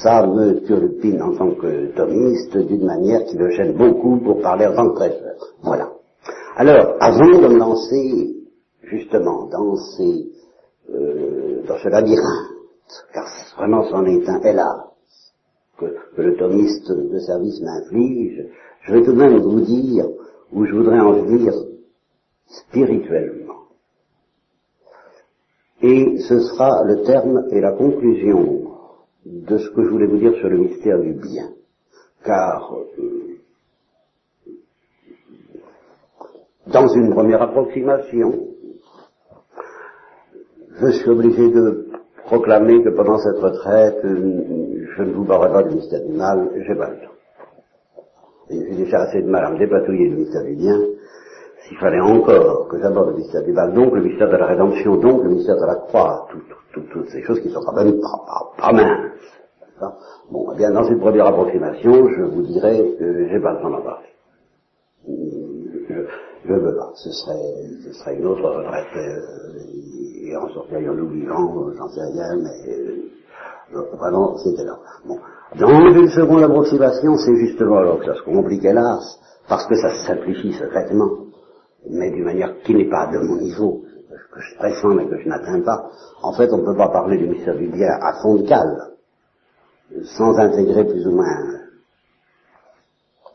ça 0.03 0.25
me 0.27 0.61
turlupine 0.65 1.21
en 1.21 1.35
tant 1.35 1.51
que 1.51 1.95
thomiste 1.95 2.57
d'une 2.57 2.85
manière 2.85 3.23
qui 3.25 3.37
me 3.37 3.49
gêne 3.51 3.77
beaucoup 3.77 4.17
pour 4.17 4.41
parler 4.41 4.67
en 4.67 4.75
tant 4.75 4.93
que. 4.93 5.03
Voilà. 5.63 5.91
Alors, 6.55 6.97
avant 6.99 7.39
de 7.39 7.47
me 7.47 7.57
lancer 7.57 8.35
justement 8.83 9.47
dans 9.47 9.75
ces, 9.75 10.29
euh, 10.93 11.63
dans 11.67 11.77
ce 11.77 11.89
labyrinthe, 11.89 12.59
car 13.13 13.25
vraiment 13.57 13.83
c'en 13.89 14.05
est 14.05 14.27
un, 14.27 14.41
hélas, 14.41 14.89
que, 15.77 15.85
le 16.17 16.35
thomiste 16.35 16.91
de 16.91 17.19
service 17.19 17.61
m'inflige, 17.61 18.45
je 18.81 18.93
vais 18.93 19.03
tout 19.03 19.13
de 19.13 19.17
même 19.17 19.37
vous 19.39 19.61
dire 19.61 20.05
où 20.51 20.65
je 20.65 20.75
voudrais 20.75 20.99
en 20.99 21.13
venir 21.13 21.53
spirituellement. 22.47 23.48
Et 25.81 26.17
ce 26.19 26.39
sera 26.39 26.83
le 26.83 27.03
terme 27.03 27.45
et 27.51 27.61
la 27.61 27.71
conclusion 27.71 28.61
de 29.25 29.57
ce 29.57 29.69
que 29.69 29.83
je 29.83 29.89
voulais 29.89 30.07
vous 30.07 30.17
dire 30.17 30.33
sur 30.35 30.49
le 30.49 30.57
mystère 30.57 30.99
du 30.99 31.13
bien. 31.13 31.49
Car 32.23 32.73
euh, 32.75 33.37
dans 36.67 36.87
une 36.87 37.11
première 37.11 37.41
approximation, 37.41 38.47
je 40.81 40.91
suis 40.91 41.09
obligé 41.09 41.49
de 41.49 41.87
proclamer 42.25 42.83
que 42.83 42.89
pendant 42.89 43.17
cette 43.17 43.39
retraite, 43.39 43.99
je 44.03 45.03
ne 45.03 45.13
vous 45.13 45.25
parlerai 45.25 45.51
pas 45.51 45.63
du 45.63 45.75
mystère 45.75 46.05
du 46.05 46.13
mal, 46.13 46.49
j'ai 46.67 46.75
pas 46.75 46.89
le 46.89 46.97
temps. 46.97 47.13
J'ai 48.49 48.75
déjà 48.75 49.01
assez 49.01 49.21
de 49.21 49.27
mal 49.29 49.45
à 49.45 49.51
me 49.51 49.59
dépatouiller 49.59 50.09
du 50.09 50.15
mystère 50.15 50.43
du 50.43 50.55
bien, 50.55 50.79
s'il 51.69 51.77
fallait 51.77 51.99
encore 51.99 52.67
que 52.67 52.79
j'aborde 52.79 53.11
le 53.11 53.17
mystère 53.17 53.43
du 53.43 53.53
mal, 53.53 53.73
donc 53.73 53.93
le 53.93 54.01
mystère 54.01 54.27
de 54.27 54.37
la 54.37 54.47
rédemption, 54.47 54.97
donc 54.97 55.23
le 55.23 55.29
mystère 55.29 55.55
de 55.55 55.65
la 55.65 55.75
croix, 55.75 56.27
toutes 56.73 57.09
ces 57.09 57.21
choses 57.21 57.39
qui 57.41 57.49
sont 57.51 57.61
même 57.73 57.99
pas, 58.01 58.51
pas, 58.57 58.73
minces. 58.73 59.11
Bon, 60.31 60.51
eh 60.53 60.57
bien, 60.57 60.71
dans 60.71 60.83
une 60.83 60.99
première 60.99 61.27
approximation, 61.27 62.09
je 62.09 62.23
vous 62.23 62.41
dirais 62.41 62.95
que 62.99 63.29
j'ai 63.29 63.39
pas 63.39 63.53
le 63.53 63.61
temps 63.61 63.69
d'en 63.69 63.81
parler. 63.81 64.07
Je, 65.07 66.51
ne 66.51 66.59
veux 66.59 66.75
pas. 66.75 66.91
Ce 66.95 67.11
serait, 67.11 67.37
ce 67.85 67.93
serait 67.93 68.15
une 68.15 68.25
autre 68.25 68.41
retraite, 68.41 68.87
euh, 68.97 69.59
et 70.23 70.35
en 70.35 70.49
sortirions-nous 70.49 71.09
vivants, 71.09 71.71
j'en 71.77 71.87
sais 71.89 72.01
rien, 72.01 72.35
mais 72.35 72.73
euh, 73.75 73.81
vraiment, 73.93 74.37
c'était 74.37 74.65
là. 74.65 74.77
Bon. 75.05 75.17
Dans 75.59 75.91
une 75.91 76.09
seconde 76.09 76.43
approximation, 76.43 77.15
c'est 77.17 77.35
justement 77.35 77.77
alors 77.77 77.99
que 77.99 78.05
ça 78.05 78.15
se 78.15 78.23
complique 78.23 78.65
hélas, 78.65 79.19
parce 79.47 79.65
que 79.67 79.75
ça 79.75 79.89
se 79.91 80.07
simplifie 80.07 80.53
secrètement 80.53 81.28
mais 81.87 82.11
d'une 82.11 82.23
manière 82.23 82.59
qui 82.63 82.75
n'est 82.75 82.89
pas 82.89 83.07
de 83.07 83.19
mon 83.19 83.37
niveau, 83.37 83.83
que 84.31 84.41
je 84.41 84.55
pressens 84.55 84.95
mais 84.95 85.07
que 85.07 85.17
je 85.17 85.27
n'atteins 85.27 85.61
pas. 85.61 85.89
En 86.21 86.33
fait, 86.33 86.51
on 86.51 86.57
ne 86.57 86.65
peut 86.65 86.77
pas 86.77 86.89
parler 86.89 87.17
du 87.17 87.27
mystère 87.27 87.55
du 87.55 87.67
bien 87.67 87.89
à 88.01 88.21
fond 88.21 88.35
de 88.35 88.47
cale, 88.47 88.93
sans 90.17 90.37
intégrer 90.37 90.85
plus 90.85 91.05
ou 91.07 91.11
moins 91.11 91.59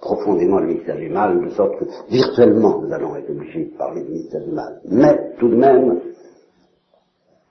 profondément 0.01 0.61
le 0.61 0.67
mystère 0.67 0.97
du 0.97 1.09
mal, 1.09 1.43
de 1.43 1.51
sorte 1.51 1.79
que 1.79 1.85
virtuellement 2.11 2.83
nous 2.83 2.93
allons 2.93 3.17
être 3.17 3.31
obligés 3.31 3.65
de 3.65 3.77
parler 3.77 4.03
du 4.03 4.13
mystère 4.13 4.45
du 4.45 4.53
mal. 4.53 4.81
Mais 4.85 5.33
tout 5.39 5.49
de 5.49 5.57
même, 5.57 5.99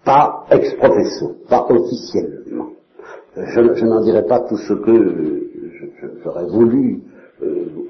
pas 0.05 0.45
ex 0.51 0.75
professo, 0.75 1.35
pas 1.49 1.65
officiellement. 1.69 2.69
Je, 3.35 3.85
n'en 3.85 4.01
dirai 4.01 4.23
pas 4.25 4.41
tout 4.41 4.57
ce 4.57 4.73
que 4.73 5.49
j'aurais 6.23 6.45
voulu 6.45 7.01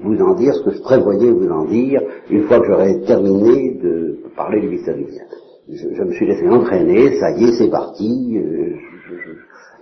vous 0.02 0.20
en 0.20 0.34
dire 0.34 0.54
ce 0.54 0.62
que 0.62 0.70
je 0.72 0.80
prévoyais 0.80 1.30
vous 1.30 1.48
en 1.48 1.64
dire 1.64 2.02
une 2.30 2.44
fois 2.44 2.60
que 2.60 2.66
j'aurais 2.66 3.00
terminé 3.00 3.74
de 3.82 4.18
parler 4.36 4.60
du 4.60 4.68
du 4.68 4.76
bien. 4.76 5.22
Je, 5.68 6.02
me 6.02 6.12
suis 6.12 6.26
laissé 6.26 6.46
entraîner, 6.48 7.18
ça 7.18 7.30
y 7.30 7.44
est, 7.44 7.52
c'est 7.52 7.70
parti, 7.70 8.36
euh, 8.36 8.74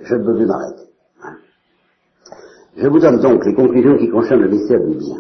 je, 0.02 0.14
ne 0.14 0.36
plus 0.36 0.46
m'arrêter. 0.46 0.82
Hein. 1.24 1.36
Je 2.76 2.86
vous 2.86 3.00
donne 3.00 3.20
donc 3.20 3.44
les 3.44 3.54
conclusions 3.54 3.98
qui 3.98 4.08
concernent 4.08 4.42
le 4.42 4.48
mystère 4.48 4.80
du 4.80 4.96
bien. 4.96 5.16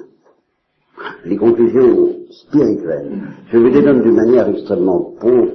Les 1.24 1.36
conclusions 1.36 2.10
spirituelles. 2.30 3.10
Je 3.50 3.58
vous 3.58 3.66
les 3.66 3.82
donne 3.82 4.02
d'une 4.02 4.14
manière 4.14 4.48
extrêmement 4.48 5.12
pauvre 5.20 5.52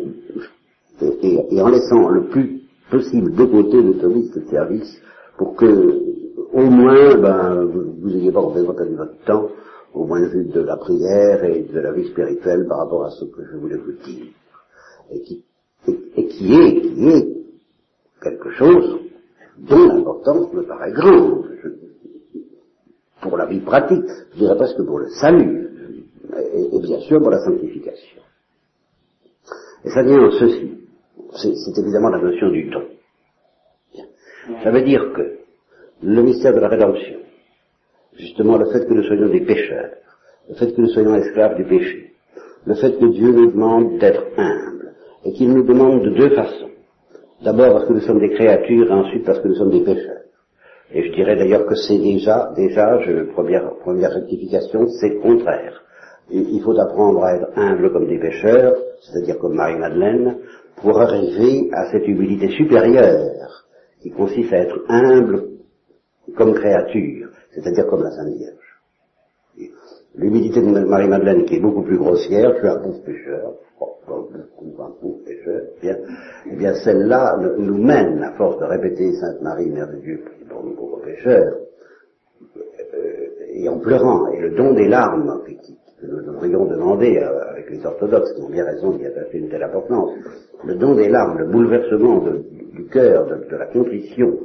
et, 1.02 1.62
en 1.62 1.70
laissant 1.70 2.10
le 2.10 2.26
plus 2.26 2.62
possible 2.92 3.34
de 3.34 3.46
côté 3.46 3.82
l'automiste 3.82 4.38
de 4.38 4.46
service 4.50 5.02
pour 5.38 5.56
que 5.56 6.02
au 6.54 6.62
moins 6.62 7.16
ben, 7.16 7.66
vous 7.66 8.10
n'ayez 8.10 8.32
pas 8.32 8.42
complètement 8.42 8.74
perdu 8.74 8.96
votre 8.96 9.18
temps 9.26 9.50
au 9.94 10.06
point 10.06 10.22
de 10.22 10.28
vue 10.28 10.46
de 10.46 10.62
la 10.62 10.78
prière 10.78 11.44
et 11.44 11.64
de 11.64 11.80
la 11.80 11.92
vie 11.92 12.08
spirituelle 12.10 12.66
par 12.68 12.80
rapport 12.80 13.06
à 13.06 13.12
ce 13.12 13.26
que 13.26 13.44
je 13.52 13.58
voulais 13.58 13.78
vous 13.78 13.94
dire. 14.06 14.28
Et 15.12 15.22
qui, 15.22 15.44
et, 15.88 16.28
qui 16.28 16.54
est, 16.54 16.82
qui 16.82 17.08
est 17.08 17.28
quelque 18.22 18.52
chose 18.52 19.00
dont 19.58 19.88
l'importance 19.88 20.54
me 20.54 20.64
paraît 20.64 20.92
grande. 20.92 21.46
pour 23.22 23.38
la 23.38 23.46
vie 23.46 23.62
pratique, 23.62 24.06
je 24.34 24.40
dirais 24.40 24.56
presque 24.56 24.84
pour 24.86 25.00
le 25.00 25.10
salut, 25.10 25.70
et, 26.54 26.80
bien 26.82 27.00
sûr 27.02 27.20
pour 27.20 27.32
la 27.32 27.40
sanctification. 27.40 28.22
Et 29.84 29.90
ça 29.90 30.04
vient 30.04 30.20
en 30.20 30.32
ceci. 30.32 30.72
C'est 31.36 31.78
évidemment 31.82 32.10
la 32.10 32.22
notion 32.22 32.50
du 32.50 32.70
don. 32.70 32.84
Ça 34.64 34.72
veut 34.72 34.84
dire 34.84 35.12
que 35.14 35.37
le 36.04 36.22
mystère 36.22 36.54
de 36.54 36.60
la 36.60 36.68
rédemption, 36.68 37.18
justement 38.18 38.58
le 38.58 38.66
fait 38.68 38.86
que 38.86 38.94
nous 38.94 39.04
soyons 39.04 39.30
des 39.30 39.42
pécheurs, 39.42 39.92
le 40.50 40.56
fait 40.56 40.74
que 40.74 40.82
nous 40.82 40.90
soyons 40.90 41.16
esclaves 41.16 41.56
du 41.56 41.66
péché, 41.66 42.14
le 42.66 42.76
fait 42.76 43.00
que 43.00 43.06
Dieu 43.06 43.32
nous 43.32 43.52
demande 43.52 43.98
d'être 43.98 44.24
humbles, 44.38 44.94
et 45.26 45.34
qu'il 45.34 45.52
nous 45.52 45.64
demande 45.64 46.04
de 46.04 46.10
deux 46.12 46.36
façons. 46.36 46.70
D'abord 47.44 47.74
parce 47.74 47.88
que 47.88 47.94
nous 47.94 48.02
sommes 48.02 48.20
des 48.20 48.32
créatures, 48.32 48.88
et 48.88 48.94
ensuite 48.94 49.26
parce 49.26 49.40
que 49.40 49.48
nous 49.48 49.56
sommes 49.56 49.72
des 49.72 49.84
pécheurs. 49.84 50.22
Et 50.94 51.04
je 51.04 51.12
dirais 51.14 51.36
d'ailleurs 51.36 51.66
que 51.66 51.76
c'est 51.76 51.98
déjà, 51.98 52.52
déjà, 52.56 53.00
je, 53.02 53.32
première, 53.34 53.76
première 53.82 54.12
rectification, 54.12 54.88
c'est 54.88 55.10
le 55.10 55.20
contraire. 55.20 55.84
il 56.30 56.62
faut 56.62 56.78
apprendre 56.78 57.24
à 57.24 57.36
être 57.36 57.50
humble 57.58 57.92
comme 57.92 58.08
des 58.08 58.20
pécheurs, 58.20 58.76
c'est-à-dire 59.02 59.38
comme 59.40 59.56
Marie-Madeleine, 59.56 60.38
pour 60.78 61.00
arriver 61.02 61.70
à 61.74 61.92
cette 61.92 62.08
humilité 62.08 62.50
supérieure 62.50 63.66
qui 64.02 64.12
consiste 64.12 64.54
à 64.54 64.60
être 64.60 64.80
humble 64.88 65.57
comme 66.36 66.54
créature, 66.54 67.30
c'est-à-dire 67.52 67.88
comme 67.88 68.04
la 68.04 68.12
Sainte 68.12 68.34
Vierge. 68.36 68.54
L'humilité 70.16 70.62
de 70.62 70.68
Marie-Madeleine 70.68 71.46
qui 71.46 71.56
est 71.56 71.60
beaucoup 71.60 71.84
plus 71.84 71.98
grossière, 71.98 72.54
je 72.56 72.60
suis 72.60 72.68
un 72.68 72.78
pauvre 72.78 73.04
pécheur, 73.04 73.54
un 73.80 74.92
pauvre 75.02 75.24
pécheur, 75.26 75.62
bien, 75.82 75.98
eh 76.52 76.56
bien 76.56 76.74
celle-là 76.74 77.38
nous 77.58 77.78
mène, 77.78 78.24
à 78.24 78.32
force 78.34 78.60
de 78.60 78.66
répéter 78.66 79.14
Sainte 79.14 79.42
Marie, 79.42 79.70
Mère 79.70 79.90
de 79.90 79.98
Dieu, 79.98 80.24
pour 80.50 80.64
nous 80.64 80.76
pauvres 80.76 81.02
pécheurs, 81.04 81.56
euh, 82.58 83.28
et 83.54 83.70
en 83.70 83.80
pleurant, 83.80 84.28
et 84.30 84.40
le 84.42 84.52
don 84.52 84.74
des 84.74 84.88
larmes 84.88 85.42
que 86.00 86.06
nous 86.06 86.22
devrions 86.22 86.66
demander 86.66 87.18
avec 87.18 87.70
les 87.70 87.86
orthodoxes 87.86 88.34
qui 88.34 88.42
ont 88.42 88.50
bien 88.50 88.66
raison 88.66 88.92
d'y 88.92 89.06
attacher 89.06 89.40
une 89.40 89.50
telle 89.50 89.64
importance, 89.64 90.12
le 90.64 90.76
don 90.76 90.96
des 90.96 91.10
larmes, 91.10 91.40
le 91.40 91.48
bouleversement 91.48 92.24
du 92.74 92.86
cœur, 92.86 93.26
de, 93.26 93.56
la 93.56 93.66
contrition, 93.66 94.38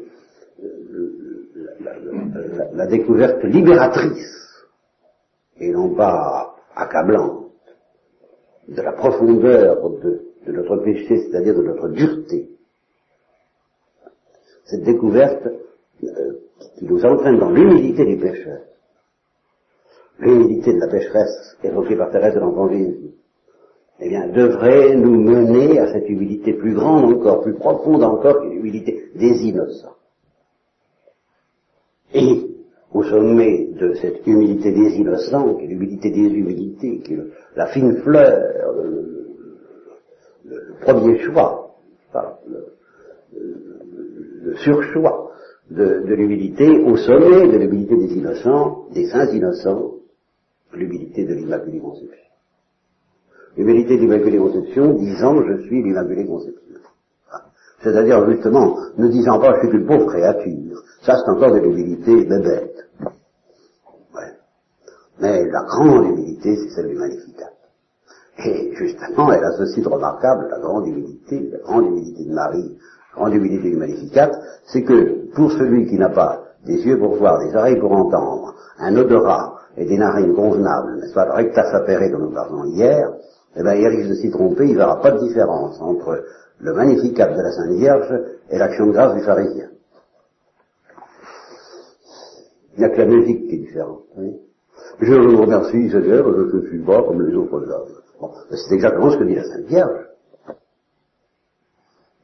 la, 2.73 2.87
découverte 2.87 3.43
libératrice 3.45 4.67
et 5.59 5.71
non 5.71 5.95
pas 5.95 6.57
accablante 6.75 7.51
de 8.69 8.81
la 8.81 8.93
profondeur 8.93 9.91
de, 9.91 10.53
notre 10.53 10.77
péché, 10.79 11.19
c'est-à-dire 11.19 11.55
de 11.55 11.63
notre 11.63 11.89
dureté. 11.89 12.49
Cette 14.65 14.83
découverte 14.83 15.47
euh, 16.03 16.33
qui 16.79 16.85
nous 16.85 17.05
entraîne 17.05 17.39
dans 17.39 17.51
l'humilité 17.51 18.05
du 18.05 18.17
pécheur, 18.17 18.61
l'humilité 20.19 20.73
de 20.73 20.81
la 20.81 20.89
pécheresse 20.89 21.57
évoquée 21.63 21.97
par 21.97 22.11
Thérèse 22.11 22.35
de 22.35 22.69
Jésus, 22.71 23.11
eh 24.01 24.09
bien, 24.09 24.29
devrait 24.29 24.97
nous 24.97 25.21
mener 25.21 25.79
à 25.79 25.93
cette 25.93 26.09
humilité 26.09 26.55
plus 26.55 26.75
grande 26.75 27.05
encore, 27.05 27.43
plus 27.43 27.55
profonde 27.55 28.03
encore, 28.03 28.45
l'humilité 28.45 29.11
des 29.15 29.45
innocents. 29.45 29.97
Et 32.15 32.53
au 32.93 33.03
sommet 33.05 33.69
de 33.79 33.95
cette 33.95 34.27
humilité 34.27 34.73
des 34.73 34.97
innocents, 34.97 35.55
qui 35.55 35.65
est 35.65 35.69
l'humilité 35.69 36.11
des 36.11 36.29
humilités, 36.29 37.01
qui 37.01 37.15
est 37.15 37.21
la 37.57 37.67
fine 37.67 37.97
fleur, 38.03 38.41
le, 40.45 40.75
premier 40.83 41.19
choix, 41.21 41.77
le, 44.43 44.57
surchoix 44.57 45.33
de, 45.71 46.03
de 46.07 46.15
l'humilité, 46.15 46.69
au 46.81 46.97
sommet 46.97 47.49
de 47.49 47.57
l'humilité 47.57 47.97
des 47.97 48.13
innocents, 48.15 48.89
des 48.93 49.07
saints 49.07 49.31
innocents, 49.31 49.95
l'humilité 50.75 51.25
de 51.25 51.35
l'Immaculée 51.35 51.81
Conception. 51.81 52.19
L'humilité 53.57 53.97
de 53.97 54.03
l'Immaculée 54.03 54.39
Conception 54.39 54.95
disant 54.95 55.43
je 55.47 55.63
suis 55.63 55.83
l'Immaculée 55.83 56.27
Conception. 56.27 56.63
C'est-à-dire 57.83 58.31
justement, 58.31 58.77
ne 58.97 59.09
disant 59.09 59.39
pas 59.41 59.55
je 59.61 59.69
suis 59.69 59.77
une 59.77 59.87
pauvre 59.87 60.07
créature. 60.07 60.83
Ça 61.03 61.17
c'est 61.17 61.31
encore 61.31 61.53
de 61.53 61.59
l'humilité 61.59 62.25
bébête. 62.25 62.77
Ouais. 64.15 64.33
Mais 65.21 65.45
la 65.51 65.63
grande 65.65 66.07
humilité, 66.07 66.57
c'est 66.57 66.75
celle 66.75 66.89
du 66.89 66.95
Magnificat. 66.95 67.51
Et 68.45 68.73
justement, 68.75 69.33
elle 69.33 69.45
a 69.45 69.53
ceci 69.59 69.83
de 69.83 69.89
remarquable, 69.89 70.49
la 70.51 70.59
grande 70.59 70.87
humilité, 70.87 71.51
la 71.53 71.59
grande 71.59 71.87
humilité 71.87 72.25
de 72.25 72.33
Marie, 72.33 72.79
la 73.15 73.21
grande 73.21 73.35
humilité 73.35 73.71
du 73.71 73.77
Magnificat, 73.77 74.31
c'est 74.67 74.83
que 74.83 75.33
pour 75.35 75.51
celui 75.53 75.87
qui 75.87 75.99
n'a 75.99 76.09
pas 76.09 76.45
des 76.65 76.79
yeux 76.87 76.99
pour 76.99 77.17
voir, 77.17 77.41
des 77.41 77.55
oreilles 77.55 77.81
pour 77.81 77.93
entendre, 77.93 78.55
un 78.79 78.97
odorat 78.97 79.57
et 79.77 79.85
des 79.85 79.99
narines 79.99 80.35
convenables, 80.35 81.01
n'est-ce 81.01 81.15
pas, 81.15 81.27
le 81.27 81.33
recta 81.33 81.71
sapere 81.71 82.11
dont 82.11 82.19
nous 82.19 82.33
parlons 82.33 82.65
hier, 82.65 83.13
eh 83.57 83.63
bien, 83.63 83.75
il 83.75 83.87
risque 83.87 84.11
de 84.11 84.15
s'y 84.15 84.31
tromper, 84.31 84.67
il 84.67 84.77
verra 84.77 85.01
pas 85.01 85.11
de 85.11 85.19
différence 85.19 85.81
entre 85.81 86.25
le 86.61 86.73
magnificat 86.73 87.27
de 87.27 87.43
la 87.43 87.53
Sainte 87.53 87.73
Vierge 87.73 88.21
et 88.51 88.59
l'action 88.59 88.87
de 88.87 88.93
grâce 88.93 89.15
du 89.15 89.23
pharisien. 89.23 89.72
Il 92.75 92.81
n'y 92.81 92.85
a 92.85 92.89
que 92.89 92.99
la 92.99 93.07
musique 93.07 93.49
qui 93.49 93.55
est 93.57 93.59
différente. 93.59 94.03
Je 95.01 95.15
vous 95.15 95.43
remercie, 95.43 95.91
Seigneur, 95.91 96.27
je 96.35 96.57
ne 96.57 96.67
suis 96.69 96.85
pas 96.85 97.03
comme 97.03 97.23
les 97.23 97.35
autres 97.37 97.71
hommes. 97.71 98.03
Bon, 98.21 98.31
c'est 98.51 98.75
exactement 98.75 99.11
ce 99.11 99.19
que 99.19 99.25
dit 99.25 99.35
la 99.35 99.45
Sainte 99.45 99.67
Vierge. 99.67 100.07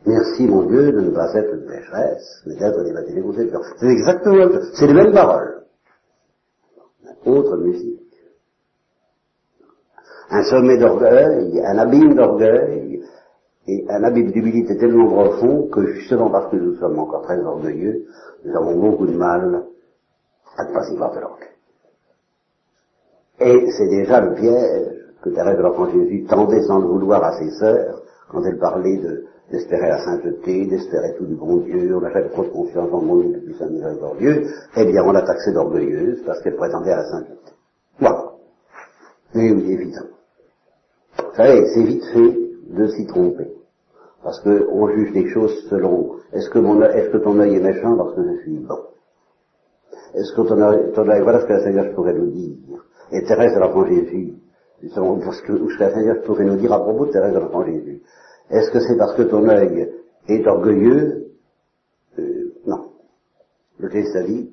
Merci, 0.06 0.46
mon 0.46 0.62
Dieu, 0.62 0.92
de 0.92 1.00
ne 1.00 1.10
pas 1.10 1.34
être 1.34 1.54
une 1.54 1.66
pécheresse, 1.66 2.42
mais 2.46 2.54
d'être 2.54 2.82
des 2.82 2.92
baptisés 2.92 3.22
C'est 3.78 3.86
exactement, 3.86 4.46
c'est 4.74 4.86
les 4.86 4.94
mêmes 4.94 5.12
paroles. 5.12 5.64
Autre 7.26 7.56
musique. 7.58 8.00
Un 10.30 10.42
sommet 10.44 10.78
d'orgueil, 10.78 11.60
un 11.64 11.78
abîme 11.78 12.14
d'orgueil, 12.14 13.02
et 13.66 13.84
un 13.90 14.02
abîme 14.04 14.30
d'humilité 14.30 14.78
tellement 14.78 15.08
profond 15.08 15.68
que 15.68 15.86
justement 15.88 16.30
parce 16.30 16.50
que 16.50 16.56
nous 16.56 16.76
sommes 16.76 16.98
encore 16.98 17.22
très 17.22 17.38
orgueilleux, 17.38 18.06
nous 18.44 18.56
avons 18.56 18.76
beaucoup 18.76 19.06
de 19.06 19.16
mal 19.16 19.64
à 20.58 20.64
ne 20.64 20.72
pas 20.74 20.88
y 20.90 20.96
voir 20.96 21.14
de 21.14 21.20
l'orgueil. 21.20 21.48
Et 23.40 23.70
c'est 23.70 23.88
déjà 23.88 24.20
le 24.20 24.34
piège 24.34 24.88
que 25.22 25.30
Thérèse 25.30 25.56
de 25.56 25.62
l'Enfant 25.62 25.88
Jésus 25.90 26.24
tendait 26.24 26.62
sans 26.62 26.80
le 26.80 26.86
vouloir 26.86 27.22
à 27.24 27.38
ses 27.38 27.50
sœurs 27.52 28.02
quand 28.28 28.44
elle 28.44 28.58
parlait 28.58 28.98
de 28.98 29.24
d'espérer 29.50 29.88
la 29.88 30.04
sainteté, 30.04 30.66
d'espérer 30.66 31.14
tout 31.16 31.24
du 31.24 31.34
bon 31.34 31.56
Dieu, 31.58 31.96
on 31.96 32.04
a 32.04 32.10
fait 32.10 32.28
trop 32.28 32.44
de 32.44 32.48
confiance 32.48 32.90
dans 32.90 33.00
le 33.00 33.06
monde 33.06 33.32
depuis 33.32 33.54
saint 33.54 33.70
miséricordieux, 33.70 34.46
eh 34.76 34.84
bien 34.84 35.02
on 35.04 35.12
l'a 35.12 35.22
taxée 35.22 35.52
d'orgueilleuse 35.52 36.22
parce 36.26 36.42
qu'elle 36.42 36.56
prétendait 36.56 36.92
à 36.92 36.96
la 36.96 37.04
sainteté. 37.04 37.52
Voilà. 37.98 38.32
Mais 39.34 39.50
oui, 39.50 39.72
évident. 39.72 40.06
Vous 41.18 41.34
savez, 41.34 41.66
c'est 41.72 41.82
vite 41.82 42.04
fait 42.12 42.38
de 42.68 42.88
s'y 42.88 43.06
tromper. 43.06 43.50
Parce 44.22 44.40
qu'on 44.40 44.88
juge 44.88 45.12
les 45.12 45.30
choses 45.30 45.66
selon 45.70 46.16
est-ce 46.32 46.50
que, 46.50 46.58
mon, 46.58 46.82
est-ce 46.82 47.08
que 47.10 47.18
ton 47.18 47.38
œil 47.38 47.56
est 47.56 47.60
méchant 47.60 47.96
parce 47.96 48.14
que 48.14 48.22
je 48.22 48.42
suis 48.42 48.58
bon? 48.58 48.78
Est-ce 50.14 50.34
que 50.34 50.42
ton 50.42 51.08
œil, 51.08 51.22
voilà 51.22 51.40
ce 51.40 51.46
que 51.46 51.52
la 51.52 51.64
Seigneur 51.64 51.94
pourrait 51.94 52.14
nous 52.14 52.30
dire. 52.30 52.56
Et 53.12 53.24
Thérèse 53.24 53.54
de 53.54 53.60
l'Enfant 53.60 53.86
Jésus, 53.86 54.34
que, 54.80 54.88
ce 54.88 55.42
que 55.42 55.80
la 55.80 55.94
Seigneur 55.94 56.22
pourrait 56.22 56.44
nous 56.44 56.56
dire 56.56 56.72
à 56.72 56.80
propos 56.80 57.06
de 57.06 57.12
Thérèse 57.12 57.34
de 57.34 57.38
l'Enfant 57.38 57.64
Jésus. 57.64 58.02
Est-ce 58.50 58.70
que 58.70 58.80
c'est 58.80 58.96
parce 58.96 59.14
que 59.14 59.22
ton 59.22 59.48
œil 59.48 59.92
est 60.28 60.46
orgueilleux? 60.46 61.32
Euh, 62.18 62.52
Non. 62.66 62.92
Le 63.78 63.88
Christ 63.88 64.16
a 64.16 64.22
dit, 64.22 64.50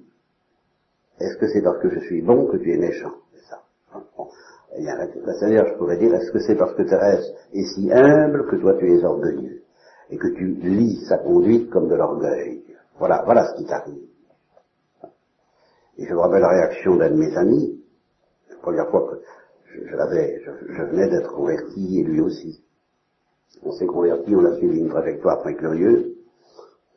est-ce 1.20 1.38
que 1.38 1.48
c'est 1.48 1.62
parce 1.62 1.80
que 1.82 1.89
je 1.89 2.00
suis 2.02 2.22
bon 2.22 2.48
que 2.48 2.58
tu 2.58 2.74
es 2.74 2.78
méchant? 2.78 3.13
C'est 3.34 3.50
ça. 3.50 3.62
La 5.26 5.34
Seigneur, 5.36 5.68
je 5.68 5.78
pourrais 5.78 5.98
dire, 5.98 6.13
est-ce 6.13 6.32
que 6.32 6.39
c'est 6.39 6.56
parce 6.56 6.74
que 6.74 6.84
Thérèse 6.84 7.34
est 7.54 7.65
si 7.76 7.91
humble 7.91 8.48
que 8.48 8.58
toi 8.58 8.74
tu 8.78 8.94
es 8.94 9.04
orgueilleux? 9.04 9.62
Et 10.12 10.18
que 10.18 10.28
tu 10.28 10.48
lis 10.48 11.06
sa 11.08 11.18
conduite 11.18 11.70
comme 11.70 11.88
de 11.88 11.96
l'orgueil? 11.96 12.63
Voilà, 13.00 13.24
voilà 13.26 13.46
ce 13.46 13.58
qui 13.58 13.65
t'arrive. 13.65 14.04
Et 15.98 16.06
je 16.06 16.14
me 16.14 16.20
rappelle 16.20 16.42
la 16.42 16.50
réaction 16.50 16.96
d'un 16.96 17.10
de 17.10 17.16
mes 17.16 17.36
amis, 17.38 17.82
la 18.50 18.58
première 18.58 18.90
fois 18.90 19.08
que 19.10 19.22
je, 19.74 19.96
l'avais, 19.96 20.42
je 20.44 20.84
venais 20.84 21.10
d'être 21.10 21.34
converti 21.34 22.00
et 22.00 22.04
lui 22.04 22.22
aussi 22.22 22.66
on 23.64 23.72
s'est 23.72 23.86
converti, 23.86 24.36
on 24.36 24.46
a 24.46 24.56
suivi 24.58 24.80
une 24.80 24.90
trajectoire 24.90 25.42
très 25.42 25.56
curieuse, 25.56 26.14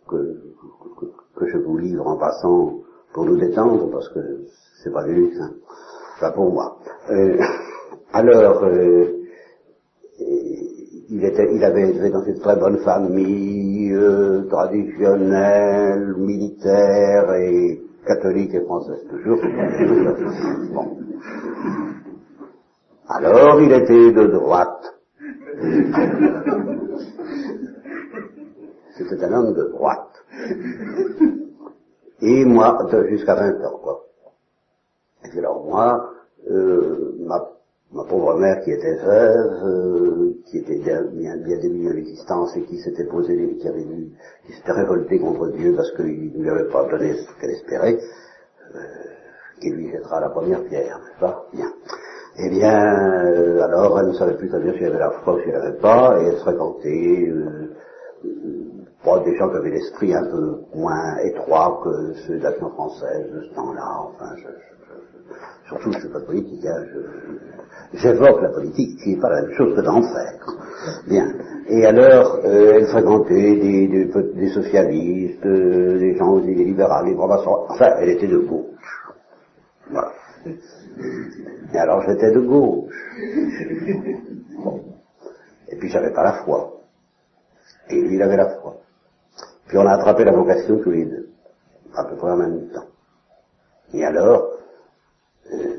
que, 0.08 0.36
que, 1.36 1.46
je 1.46 1.58
vous 1.58 1.78
livre 1.78 2.06
en 2.06 2.16
passant 2.16 2.80
pour 3.12 3.24
nous 3.24 3.36
détendre, 3.36 3.90
parce 3.90 4.08
que 4.10 4.20
c'est 4.82 4.92
pas 4.92 5.04
du 5.04 5.14
luxe, 5.14 5.38
hein. 5.40 5.52
pas 6.20 6.32
pour 6.32 6.52
moi. 6.52 6.78
Euh, 7.10 7.38
alors, 8.12 8.64
euh, 8.64 9.24
il, 10.18 11.24
était, 11.24 11.48
il 11.54 11.62
avait 11.64 11.90
été 11.90 12.10
dans 12.10 12.24
une 12.24 12.38
très 12.38 12.56
bonne 12.56 12.78
famille, 12.78 13.92
euh, 13.92 14.42
traditionnelle, 14.48 16.14
militaire 16.16 17.32
et 17.34 17.82
catholique 18.08 18.54
et 18.54 18.60
française 18.62 19.06
toujours. 19.08 19.38
bon. 20.72 20.98
Alors, 23.08 23.60
il 23.60 23.72
était 23.72 24.12
de 24.12 24.26
droite. 24.26 24.94
C'était 28.96 29.24
un 29.24 29.32
homme 29.32 29.54
de 29.54 29.64
droite. 29.70 30.24
Et 32.20 32.44
moi, 32.44 32.86
jusqu'à 33.08 33.34
20 33.34 33.64
ans, 33.64 33.78
quoi. 33.82 34.04
Et 35.24 35.38
alors 35.38 35.64
moi, 35.64 36.12
euh, 36.50 37.14
ma, 37.20 37.46
ma, 37.92 38.04
pauvre 38.04 38.34
mère 38.38 38.60
qui 38.62 38.72
était 38.72 38.96
veuve, 38.96 39.64
euh, 39.64 40.34
qui 40.46 40.58
était 40.58 40.78
bien, 40.78 41.02
bien, 41.12 41.36
bien 41.36 41.58
démunie 41.58 41.92
l'existence 41.92 42.56
et 42.56 42.62
qui 42.62 42.78
s'était 42.78 43.04
posé, 43.04 43.56
qui 43.60 43.68
avait 43.68 43.84
vu, 43.84 44.10
qui 44.46 44.52
s'était 44.52 44.72
révoltée 44.72 45.18
contre 45.18 45.48
Dieu 45.48 45.74
parce 45.76 45.90
qu'il 45.92 46.32
ne 46.36 46.42
lui 46.42 46.50
avait 46.50 46.68
pas 46.68 46.84
donné 46.88 47.14
ce 47.14 47.40
qu'elle 47.40 47.50
espérait, 47.50 47.98
euh, 48.74 48.78
qui 49.60 49.70
lui 49.70 49.90
jettera 49.90 50.20
la 50.20 50.30
première 50.30 50.64
pierre, 50.64 50.98
n'est-ce 50.98 51.20
pas? 51.20 51.46
Bien. 51.52 51.72
Eh 52.40 52.50
bien, 52.50 53.24
euh, 53.24 53.62
alors 53.62 53.98
elle 53.98 54.08
ne 54.08 54.12
savait 54.12 54.36
plus 54.36 54.48
très 54.48 54.60
bien 54.60 54.72
si 54.74 54.78
elle 54.78 54.90
avait 54.90 55.00
la 55.00 55.10
foi 55.10 55.34
ou 55.34 55.40
si 55.40 55.48
elle 55.48 55.58
n'avait 55.58 55.78
pas, 55.78 56.20
et 56.20 56.26
elle 56.26 56.36
fréquentait 56.36 57.28
euh, 57.28 57.74
euh 58.24 59.24
des 59.24 59.36
gens 59.36 59.48
qui 59.48 59.56
avaient 59.56 59.70
l'esprit 59.70 60.14
un 60.14 60.24
peu 60.24 60.58
moins 60.74 61.16
étroit 61.24 61.80
que 61.82 62.12
ceux 62.26 62.38
d'Action 62.38 62.68
française 62.70 63.32
de 63.32 63.40
ce 63.40 63.54
temps-là. 63.54 64.02
Enfin, 64.02 64.36
je, 64.36 64.42
je, 64.42 65.68
surtout, 65.68 65.92
je 65.92 65.96
ne 65.96 66.00
suis 66.02 66.12
pas 66.12 66.20
politique, 66.20 66.66
hein, 66.66 66.84
j'évoque 67.94 68.42
la 68.42 68.50
politique, 68.50 68.98
qui 69.00 69.14
n'est 69.14 69.20
pas 69.20 69.30
la 69.30 69.42
même 69.42 69.52
chose 69.52 69.74
que 69.74 69.80
d'en 69.80 70.02
faire. 70.02 70.34
Bien. 71.06 71.32
Et 71.68 71.84
alors, 71.84 72.40
euh, 72.44 72.74
elle 72.76 72.86
fréquentait 72.86 73.56
des, 73.56 73.88
des, 73.88 74.04
des 74.34 74.48
socialistes, 74.50 75.44
euh, 75.44 75.98
des 75.98 76.16
gens 76.16 76.38
des 76.38 76.54
libéraux, 76.54 77.04
des 77.04 77.14
enfin, 77.16 77.94
elle 77.98 78.10
était 78.10 78.26
de 78.26 78.38
gauche. 78.38 79.12
Voilà. 79.90 80.12
Et 81.74 81.78
alors 81.78 82.02
j'étais 82.02 82.30
de 82.30 82.40
gauche. 82.40 82.94
Et 85.68 85.76
puis 85.76 85.88
j'avais 85.88 86.12
pas 86.12 86.22
la 86.22 86.44
foi. 86.44 86.80
Et 87.90 88.00
lui, 88.00 88.14
il 88.14 88.22
avait 88.22 88.36
la 88.36 88.48
foi. 88.60 88.76
Puis 89.66 89.76
on 89.76 89.86
a 89.86 89.92
attrapé 89.94 90.24
la 90.24 90.32
vocation 90.32 90.78
tous 90.78 90.90
les 90.90 91.04
deux, 91.04 91.28
à 91.94 92.04
peu 92.04 92.16
près 92.16 92.30
en 92.30 92.36
même 92.36 92.68
temps. 92.70 92.86
Et 93.92 94.04
alors, 94.04 94.50
euh, 95.52 95.74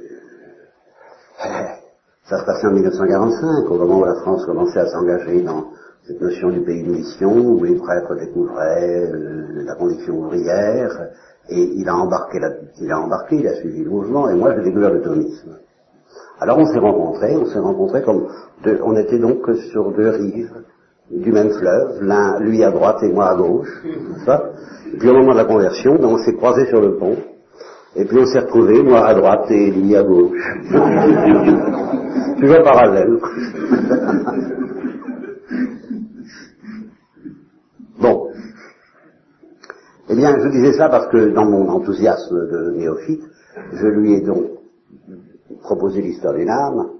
ça 2.30 2.38
se 2.40 2.46
passait 2.46 2.68
en 2.68 2.74
1945, 2.74 3.72
au 3.72 3.78
moment 3.78 4.02
où 4.02 4.06
la 4.06 4.16
France 4.22 4.46
commençait 4.46 4.80
à 4.80 4.86
s'engager 4.86 5.42
dans 5.42 5.66
cette 6.06 6.22
notion 6.22 6.50
du 6.50 6.62
pays 6.62 6.84
de 6.84 6.92
mission, 6.92 7.36
où 7.36 7.64
les 7.64 7.76
prêtres 7.76 8.16
découvraient 8.20 9.10
euh, 9.12 9.64
la 9.66 9.74
condition 9.74 10.20
ouvrière, 10.20 11.08
et 11.50 11.60
il 11.60 11.90
a 11.90 11.96
embarqué, 11.96 12.40
il 12.80 12.92
a 12.92 13.00
embarqué, 13.00 13.38
il 13.38 13.48
a 13.48 13.56
suivi 13.56 13.84
le 13.84 13.90
mouvement, 13.90 14.30
et 14.30 14.36
moi 14.36 14.54
j'ai 14.56 14.64
découvert 14.64 14.92
le 14.92 15.02
thomisme. 15.02 15.58
Alors 16.40 16.60
on 16.60 16.66
s'est 16.66 16.80
rencontrés, 16.80 17.36
on 17.36 17.46
s'est 17.48 17.60
rencontrés 17.60 18.04
comme 18.04 18.28
deux, 18.64 18.80
on 18.84 18.96
était 18.96 19.18
donc 19.18 19.50
sur 19.72 19.92
deux 19.92 20.10
rives 20.10 20.54
du 21.10 21.32
même 21.32 21.50
fleuve, 21.50 22.04
l'un 22.04 22.40
lui 22.40 22.64
à 22.64 22.70
droite 22.70 23.02
et 23.02 23.12
moi 23.12 23.30
à 23.30 23.36
gauche, 23.36 23.84
ça. 24.28 24.52
Et 24.94 24.98
puis 24.98 25.10
au 25.10 25.14
moment 25.14 25.32
de 25.32 25.38
la 25.38 25.46
conversion, 25.46 25.98
on 26.00 26.18
s'est 26.20 26.36
croisés 26.36 26.68
sur 26.68 26.80
le 26.80 26.98
pont, 26.98 27.18
et 28.00 28.06
puis 28.06 28.18
on 28.18 28.26
s'est 28.26 28.40
retrouvés, 28.40 28.82
moi 28.82 29.06
à 29.06 29.14
droite 29.14 29.52
et 29.52 29.72
lui 29.72 29.94
à 29.94 30.04
gauche. 30.04 30.40
Toujours 32.40 32.64
parallèle. 32.64 33.20
bon. 38.00 38.30
Eh 40.08 40.16
bien, 40.16 40.40
je 40.40 40.48
disais 40.48 40.78
ça 40.78 40.88
parce 40.88 41.08
que 41.12 41.34
dans 41.34 41.44
mon 41.46 41.68
enthousiasme 41.68 42.48
de 42.48 42.72
néophyte, 42.78 43.24
je 43.74 43.88
lui 43.88 44.14
ai 44.14 44.22
donc 44.22 44.46
proposé 45.62 46.02
l'histoire 46.02 46.36
d'une 46.36 46.50
âme. 46.50 46.92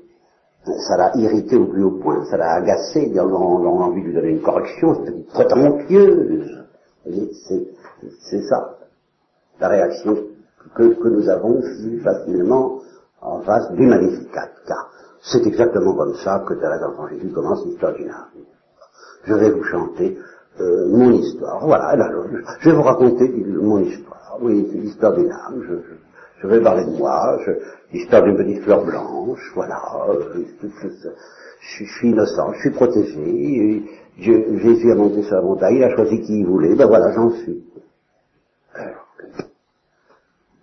Ça 0.66 0.98
l'a 0.98 1.16
irrité 1.16 1.56
au 1.56 1.68
plus 1.68 1.82
haut 1.82 1.98
point, 2.02 2.26
ça 2.26 2.36
l'a 2.36 2.52
agacé, 2.56 3.10
on 3.16 3.20
a 3.20 3.86
envie 3.86 4.02
de 4.02 4.08
lui 4.08 4.14
donner 4.14 4.32
une 4.32 4.42
correction, 4.42 4.96
c'était 4.96 5.14
prétentieuse. 5.32 6.66
C'est 8.20 8.42
ça, 8.42 8.78
la 9.62 9.70
réaction 9.70 10.18
que, 10.76 10.84
que 10.94 11.08
nous 11.08 11.30
avons 11.30 11.62
si 11.62 12.00
facilement 12.00 12.82
en 13.22 13.42
face 13.42 13.72
du 13.74 13.86
Magnificat. 13.86 14.50
Car 14.68 14.90
c'est 15.22 15.46
exactement 15.46 15.96
comme 15.96 16.16
ça 16.16 16.44
que 16.48 16.54
Thérèse 16.54 16.80
d'Enfant 16.80 17.08
Jésus 17.08 17.30
commence 17.30 17.66
l'histoire 17.66 17.94
d'une 17.94 18.10
âme. 18.10 18.30
Je 19.26 19.34
vais 19.34 19.50
vous 19.52 19.64
chanter 19.64 20.18
euh, 20.62 20.88
mon 20.90 21.12
histoire. 21.12 21.66
Voilà, 21.66 21.96
je 22.60 22.70
vais 22.70 22.76
vous 22.76 22.82
raconter 22.82 23.28
mon 23.28 23.80
histoire. 23.80 24.38
Oui, 24.42 24.68
c'est 24.72 24.78
l'histoire 24.78 25.14
d'une 25.14 25.32
âme. 25.32 25.62
Je, 25.68 25.76
je, 25.76 25.94
je, 26.42 26.48
vais 26.48 26.62
parler 26.62 26.86
de 26.86 26.98
moi, 26.98 27.38
l'histoire 27.92 28.24
d'une 28.24 28.38
petite 28.38 28.64
fleur 28.64 28.86
blanche. 28.86 29.52
Voilà, 29.56 29.82
euh, 30.10 30.44
je, 30.62 31.84
suis 31.84 32.10
innocent, 32.10 32.54
je 32.54 32.60
suis 32.60 32.72
protégé. 32.72 33.84
Jésus 34.18 34.92
a 34.92 34.96
monté 34.96 35.24
sur 35.24 35.36
la 35.36 35.42
montagne, 35.42 35.76
il 35.76 35.84
a 35.84 35.96
choisi 35.96 36.22
qui 36.22 36.40
il 36.40 36.46
voulait. 36.46 36.76
Ben 36.76 36.88
voilà, 36.88 37.12
j'en 37.14 37.30
suis. 37.32 37.64
Alors, 38.74 39.06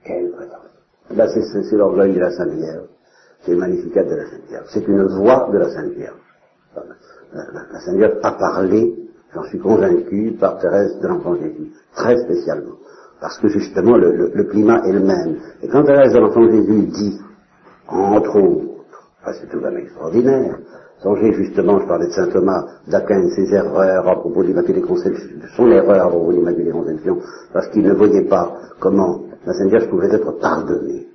quelle 0.05 0.33
Là, 1.17 1.27
c'est 1.29 1.77
l'orgueil 1.77 2.15
de 2.15 2.21
la 2.21 2.31
Sainte 2.31 2.51
Vierge. 2.51 2.89
C'est 3.43 3.53
le 3.53 3.59
magnificat 3.59 4.05
de 4.05 4.15
la 4.15 4.27
Sainte 4.27 4.49
Vierge. 4.49 4.67
C'est 4.73 4.87
une 4.87 5.03
voix 5.05 5.49
de 5.53 5.59
la 5.59 5.69
Sainte 5.71 5.93
Vierge. 5.93 6.21
La, 7.33 7.81
Sainte 7.81 7.97
Vierge 7.97 8.19
a 8.23 8.33
parlé 8.33 8.95
J'en 9.35 9.43
suis 9.45 9.59
convaincu 9.59 10.35
par 10.41 10.59
Thérèse 10.59 10.99
de 10.99 11.09
l'Enfant 11.09 11.35
Jésus, 11.35 11.71
très 11.95 12.17
spécialement. 12.17 12.77
parce 13.21 13.39
que 13.39 13.49
justement 13.49 13.97
le, 13.99 14.45
climat 14.45 14.81
est 14.87 14.93
le 14.93 15.01
même. 15.01 15.37
Et 15.63 15.69
quand 15.69 15.83
Thérèse 15.83 16.13
de 16.15 16.19
l'Enfant 16.21 16.49
Jésus 16.49 16.87
dit, 16.87 17.21
entre 17.89 18.37
autres, 18.37 18.85
c'est 19.39 19.49
tout 19.51 19.59
de 19.59 19.65
même 19.65 19.77
extraordinaire, 19.77 20.59
Songez 21.03 21.33
justement, 21.35 21.79
je 21.79 21.87
parlais 21.87 22.07
de 22.07 22.13
saint 22.13 22.29
Thomas 22.29 22.65
d'Aquin, 22.89 23.29
ses 23.29 23.53
erreurs 23.53 24.09
à 24.09 24.15
propos 24.15 24.43
de 24.43 24.49
l'Immaculée 24.49 24.81
Conception, 24.81 25.29
son 25.55 25.71
erreur 25.71 26.07
à 26.07 26.09
propos 26.09 26.33
de 26.33 26.39
l'Immaculée 26.39 26.71
Conception, 26.71 27.19
parce 27.53 27.69
qu'il 27.69 27.83
ne 27.83 27.93
voyait 27.93 28.25
pas 28.25 28.57
comment 28.81 29.26
Vierge 29.69 29.89
pouvait 29.89 30.13
être 30.13 30.33
pardonnée. 30.41 31.07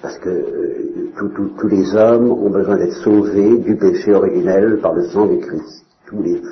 Parce 0.00 0.18
que 0.18 0.28
euh, 0.28 1.10
tous 1.58 1.68
les 1.68 1.94
hommes 1.96 2.30
ont 2.30 2.50
besoin 2.50 2.76
d'être 2.76 2.96
sauvés 3.02 3.58
du 3.58 3.76
péché 3.76 4.14
originel 4.14 4.78
par 4.80 4.94
le 4.94 5.08
sang 5.08 5.26
du 5.26 5.38
Christ. 5.38 5.84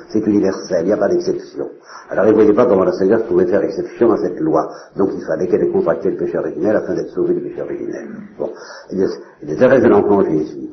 C'est 0.09 0.25
universel, 0.27 0.81
il 0.81 0.87
n'y 0.87 0.93
a 0.93 0.97
pas 0.97 1.07
d'exception. 1.07 1.69
Alors 2.09 2.25
il 2.25 2.29
ne 2.29 2.35
voyait 2.35 2.53
pas 2.53 2.67
comment 2.67 2.83
la 2.83 2.91
Vierge 2.91 3.23
pouvait 3.23 3.47
faire 3.47 3.63
exception 3.63 4.11
à 4.11 4.17
cette 4.17 4.39
loi. 4.39 4.69
Donc 4.95 5.09
il 5.15 5.23
fallait 5.25 5.47
qu'elle 5.47 5.63
ait 5.63 5.71
contracté 5.71 6.11
le 6.11 6.17
péché 6.17 6.37
originel 6.37 6.75
afin 6.75 6.93
d'être 6.93 7.09
sauvée 7.09 7.33
du 7.33 7.41
péché 7.41 7.61
originel. 7.61 8.07
Bon. 8.37 8.51
Il 8.91 8.99
y 8.99 9.03
a 9.03 9.69
des 9.69 9.81
de 9.81 9.87
l'enfant 9.87 10.23
Jésus 10.23 10.66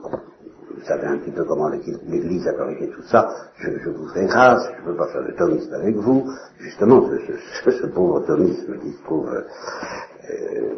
savez 0.85 1.07
un 1.07 1.19
petit 1.19 1.31
peu 1.31 1.45
comment 1.45 1.69
l'Église 1.69 2.47
a 2.49 2.53
corrigé 2.53 2.89
tout 2.89 3.03
ça, 3.05 3.29
je, 3.59 3.91
vous 3.91 4.09
fais 4.09 4.27
grâce, 4.27 4.63
je 4.77 4.83
ne 4.83 4.87
peux 4.87 4.97
pas 4.97 5.09
faire 5.09 5.25
de 5.25 5.33
thomisme 5.33 5.75
avec 5.75 5.97
vous, 5.97 6.25
justement 6.59 7.09
ce, 7.67 7.87
pauvre 7.87 8.21
thomisme 8.27 8.79
qui 8.81 8.93
se 8.93 9.03
trouve 9.05 9.29
euh, 9.31 10.73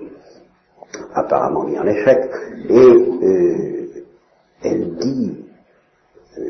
apparemment 1.15 1.65
mis 1.65 1.79
en 1.79 1.87
échec, 1.87 2.31
et 2.69 2.79
euh, 2.79 3.87
elle 4.63 4.95
dit, 4.97 5.45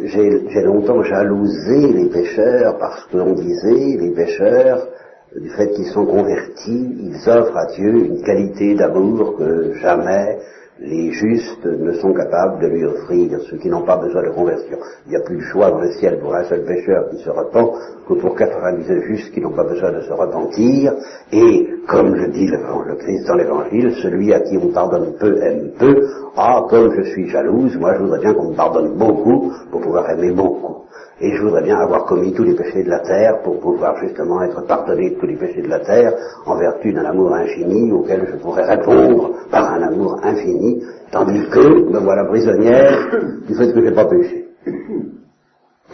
j'ai 0.04 0.62
longtemps 0.62 1.02
jalousé 1.02 1.92
les 1.92 2.06
pécheurs 2.06 2.76
parce 2.78 3.04
que 3.06 3.16
l'on 3.16 3.34
disait, 3.34 3.96
les 3.98 4.10
pécheurs, 4.10 4.88
du 5.34 5.50
fait 5.50 5.70
qu'ils 5.72 5.86
sont 5.86 6.06
convertis, 6.06 6.96
ils 6.98 7.28
offrent 7.28 7.56
à 7.56 7.66
Dieu 7.66 8.06
une 8.06 8.22
qualité 8.22 8.74
d'amour 8.74 9.36
que 9.36 9.74
jamais 9.74 10.38
les 10.78 11.10
justes 11.12 11.64
ne 11.64 11.92
sont 11.94 12.12
capables 12.12 12.60
de 12.60 12.66
lui 12.66 12.84
offrir 12.84 13.40
ceux 13.48 13.56
qui 13.56 13.68
n'ont 13.68 13.84
pas 13.84 13.96
besoin 13.96 14.22
de 14.22 14.30
conversion. 14.30 14.76
Il 15.06 15.10
n'y 15.10 15.16
a 15.16 15.20
plus 15.20 15.36
de 15.36 15.42
choix 15.42 15.70
dans 15.70 15.80
le 15.80 15.90
ciel 15.92 16.18
pour 16.20 16.34
un 16.34 16.44
seul 16.44 16.64
pécheur 16.64 17.08
qui 17.10 17.18
se 17.22 17.30
repent 17.30 17.72
que 18.06 18.14
pour 18.14 18.36
90 18.36 19.02
justes 19.06 19.32
qui 19.32 19.40
n'ont 19.40 19.56
pas 19.56 19.64
besoin 19.64 19.92
de 19.92 20.02
se 20.02 20.12
repentir. 20.12 20.92
Et 21.32 21.66
comme 21.88 22.14
le 22.14 22.28
dit 22.28 22.46
le, 22.46 22.94
Christ 22.96 23.26
dans 23.26 23.36
l'Évangile, 23.36 23.94
celui 24.02 24.34
à 24.34 24.40
qui 24.40 24.58
on 24.58 24.68
pardonne 24.68 25.14
peu 25.18 25.42
aime 25.42 25.70
peu. 25.78 26.08
Ah, 26.36 26.62
comme 26.68 26.92
je 26.94 27.10
suis 27.10 27.28
jalouse, 27.30 27.76
moi 27.78 27.94
je 27.94 28.02
voudrais 28.02 28.20
bien 28.20 28.34
qu'on 28.34 28.50
me 28.50 28.56
pardonne 28.56 28.98
beaucoup 28.98 29.52
pour 29.70 29.80
pouvoir 29.80 30.10
aimer 30.10 30.32
beaucoup. 30.32 30.85
Et 31.18 31.34
je 31.34 31.42
voudrais 31.42 31.62
bien 31.62 31.78
avoir 31.78 32.04
commis 32.04 32.34
tous 32.34 32.44
les 32.44 32.54
péchés 32.54 32.84
de 32.84 32.90
la 32.90 33.00
terre 33.00 33.40
pour 33.42 33.58
pouvoir 33.58 33.96
justement 33.98 34.42
être 34.42 34.66
pardonné 34.66 35.10
de 35.10 35.18
tous 35.18 35.26
les 35.26 35.36
péchés 35.36 35.62
de 35.62 35.68
la 35.68 35.80
terre 35.80 36.12
en 36.44 36.58
vertu 36.58 36.92
d'un 36.92 37.06
amour 37.06 37.32
infini 37.32 37.90
auquel 37.90 38.28
je 38.30 38.36
pourrais 38.36 38.64
répondre 38.64 39.32
par 39.50 39.72
un 39.72 39.82
amour 39.82 40.20
infini, 40.22 40.82
tandis 41.10 41.48
que 41.48 41.90
me 41.90 41.98
voilà 42.00 42.26
prisonnière 42.26 43.08
du 43.48 43.54
fait 43.54 43.72
que 43.72 43.80
je 43.80 43.84
n'ai 43.86 43.94
pas 43.94 44.04
péché. 44.04 44.48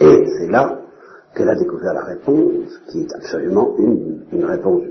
Et 0.01 0.25
c'est 0.37 0.51
là 0.51 0.81
qu'elle 1.33 1.49
a 1.49 1.55
découvert 1.55 1.93
la 1.93 2.03
réponse, 2.03 2.81
qui 2.91 3.03
est 3.03 3.15
absolument 3.15 3.75
une, 3.77 4.25
une 4.33 4.43
réponse 4.43 4.83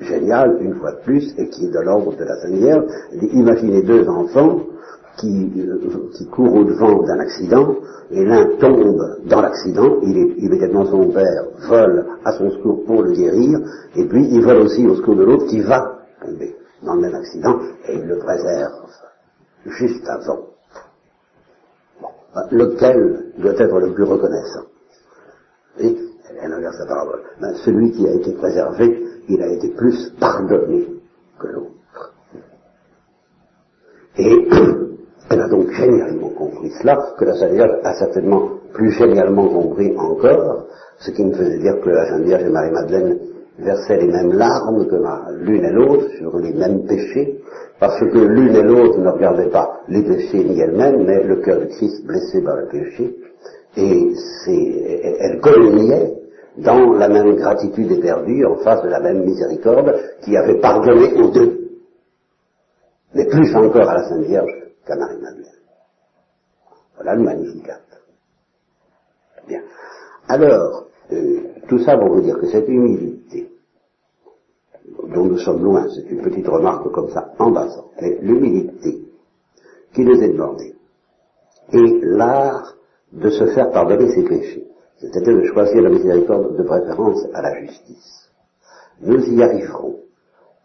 géniale, 0.00 0.56
une 0.60 0.74
fois 0.74 0.92
de 0.92 1.00
plus, 1.04 1.32
et 1.38 1.48
qui 1.48 1.66
est 1.66 1.70
de 1.70 1.80
l'ordre 1.80 2.12
de 2.16 2.24
la 2.24 2.36
Seigneur. 2.40 2.84
Imaginez 3.32 3.82
deux 3.82 4.08
enfants 4.08 4.62
qui, 5.18 5.52
euh, 5.58 6.10
qui 6.12 6.26
court 6.26 6.54
au-devant 6.54 7.02
d'un 7.02 7.18
accident, 7.20 7.76
et 8.10 8.24
l'un 8.24 8.56
tombe 8.58 9.00
dans 9.24 9.40
l'accident, 9.40 9.98
il 10.02 10.16
est, 10.16 10.38
immédiatement 10.38 10.86
son 10.86 11.08
père 11.08 11.44
vole 11.68 12.06
à 12.24 12.32
son 12.32 12.50
secours 12.50 12.84
pour 12.84 13.02
le 13.02 13.12
guérir, 13.12 13.60
et 13.96 14.04
puis 14.04 14.26
il 14.30 14.42
vole 14.42 14.58
aussi 14.58 14.86
au 14.86 14.94
secours 14.96 15.16
de 15.16 15.24
l'autre 15.24 15.46
qui 15.46 15.60
va 15.60 16.00
tomber 16.24 16.54
dans 16.82 16.94
le 16.94 17.00
même 17.00 17.14
accident, 17.14 17.58
et 17.88 17.94
il 17.94 18.06
le 18.06 18.18
préserve 18.18 18.72
juste 19.66 20.08
avant. 20.08 20.40
Ben, 22.34 22.42
lequel 22.50 23.32
doit 23.38 23.54
être 23.58 23.80
le 23.80 23.92
plus 23.92 24.04
reconnaissant? 24.04 24.66
Et 25.78 25.96
elle 26.42 26.52
inverse 26.52 26.78
la 26.78 26.86
parabole. 26.86 27.22
Ben, 27.40 27.54
celui 27.64 27.92
qui 27.92 28.06
a 28.06 28.12
été 28.12 28.32
préservé, 28.32 29.04
il 29.28 29.42
a 29.42 29.48
été 29.48 29.68
plus 29.70 30.12
pardonné 30.20 30.86
que 31.38 31.46
l'autre. 31.48 32.14
Et 34.18 34.48
Elle 35.28 35.40
a 35.40 35.48
donc 35.48 35.70
génialement 35.72 36.28
compris 36.28 36.70
cela, 36.80 37.14
que 37.18 37.24
la 37.24 37.34
Sainte 37.34 37.52
Vierge 37.52 37.78
a 37.82 37.94
certainement 37.94 38.48
plus 38.72 38.92
génialement 38.92 39.48
compris 39.48 39.92
encore, 39.96 40.66
ce 40.98 41.10
qui 41.10 41.24
me 41.24 41.32
faisait 41.32 41.58
dire 41.58 41.80
que 41.80 41.90
la 41.90 42.08
Sainte 42.08 42.22
Vierge 42.22 42.44
et 42.44 42.50
Marie-Madeleine 42.50 43.18
versaient 43.58 43.96
les 43.96 44.06
mêmes 44.06 44.34
larmes 44.34 44.86
que 44.86 44.96
l'une 45.40 45.64
et 45.64 45.72
l'autre 45.72 46.08
sur 46.18 46.38
les 46.38 46.52
mêmes 46.52 46.86
péchés, 46.86 47.40
parce 47.80 47.98
que 47.98 48.18
l'une 48.18 48.54
et 48.54 48.62
l'autre 48.62 48.98
ne 49.00 49.08
regardaient 49.08 49.50
pas 49.50 49.80
les 49.88 50.02
péchés 50.02 50.44
ni 50.44 50.60
elles-mêmes, 50.60 51.04
mais 51.04 51.22
le 51.24 51.36
cœur 51.36 51.58
de 51.58 51.66
Christ 51.66 52.06
blessé 52.06 52.42
par 52.42 52.56
le 52.56 52.68
péché, 52.68 53.16
et 53.76 54.12
elles 55.20 55.40
communiaient 55.40 56.14
dans 56.58 56.92
la 56.92 57.08
même 57.08 57.34
gratitude 57.34 57.90
éperdue 57.92 58.44
en 58.46 58.56
face 58.56 58.82
de 58.82 58.88
la 58.88 59.00
même 59.00 59.24
miséricorde 59.24 59.92
qui 60.22 60.36
avait 60.36 60.60
pardonné 60.60 61.20
aux 61.20 61.30
deux, 61.30 61.58
mais 63.14 63.26
plus 63.26 63.54
encore 63.56 63.88
à 63.88 63.94
la 63.94 64.08
Sainte 64.08 64.24
Vierge 64.24 64.65
qu'à 64.86 64.96
Marie-Madeleine. 64.96 65.52
Voilà 66.94 67.14
le 67.14 67.22
Magnificat. 67.22 67.80
Bien. 69.46 69.62
Alors, 70.28 70.86
euh, 71.12 71.40
tout 71.68 71.78
ça 71.80 71.96
pour 71.96 72.08
vous 72.08 72.20
dire 72.20 72.38
que 72.38 72.46
cette 72.46 72.68
humilité, 72.68 73.50
dont 75.14 75.24
nous 75.24 75.38
sommes 75.38 75.62
loin, 75.62 75.86
c'est 75.94 76.10
une 76.10 76.22
petite 76.22 76.48
remarque 76.48 76.90
comme 76.90 77.10
ça, 77.10 77.32
en 77.38 77.52
passant, 77.52 77.90
l'humilité 78.00 79.02
qui 79.92 80.04
nous 80.04 80.20
est 80.20 80.28
demandée, 80.28 80.74
et 81.72 82.00
l'art 82.02 82.74
de 83.12 83.30
se 83.30 83.46
faire 83.46 83.70
pardonner 83.70 84.08
ses 84.12 84.24
péchés, 84.24 84.66
c'est-à-dire 84.98 85.36
de 85.36 85.44
choisir 85.44 85.82
la 85.82 85.90
miséricorde 85.90 86.56
de 86.56 86.62
préférence 86.62 87.24
à 87.34 87.42
la 87.42 87.60
justice. 87.60 88.30
Nous 89.00 89.22
y 89.32 89.42
arriverons 89.42 90.00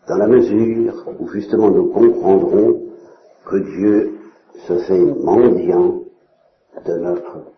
dans 0.07 0.17
la 0.17 0.27
mesure 0.27 1.05
où 1.19 1.27
justement 1.29 1.69
nous 1.69 1.91
comprendrons 1.91 2.90
que 3.45 3.57
Dieu 3.57 4.19
se 4.67 4.77
fait 4.79 4.99
mendiant 4.99 6.01
de 6.85 6.97
notre 6.97 7.51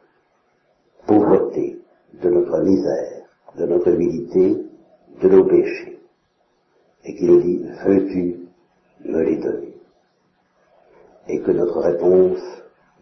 pauvreté, 1.05 1.79
de 2.21 2.29
notre 2.29 2.59
misère, 2.61 3.23
de 3.57 3.65
notre 3.65 3.89
humilité, 3.89 4.57
de 5.21 5.29
nos 5.29 5.45
péchés, 5.45 5.99
et 7.05 7.15
qu'il 7.15 7.27
nous 7.27 7.41
dit, 7.41 7.65
veux-tu 7.85 8.39
me 9.05 9.21
les 9.21 9.37
donner? 9.37 9.73
Et 11.27 11.39
que 11.41 11.51
notre 11.51 11.79
réponse 11.79 12.39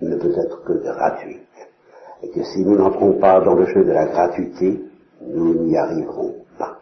ne 0.01 0.15
peut 0.15 0.33
être 0.35 0.63
que 0.63 0.73
gratuite, 0.73 1.39
et 2.23 2.29
que 2.29 2.43
si 2.43 2.65
nous 2.65 2.75
n'entrons 2.75 3.13
pas 3.13 3.39
dans 3.41 3.55
le 3.55 3.65
jeu 3.65 3.83
de 3.83 3.91
la 3.91 4.05
gratuité, 4.05 4.81
nous 5.21 5.53
n'y 5.53 5.77
arriverons 5.77 6.35
pas. 6.57 6.79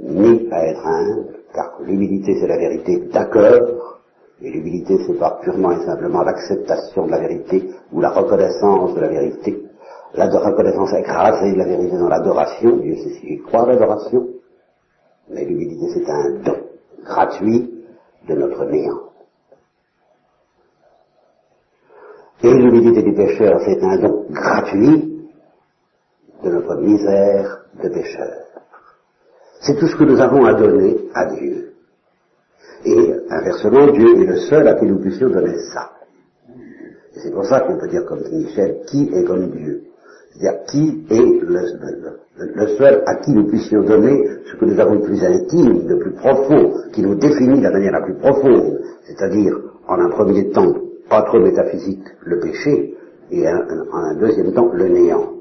Ni 0.00 0.48
à 0.50 0.66
être 0.66 0.86
humble, 0.86 1.34
car 1.54 1.80
l'humilité 1.82 2.38
c'est 2.40 2.46
la 2.46 2.58
vérité 2.58 2.98
d'accord, 3.12 3.85
et 4.42 4.50
l'humilité, 4.50 4.98
c'est 5.06 5.18
pas 5.18 5.38
purement 5.42 5.72
et 5.72 5.84
simplement 5.84 6.22
l'acceptation 6.22 7.06
de 7.06 7.10
la 7.10 7.20
vérité 7.20 7.70
ou 7.92 8.00
la 8.00 8.10
reconnaissance 8.10 8.94
de 8.94 9.00
la 9.00 9.08
vérité. 9.08 9.62
La 10.14 10.26
reconnaissance 10.26 10.92
écrasée 10.92 11.52
de 11.52 11.58
la 11.58 11.64
vérité 11.64 11.96
dans 11.96 12.08
l'adoration, 12.08 12.76
Dieu 12.76 12.96
sait 12.96 13.20
s'il 13.20 13.42
croit 13.42 13.62
à 13.62 13.66
l'adoration, 13.66 14.28
mais 15.30 15.44
l'humilité, 15.44 15.86
c'est 15.94 16.10
un 16.10 16.30
don 16.42 16.56
gratuit 17.02 17.84
de 18.28 18.34
notre 18.34 18.64
néant. 18.66 19.00
Et 22.42 22.52
l'humilité 22.52 23.02
du 23.02 23.14
pécheur, 23.14 23.60
c'est 23.64 23.82
un 23.82 23.98
don 23.98 24.26
gratuit 24.30 25.28
de 26.44 26.50
notre 26.50 26.76
misère 26.76 27.64
de 27.82 27.88
pécheur. 27.88 28.46
C'est 29.62 29.78
tout 29.78 29.86
ce 29.86 29.96
que 29.96 30.04
nous 30.04 30.20
avons 30.20 30.44
à 30.44 30.54
donner 30.54 30.96
à 31.14 31.26
Dieu. 31.34 31.75
Et 32.86 33.14
inversement, 33.30 33.90
Dieu 33.90 34.22
est 34.22 34.26
le 34.26 34.36
seul 34.36 34.68
à 34.68 34.74
qui 34.74 34.86
nous 34.86 35.00
puissions 35.00 35.28
donner 35.28 35.58
ça. 35.74 35.90
C'est 37.16 37.32
pour 37.32 37.44
ça 37.44 37.60
qu'on 37.60 37.76
peut 37.78 37.88
dire 37.88 38.04
comme 38.06 38.22
Michel, 38.30 38.82
qui 38.86 39.10
est 39.12 39.24
comme 39.24 39.50
Dieu? 39.50 39.82
C'est-à-dire 40.30 40.62
qui 40.66 41.04
est 41.10 41.40
le, 41.42 42.66
seul 42.78 43.02
à 43.06 43.16
qui 43.16 43.32
nous 43.32 43.48
puissions 43.48 43.82
donner 43.82 44.28
ce 44.44 44.56
que 44.56 44.66
nous 44.66 44.78
avons 44.78 44.96
de 44.96 45.04
plus 45.04 45.24
intime, 45.24 45.86
de 45.86 45.96
plus 45.96 46.12
profond, 46.12 46.74
qui 46.92 47.02
nous 47.02 47.16
définit 47.16 47.58
de 47.58 47.64
la 47.64 47.72
manière 47.72 47.92
la 47.92 48.02
plus 48.02 48.14
profonde, 48.14 48.80
c'est-à-dire 49.04 49.58
en 49.88 49.98
un 49.98 50.10
premier 50.10 50.50
temps, 50.50 50.72
pas 51.08 51.22
trop 51.22 51.40
métaphysique, 51.40 52.04
le 52.24 52.38
péché, 52.38 52.94
et 53.32 53.48
en 53.48 53.98
un 53.98 54.14
deuxième 54.14 54.52
temps, 54.52 54.70
le 54.72 54.86
néant. 54.86 55.32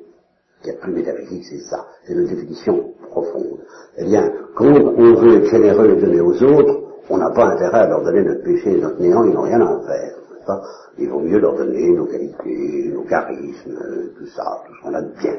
Ce 0.58 0.64
qui 0.64 0.70
est 0.72 0.80
plus 0.80 0.94
métaphysique, 0.94 1.44
c'est 1.48 1.60
ça, 1.60 1.86
c'est 2.08 2.14
une 2.14 2.26
définition 2.26 2.92
profonde. 3.12 3.60
Eh 3.98 4.06
bien, 4.06 4.32
quand 4.56 4.74
on 4.74 5.14
veut 5.14 5.38
être 5.38 5.52
généreux 5.52 5.92
et 5.92 6.02
donner 6.02 6.22
aux 6.22 6.42
autres, 6.42 6.85
on 7.10 7.18
n'a 7.18 7.30
pas 7.32 7.46
intérêt 7.46 7.80
à 7.80 7.88
leur 7.88 8.04
donner 8.04 8.24
notre 8.24 8.44
péché 8.44 8.72
et 8.72 8.82
notre 8.82 9.00
néant, 9.00 9.24
ils 9.24 9.34
n'ont 9.34 9.44
rien 9.44 9.62
à 9.62 9.66
en 9.66 9.82
faire. 9.82 10.16
Pas? 10.46 10.62
Il 10.98 11.10
vaut 11.10 11.20
mieux 11.20 11.40
leur 11.40 11.56
donner 11.56 11.90
nos 11.92 12.06
qualités, 12.06 12.92
nos 12.94 13.04
charismes, 13.04 13.80
tout 14.18 14.28
ça, 14.28 14.64
tout 14.66 14.76
ce 14.76 14.82
qu'on 14.82 14.94
a 14.94 15.02
de 15.02 15.12
bien. 15.18 15.36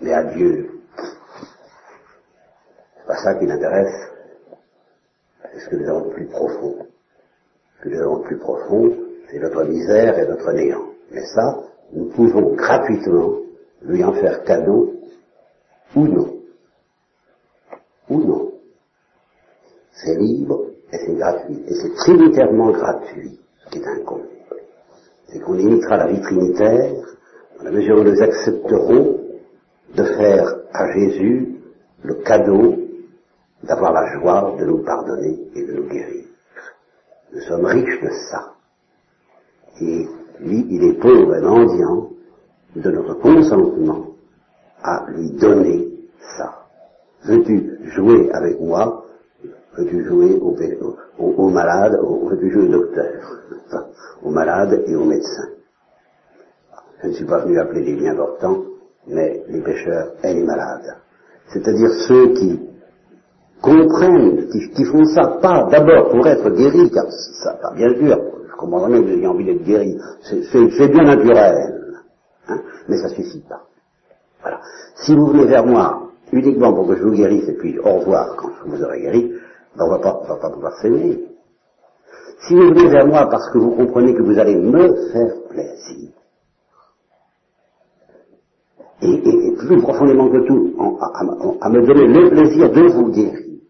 Mais 0.00 0.12
à 0.12 0.24
Dieu, 0.24 0.70
pas 3.06 3.16
ça 3.16 3.34
qui 3.34 3.46
l'intéresse. 3.46 4.08
C'est 5.52 5.60
ce 5.60 5.68
que 5.68 5.76
nous 5.76 5.88
avons 5.88 6.08
de 6.08 6.14
plus 6.14 6.26
profond. 6.26 6.86
Ce 7.76 7.82
que 7.82 7.88
nous 7.88 8.00
avons 8.00 8.18
de 8.18 8.24
plus 8.24 8.38
profond, 8.38 8.92
c'est 9.30 9.38
notre 9.38 9.64
misère 9.64 10.18
et 10.18 10.26
notre 10.26 10.52
néant. 10.52 10.86
Mais 11.10 11.24
ça, 11.34 11.58
nous 11.92 12.06
pouvons 12.10 12.54
gratuitement 12.54 13.36
lui 13.82 14.04
en 14.04 14.12
faire 14.12 14.44
cadeau 14.44 14.94
ou 15.96 16.06
non. 16.06 16.36
Ou 18.08 18.18
non. 18.18 18.52
C'est 19.92 20.14
libre 20.14 20.69
c'est 20.98 21.14
gratuit. 21.14 21.62
Et 21.66 21.74
c'est 21.74 21.94
trinitairement 21.94 22.70
gratuit, 22.70 23.38
qui 23.70 23.78
est 23.78 23.86
incombe. 23.86 24.26
C'est 25.28 25.40
qu'on 25.40 25.52
limitera 25.52 25.96
la 25.96 26.06
vie 26.08 26.20
trinitaire 26.20 26.92
dans 27.58 27.64
la 27.64 27.70
mesure 27.70 27.98
où 27.98 28.04
nous 28.04 28.22
accepterons 28.22 29.20
de 29.94 30.04
faire 30.04 30.56
à 30.72 30.92
Jésus 30.92 31.56
le 32.02 32.14
cadeau 32.14 32.76
d'avoir 33.62 33.92
la 33.92 34.18
joie 34.18 34.56
de 34.58 34.64
nous 34.64 34.82
pardonner 34.84 35.38
et 35.54 35.66
de 35.66 35.72
nous 35.72 35.88
guérir. 35.88 36.24
Nous 37.32 37.40
sommes 37.42 37.66
riches 37.66 38.00
de 38.02 38.10
ça. 38.30 38.54
Et 39.80 40.06
lui, 40.40 40.66
il 40.70 40.84
est 40.84 40.98
pauvre 40.98 41.36
et 41.36 41.40
mendiant 41.40 42.10
de 42.74 42.90
notre 42.90 43.14
consentement 43.14 44.06
à 44.82 45.04
lui 45.10 45.30
donner 45.32 45.88
ça. 46.36 46.66
Veux-tu 47.24 47.78
jouer 47.90 48.30
avec 48.32 48.60
moi? 48.60 48.99
Veux-tu 49.76 50.04
jouer 50.04 50.38
aux 50.40 50.56
au, 51.18 51.48
malades 51.48 51.98
Veux-tu 52.02 52.50
jouer 52.50 52.64
au 52.64 52.72
docteur 52.72 53.06
Aux 54.22 54.30
malades 54.30 54.82
et 54.86 54.96
aux 54.96 55.04
médecins 55.04 55.48
Je 57.02 57.08
ne 57.08 57.12
suis 57.12 57.24
pas 57.24 57.38
venu 57.38 57.58
appeler 57.58 57.84
les 57.84 57.94
bien 57.94 58.14
portants, 58.14 58.64
mais 59.06 59.44
les 59.48 59.60
pécheurs 59.60 60.14
et 60.24 60.34
les 60.34 60.44
malades. 60.44 60.96
C'est-à-dire 61.52 61.90
ceux 62.08 62.34
qui 62.34 62.60
comprennent, 63.62 64.48
qui, 64.48 64.84
font 64.84 65.04
ça 65.04 65.38
pas 65.40 65.68
d'abord 65.70 66.10
pour 66.10 66.26
être 66.26 66.50
guéris, 66.50 66.90
car 66.90 67.04
ça, 67.42 67.54
pas 67.60 67.72
bien 67.74 67.94
sûr, 67.94 68.18
je 68.50 68.56
comprends 68.56 68.88
bien 68.88 69.00
que 69.00 69.06
vous 69.06 69.12
ayez 69.12 69.26
envie 69.26 69.44
d'être 69.44 69.64
guéri, 69.64 69.96
c'est 70.22 70.88
bien 70.88 71.04
naturel, 71.04 71.98
hein, 72.48 72.60
mais 72.88 72.96
ça 72.98 73.08
suffit 73.08 73.44
pas. 73.48 73.62
Voilà. 74.40 74.60
Si 74.96 75.14
vous 75.14 75.26
venez 75.26 75.46
vers 75.46 75.66
moi 75.66 76.10
uniquement 76.32 76.72
pour 76.72 76.86
que 76.88 76.96
je 76.96 77.02
vous 77.02 77.12
guérisse 77.12 77.48
et 77.48 77.56
puis 77.56 77.78
au 77.78 77.98
revoir 77.98 78.36
quand 78.36 78.50
je 78.64 78.70
vous 78.70 78.82
aurai 78.82 79.00
guéri, 79.00 79.34
ben 79.76 79.84
on 79.88 80.00
pas, 80.00 80.20
va 80.28 80.36
pas 80.36 80.50
pouvoir 80.50 80.72
s'aimer. 80.80 81.18
Si 82.46 82.54
vous 82.54 82.68
venez 82.68 82.88
vers 82.88 83.06
moi 83.06 83.28
parce 83.30 83.50
que 83.50 83.58
vous 83.58 83.70
comprenez 83.72 84.14
que 84.14 84.22
vous 84.22 84.38
allez 84.38 84.56
me 84.56 85.10
faire 85.12 85.34
plaisir, 85.48 86.10
et, 89.02 89.54
plus 89.58 89.80
profondément 89.82 90.28
que 90.30 90.46
tout, 90.46 90.74
à, 91.60 91.68
me 91.68 91.86
donner 91.86 92.06
le 92.06 92.30
plaisir 92.30 92.70
de 92.70 92.92
vous 92.92 93.08
guérir, 93.10 93.60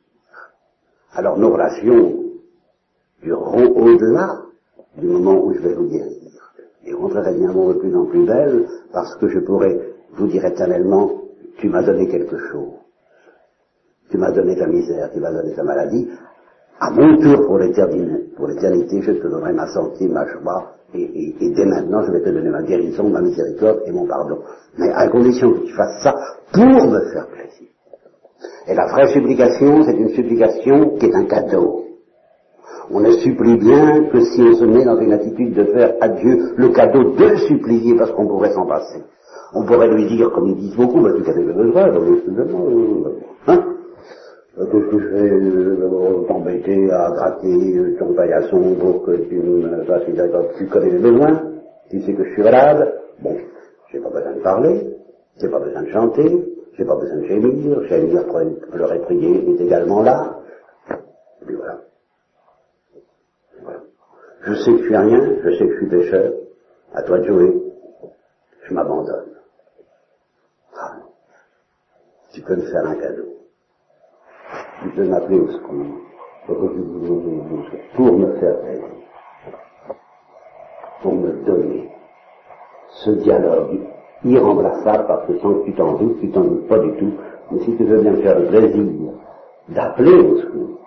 alors 1.13 1.39
nos 1.39 1.53
relations 1.53 2.15
dureront 3.23 3.69
au-delà 3.77 4.43
du 4.97 5.07
moment 5.07 5.45
où 5.45 5.53
je 5.53 5.61
vais 5.61 5.75
vous 5.75 5.89
guérir. 5.89 6.17
Et 6.85 6.95
rentreraient 6.95 7.35
bien 7.35 7.53
de 7.53 7.73
plus 7.75 7.95
en 7.95 8.07
plus 8.07 8.25
belles 8.25 8.67
parce 8.93 9.15
que 9.17 9.29
je 9.29 9.41
pourrais 9.41 9.79
vous 10.13 10.27
dire 10.27 10.45
éternellement, 10.45 11.11
tu 11.59 11.69
m'as 11.69 11.83
donné 11.83 12.09
quelque 12.09 12.39
chose. 12.51 12.80
Tu 14.11 14.19
m'as 14.19 14.33
donné 14.33 14.57
ta 14.57 14.67
misère, 14.67 15.11
tu 15.13 15.21
m'as 15.21 15.33
donné 15.33 15.55
ta 15.55 15.63
maladie. 15.63 16.09
À 16.81 16.91
mon 16.91 17.17
tour, 17.19 17.47
pour 17.47 17.59
l'éternité, 17.59 19.03
je 19.03 19.13
te 19.13 19.29
donnerai 19.29 19.53
ma 19.53 19.67
santé, 19.69 20.09
ma 20.09 20.27
joie, 20.27 20.75
et, 20.95 21.53
dès 21.55 21.65
maintenant, 21.67 22.03
je 22.03 22.13
vais 22.13 22.21
te 22.21 22.31
donner 22.31 22.51
ma 22.51 22.63
guérison, 22.63 23.09
ma 23.09 23.21
miséricorde 23.21 23.83
et 23.87 23.93
mon 23.93 24.07
pardon. 24.07 24.39
Mais 24.79 24.91
à 24.91 25.09
condition 25.09 25.53
que 25.53 25.61
tu 25.61 25.73
fasses 25.75 26.03
ça 26.03 26.15
pour 26.53 26.65
me 26.65 27.01
faire 27.13 27.29
plaisir. 27.29 27.69
Et 28.67 28.75
la 28.75 28.87
vraie 28.87 29.09
supplication, 29.09 29.85
c'est 29.85 29.97
une 29.97 30.11
supplication 30.11 30.97
qui 30.99 31.07
est 31.07 31.15
un 31.15 31.25
cadeau. 31.25 31.85
On 32.91 33.01
ne 33.01 33.13
supplie 33.13 33.57
bien 33.57 34.09
que 34.11 34.21
si 34.21 34.43
on 34.43 34.55
se 34.55 34.65
met 34.65 34.85
dans 34.85 34.99
une 34.99 35.13
attitude 35.13 35.55
de 35.55 35.65
faire 35.65 35.95
à 36.01 36.09
Dieu 36.09 36.55
le 36.57 36.71
cadeau 36.71 37.13
de 37.13 37.37
supplier 37.37 37.95
parce 37.97 38.11
qu'on 38.11 38.27
pourrait 38.27 38.53
s'en 38.53 38.67
passer. 38.67 39.05
On 39.55 39.65
pourrait 39.65 39.89
lui 39.89 40.07
dire, 40.07 40.31
comme 40.33 40.49
ils 40.49 40.57
disent 40.57 40.77
beaucoup, 40.77 41.01
bah, 41.01 41.11
tu 41.15 41.31
as 41.31 41.35
besoin, 41.35 41.89
Qu'est-ce 44.61 44.91
que 44.91 45.01
je 45.01 45.09
fais 45.09 45.31
euh, 45.31 46.25
t'embêter 46.29 46.93
à 46.93 47.11
gratter 47.13 47.97
ton 47.99 48.13
paillasson 48.13 48.75
pour 48.75 49.05
que 49.07 49.13
tu 49.13 49.37
me 49.37 49.85
fasses 49.85 50.07
une 50.07 50.23
Tu 50.59 50.67
connais 50.67 50.91
les 50.91 50.99
besoins, 50.99 51.43
tu 51.89 52.03
sais 52.03 52.13
que 52.13 52.23
je 52.25 52.33
suis 52.35 52.43
malade, 52.43 52.95
bon, 53.21 53.39
j'ai 53.91 54.01
pas 54.01 54.11
besoin 54.11 54.33
de 54.35 54.41
parler, 54.41 54.97
j'ai 55.41 55.49
pas 55.49 55.61
besoin 55.61 55.83
de 55.83 55.89
chanter, 55.89 56.55
j'ai 56.77 56.85
pas 56.85 56.95
besoin 56.95 57.17
de 57.17 57.25
gémir, 57.25 57.85
gémir, 57.85 58.27
pleurer, 58.71 58.99
prier 59.01 59.51
est 59.51 59.63
également 59.63 60.03
là. 60.03 60.41
Et 60.91 61.47
puis 61.47 61.55
voilà. 61.55 61.81
voilà. 63.63 63.81
Je 64.43 64.55
sais 64.57 64.73
que 64.73 64.79
je 64.79 64.83
suis 64.85 64.97
rien, 64.97 65.39
je 65.43 65.51
sais 65.57 65.67
que 65.67 65.73
je 65.73 65.79
suis 65.79 65.89
pécheur, 65.89 66.33
à 66.93 67.03
toi 67.03 67.19
de 67.19 67.25
jouer, 67.25 67.63
je 68.69 68.75
m'abandonne. 68.75 69.37
Ah, 70.77 70.99
tu 72.35 72.43
peux 72.43 72.57
me 72.57 72.63
faire 72.63 72.85
un 72.87 72.95
cadeau. 72.97 73.40
Tu 74.83 74.89
peux 74.91 75.05
m'appeler 75.05 75.41
au 75.41 75.49
secours, 75.49 75.85
pour 76.47 78.13
me 78.13 78.33
faire 78.39 78.61
plaisir, 78.61 78.85
pour 81.03 81.15
me 81.15 81.33
donner 81.45 81.91
ce 82.89 83.11
dialogue 83.11 83.81
irremplaçable 84.25 85.05
parce 85.07 85.27
que 85.27 85.39
sans 85.39 85.55
que 85.55 85.65
tu 85.65 85.75
t'en 85.75 85.93
doutes, 85.95 86.21
tu 86.21 86.31
t'en 86.31 86.43
doutes 86.43 86.67
pas 86.69 86.79
du 86.79 86.93
tout, 86.97 87.13
mais 87.51 87.61
si 87.61 87.77
tu 87.77 87.85
veux 87.85 88.01
bien 88.01 88.17
faire 88.17 88.39
le 88.39 88.47
plaisir 88.47 89.13
d'appeler 89.69 90.15
au 90.15 90.37
secours, 90.39 90.79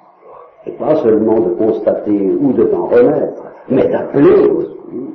et 0.65 0.71
pas 0.71 0.95
seulement 0.97 1.39
de 1.39 1.53
constater 1.55 2.35
ou 2.39 2.53
de 2.53 2.63
t'en 2.65 2.87
remettre, 2.87 3.43
mais 3.69 3.87
d'appeler 3.87 4.49
au 4.49 4.61
secours, 4.61 5.11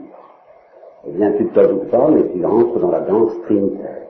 eh 1.07 1.11
bien 1.11 1.33
tu 1.33 1.45
ne 1.45 1.49
t'en 1.51 1.62
doutes 1.68 1.91
pas, 1.91 2.09
mais 2.09 2.31
tu 2.33 2.45
entres 2.45 2.79
dans 2.79 2.91
la 2.91 3.01
danse 3.01 3.33
trinitaire, 3.43 4.07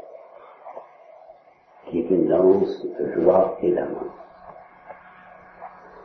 qui 1.86 2.00
est 2.00 2.10
une 2.10 2.28
danse 2.28 2.86
de 3.00 3.20
joie 3.20 3.56
et 3.62 3.72
d'amour. 3.72 4.12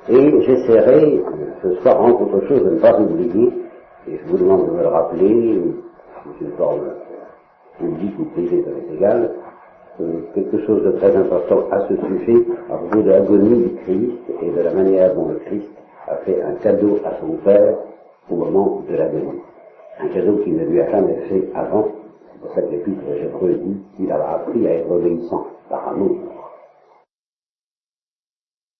Et 0.10 0.41
j'essaierai 0.41 1.24
ce 1.62 1.76
soir 1.76 2.01
entre 2.01 2.22
autre 2.22 2.47
chose 2.47 2.64
de 2.64 2.72
ne 2.72 2.80
pas 2.80 2.99
oublier, 2.99 3.54
et 4.08 4.18
je 4.18 4.32
vous 4.32 4.38
demande 4.38 4.68
de 4.68 4.72
me 4.72 4.82
le 4.82 4.88
rappeler, 4.88 5.62
c'est 6.39 6.45
une 6.45 6.51
forme 6.54 6.82
publique 7.80 8.20
ou 8.20 8.26
privée, 8.26 8.64
ça 8.64 8.72
m'est 8.72 8.95
égal, 8.95 9.32
quelque 10.34 10.66
chose 10.66 10.84
de 10.84 10.91
très 10.91 11.16
important 11.16 11.68
à 11.72 11.88
ce 11.88 11.95
sujet, 11.95 12.45
à 12.70 12.76
propos 12.76 13.01
de 13.01 13.10
l'agonie 13.10 13.64
du 13.64 13.76
Christ 13.84 14.12
et 14.41 14.49
de 14.49 14.62
la 14.62 14.74
manière 14.74 15.16
dont 15.16 15.30
le 15.30 15.36
Christ 15.45 15.70
a 16.08 16.16
fait 16.18 16.41
un 16.41 16.56
cadeau 16.56 16.99
à 17.06 17.12
son 17.22 17.38
Père 17.43 17.76
au 18.30 18.36
moment 18.36 18.82
de 18.89 18.95
l'agonie. 18.95 19.41
Un 19.99 20.08
cadeau 20.08 20.38
qu'il 20.38 20.58
ne 20.58 20.66
lui 20.66 20.82
a 20.82 20.89
jamais 20.89 21.16
fait 21.30 21.49
avant. 21.56 21.88
C'est 22.34 22.41
pour 22.41 22.54
ça 22.56 22.62
que 22.62 22.72
l'Épître 22.72 23.04
Hébreu 23.24 23.54
dit 23.54 23.78
qu'il 23.95 24.12
a 24.12 24.32
appris 24.32 24.68
à 24.68 24.74
être 24.74 24.91
obéissant 24.91 25.47
par 25.70 25.88
amour. 25.89 26.18